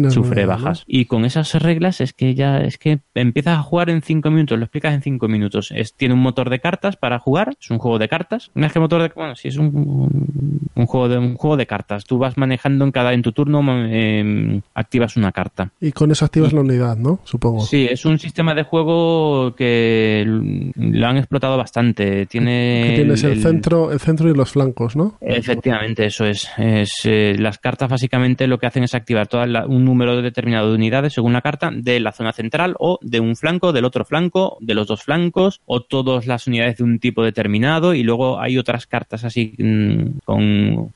[0.10, 0.84] sufre bajas.
[0.88, 4.58] Y con esas reglas es que ya es que empiezas a jugar en cinco minutos,
[4.58, 5.72] lo explicas en cinco minutos.
[5.72, 8.52] Es, tiene un motor de cartas para jugar, es un juego de cartas.
[8.56, 11.65] No es que motor de bueno, sí es un, un, juego de un juego de
[11.65, 12.06] cartas.
[12.06, 15.72] Tú vas manejando en cada en tu turno eh, activas una carta.
[15.80, 17.19] Y con eso activas la unidad, ¿no?
[17.23, 17.61] Supongo.
[17.61, 22.26] Sí, es un sistema de juego que lo han explotado bastante.
[22.26, 25.18] Tiene que tienes el, centro, el centro y los flancos, ¿no?
[25.22, 26.48] Efectivamente, eso es.
[26.57, 30.69] es eh, las cartas básicamente lo que hacen es activar toda la, un número determinado
[30.69, 34.06] de unidades según la carta de la zona central o de un flanco, del otro
[34.06, 38.40] flanco, de los dos flancos o todas las unidades de un tipo determinado y luego
[38.40, 40.44] hay otras cartas así mm, con,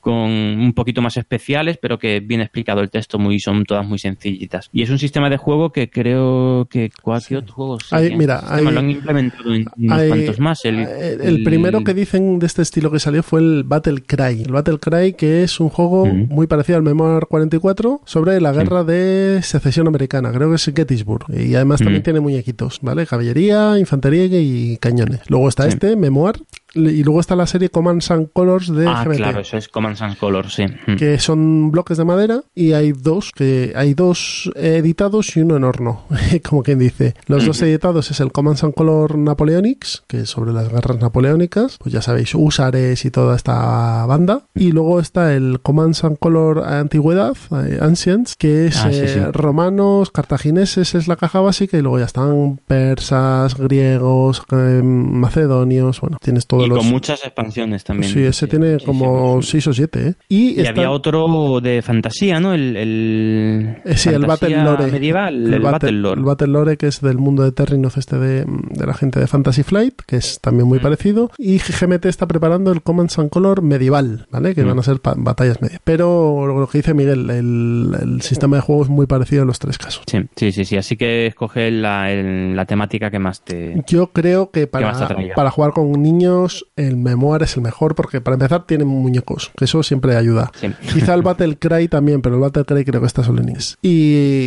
[0.00, 3.98] con un poquito más especiales pero que viene explicado el texto muy son todas muy
[3.98, 4.68] sencillitas.
[4.72, 8.64] Y es un sistema de juego que creo que cualquier otro juego hay, mira, hay,
[8.64, 12.62] lo han implementado en unos cuantos más el, el, el, primero que dicen de este
[12.62, 14.42] estilo que salió fue el Battle Cry.
[14.42, 18.82] El Battle Cry que es un juego muy parecido al Memoir 44 sobre la guerra
[18.82, 18.88] sí.
[18.88, 20.32] de secesión americana.
[20.32, 23.06] Creo que es Gettysburg y además también tiene muñequitos ¿vale?
[23.06, 25.20] caballería, infantería y cañones.
[25.28, 25.70] Luego está sí.
[25.70, 26.40] este Memoir
[26.78, 30.16] y luego está la serie Commands and Colors de ah, claro, eso es Commands and
[30.18, 30.64] Colors, sí.
[30.98, 35.64] Que son bloques de madera y hay dos que hay dos editados y uno en
[35.64, 36.04] horno,
[36.48, 37.14] como quien dice.
[37.26, 41.76] Los dos editados es el Commands and Color Napoleonics, que es sobre las guerras napoleónicas,
[41.78, 44.42] pues ya sabéis, Usares y toda esta banda.
[44.54, 47.36] Y luego está el Commands and Color Antigüedad,
[47.66, 49.18] eh, Ancients, que es Ah, sí, sí.
[49.18, 56.00] eh, romanos, cartagineses, es la caja básica, y luego ya están persas, griegos, eh, macedonios,
[56.00, 56.78] bueno, tienes todo y los...
[56.78, 58.12] con muchas expansiones también.
[58.12, 60.14] Sí, ese tiene como 6 o 7, ¿eh?
[60.28, 62.54] Y, Y está- había otro de fantasía, ¿no?
[62.54, 64.86] El, el Eh, sí, el Battle Lore.
[64.90, 66.18] medieval, el, Battle Lore.
[66.20, 69.26] el Battle Lore, que es del mundo de Terrinoth, este de, de la gente de
[69.26, 70.82] Fantasy Flight, que es también muy Mm.
[70.82, 71.30] parecido.
[71.38, 74.54] Y GMT está preparando el Command and Color medieval, ¿vale?
[74.54, 74.68] Que Mm.
[74.68, 75.80] van a ser batallas medias.
[75.84, 79.58] Pero lo que dice Miguel, el, el sistema de juego es muy parecido en los
[79.58, 80.02] tres casos.
[80.06, 80.76] Sí, sí, sí, sí.
[80.76, 83.82] Así que escoge la, la temática que más te.
[83.86, 85.34] Yo creo que para, atraiga?
[85.34, 89.64] para jugar con niños el Memoir es el mejor porque para empezar tiene muñecos, que
[89.64, 90.50] eso siempre ayuda.
[90.60, 90.68] Sí.
[90.92, 93.76] Quizá el Battle Cry también, pero el Battle Cry creo que está solo en inglés.
[93.82, 93.90] Y,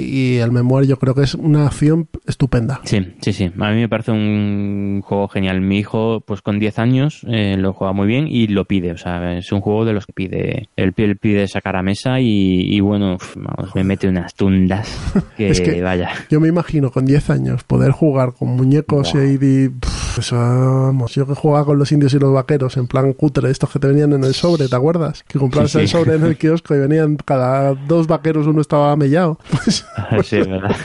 [0.07, 2.81] y el Memoir yo creo que es una acción estupenda.
[2.83, 3.45] Sí, sí, sí.
[3.59, 5.61] A mí me parece un juego genial.
[5.61, 8.91] Mi hijo, pues con 10 años, eh, lo juega muy bien y lo pide.
[8.91, 10.69] O sea, es un juego de los que pide.
[10.75, 14.89] Él, él pide sacar a mesa y, y bueno, uf, vamos, me mete unas tundas
[15.37, 16.09] que, Es que- vaya.
[16.29, 21.13] Yo me imagino con 10 años poder jugar con muñecos y ahí pff, eso, vamos,
[21.15, 23.87] yo que jugaba con los indios y los vaqueros en plan cutre, estos que te
[23.87, 25.23] venían en el sobre, ¿te acuerdas?
[25.27, 25.81] Que comprabas Sí, sí.
[25.83, 29.37] el sobre en el kiosco y venían cada dos vaqueros, uno estaba mellado.
[29.49, 29.85] Pues,
[30.23, 30.75] Sí, es verdad.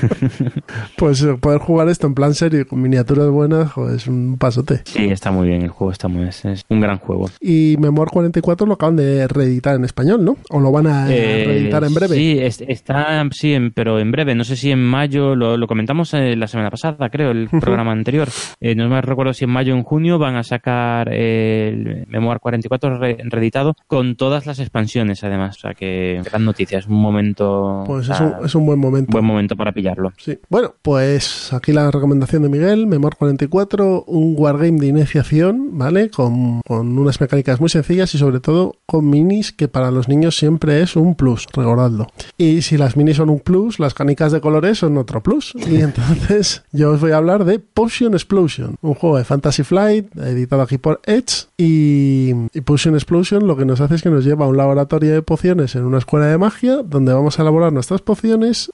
[0.97, 4.83] pues eh, poder jugar esto en plan serio con miniaturas buenas, joder, es un pasote.
[4.85, 5.63] Sí, está muy bien.
[5.63, 7.29] El juego está muy es, es un gran juego.
[7.41, 10.37] Y Memoir 44 lo acaban de reeditar en español, ¿no?
[10.51, 12.17] O lo van a Eh, reeditar en breve.
[12.17, 14.35] Sí, es- está, sí, en- pero en breve.
[14.35, 17.93] No sé si en mayo, lo, lo comentamos eh, la semana pasada, creo, el programa
[17.93, 18.29] anterior.
[18.61, 22.07] Eh, no me recuerdo si en mayo o en junio van a sacar eh, el
[22.09, 25.57] Memoir 44 re- reeditado con todas las expansiones, además.
[25.57, 27.85] O sea que gran noticia, es un momento.
[27.87, 29.11] Pues es un, es un buen momento.
[29.13, 30.13] buen momento para pillarlo.
[30.17, 30.39] Sí.
[30.49, 36.11] Bueno, pues aquí la recomendación de Miguel, Memor 44, un wargame de iniciación, ¿vale?
[36.11, 40.37] Con, con unas mecánicas muy sencillas y sobre todo con minis que para los niños
[40.37, 42.07] siempre es un plus, recordadlo.
[42.39, 45.55] Y si las minis son un plus, las canicas de colores son otro plus.
[45.67, 50.17] Y entonces yo os voy a hablar de Potion Explosion, un juego de Fantasy Flight
[50.17, 54.25] editado aquí por Edge y, y Potion Explosion lo que nos hace es que nos
[54.25, 57.73] lleva a un laboratorio de pociones en una escuela de magia donde vamos a elaborar
[57.73, 58.71] nuestras pociones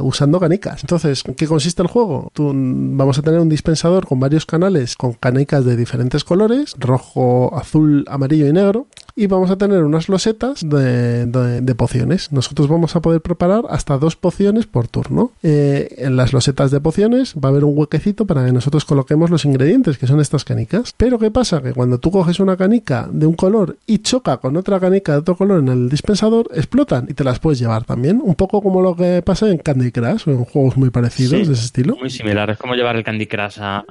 [0.00, 0.82] usando canicas.
[0.82, 2.32] Entonces, ¿en qué consiste el juego?
[2.36, 7.56] Mm, vamos a tener un dispensador con varios canales con canicas de diferentes colores, rojo,
[7.56, 8.86] azul, amarillo y negro.
[9.20, 12.30] Y vamos a tener unas losetas de, de- de pociones.
[12.30, 15.32] Nosotros vamos a poder preparar hasta dos pociones por turno.
[15.42, 19.30] Eh, en las losetas de pociones va a haber un huequecito para que nosotros coloquemos
[19.30, 20.94] los ingredientes, que son estas canicas.
[20.96, 21.60] Pero ¿qué pasa?
[21.60, 25.18] Que cuando tú coges una canica de un color y choca con otra canica de
[25.18, 28.20] otro color en el dispensador, explotan y te las puedes llevar también.
[28.22, 31.46] Un poco como lo que pasa en Candy Crush o en juegos muy parecidos Sí.
[31.46, 31.96] de ese estilo.
[31.96, 33.84] Muy similar, es como llevar el Candy Crush a,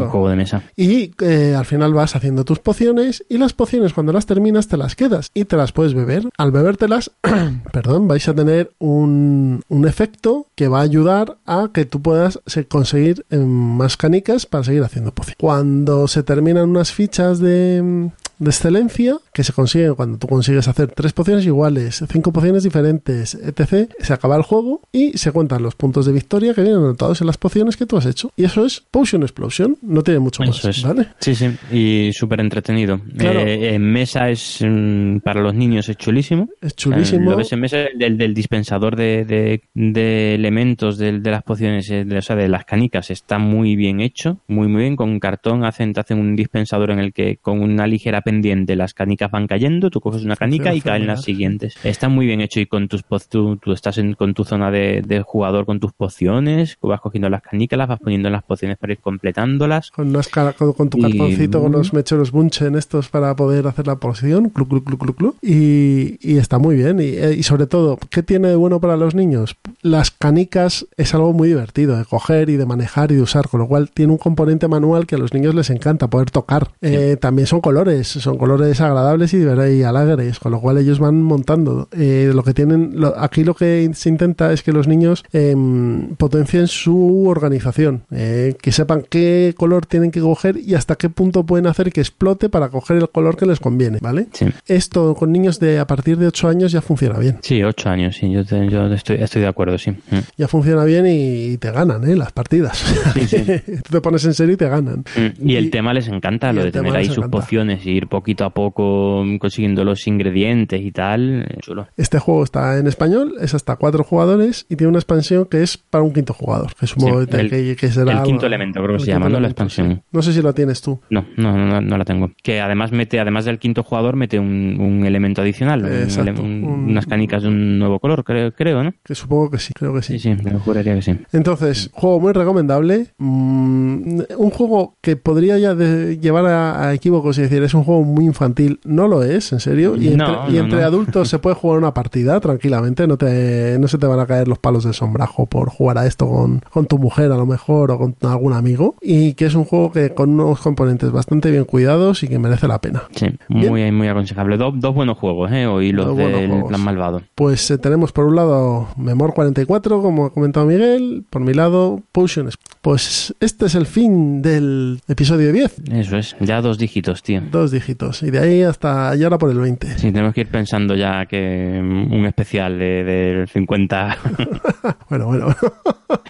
[0.00, 0.62] un juego de mesa.
[0.76, 4.76] Y eh, al final vas haciendo tus pociones y las pociones cuando las terminas te
[4.76, 6.28] las quedas y te las puedes beber.
[6.38, 7.10] Al bebértelas,
[7.72, 12.40] perdón, vais a tener un, un efecto que va a ayudar a que tú puedas
[12.46, 15.36] se- conseguir eh, más canicas para seguir haciendo pociones.
[15.40, 20.88] Cuando se terminan unas fichas de, de excelencia que se consiguen cuando tú consigues hacer
[20.92, 23.90] tres pociones iguales, cinco pociones diferentes, etc.
[24.00, 27.26] Se acaba el juego y se cuentan los puntos de victoria que vienen anotados en
[27.26, 28.30] las pociones que tú has hecho.
[28.36, 29.76] Y eso es Potion Explosion.
[29.82, 30.82] No tiene mucho más, Eso es.
[30.82, 31.08] ¿vale?
[31.20, 33.00] Sí, sí, y súper entretenido.
[33.16, 33.40] Claro.
[33.40, 36.48] Eh, en mesa es, mm, para los niños es chulísimo.
[36.60, 37.28] Es chulísimo.
[37.28, 41.42] Eh, Lo ves en mesa del, del dispensador de, de- de elementos del- de, las
[41.42, 44.96] pociones, eh, de, o sea, de las canicas, está muy bien hecho, muy muy bien.
[44.96, 49.30] Con cartón hacen, hacen un dispensador en el que con una ligera pendiente las canicas
[49.30, 51.74] van cayendo, tú coges una canica y caen las siguientes.
[51.84, 55.02] Está muy bien hecho y con tus tú, tú estás en, con tu zona de,
[55.06, 58.78] de jugador con tus pociones, vas cogiendo las canicas, las vas poniendo en las pociones
[58.78, 59.90] para ir completándolas.
[59.90, 60.12] Con,
[60.56, 64.48] con, con tu Y- cartoncito, con los mecheros bunchen estos para poder hacer la posición,
[64.50, 65.34] clu, clu, clu, clu, clu.
[65.42, 67.00] Y, y está muy bien.
[67.00, 69.56] Y, eh, y sobre todo, ¿qué tiene de bueno para los niños?
[69.82, 73.60] Las canicas es algo muy divertido de coger y de manejar y de usar, con
[73.60, 76.70] lo cual tiene un componente manual que a los niños les encanta poder tocar.
[76.80, 81.22] Eh, también son colores, son colores agradables y, y alegres, con lo cual ellos van
[81.22, 81.88] montando.
[81.92, 86.14] Eh, lo que tienen, lo- aquí lo que se intenta es que los niños em,
[86.16, 91.44] potencien su organización, eh, que sepan qué color tienen que coger y hasta qué punto
[91.44, 94.26] pueden hacer que explote para coger el color que les conviene, ¿vale?
[94.32, 94.46] Sí.
[94.66, 97.38] Esto con niños de a partir de 8 años ya funciona bien.
[97.42, 99.90] Sí, ocho años, sí, yo, te- yo estoy, estoy de acuerdo, sí.
[99.90, 100.18] Mm.
[100.36, 102.16] Ya funciona bien y te ganan, ¿eh?
[102.16, 102.78] Las partidas.
[103.14, 103.44] Sí, sí.
[103.84, 105.04] Tú te pones en serio y te ganan.
[105.16, 107.38] Mm, Y el tema les encanta, lo de tener ahí sus encanta.
[107.38, 111.86] pociones y ir poquito a poco consiguiendo los ingredientes y tal, eh, chulo.
[111.96, 115.76] Este juego está en español, es hasta cuatro jugadores y tiene una expansión que es
[115.76, 118.82] para un quinto jugador, que supongo Sí, el- que- que será el algo- quinto elemento,
[118.82, 119.40] creo que se llama, ¿no?
[119.40, 120.02] La expansión.
[120.12, 121.00] No sé si lo tienes tú.
[121.10, 122.30] No, no, no, no la tengo.
[122.42, 126.40] Que además mete, además del quinto jugador, mete un, un elemento adicional, un Exacto, ele-
[126.40, 128.92] un- un- unas canicas de un nuevo color, creo, creo ¿no?
[129.04, 130.18] Que supongo que sí, creo que sí.
[130.18, 131.16] Sí, sí, me juraría que sí.
[131.32, 133.06] Entonces, juego muy recomendable.
[133.18, 137.84] Mm, un juego que podría ya de- llevar a, a equívocos y decir es un
[137.84, 138.80] juego muy infantil.
[138.84, 139.96] No lo es, en serio.
[139.96, 140.86] Y entre, No, y no, entre no.
[140.86, 143.06] adultos se puede jugar una partida tranquilamente.
[143.06, 146.06] No, te, no se te van a caer los palos del sombrajo por jugar a
[146.06, 148.96] esto con, con tu mujer a lo mejor o con algún amigo.
[149.00, 152.66] Y que es un juego que con unos componentes bastante bien cuidados y que merece
[152.68, 153.04] la pena.
[153.14, 154.56] Sí, muy, muy aconsejable.
[154.56, 155.66] Do- dos buenos juegos, ¿eh?
[155.66, 156.68] Hoy los Dos del juegos.
[156.68, 157.22] plan malvado.
[157.34, 162.00] Pues eh, tenemos por un lado Memor 44, como ha comentado Miguel, por mi lado
[162.12, 162.56] Potions.
[162.80, 167.40] Pues este es el fin del episodio 10, Eso es, ya dos dígitos, tío.
[167.50, 169.98] dos dígitos, y de ahí hasta ya ahora por el 20.
[169.98, 174.18] Sí, tenemos que ir pensando ya que un especial de, del 50
[175.10, 175.54] Bueno, bueno,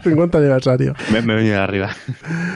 [0.03, 0.95] 50 aniversario.
[1.13, 1.91] me, me he venido arriba.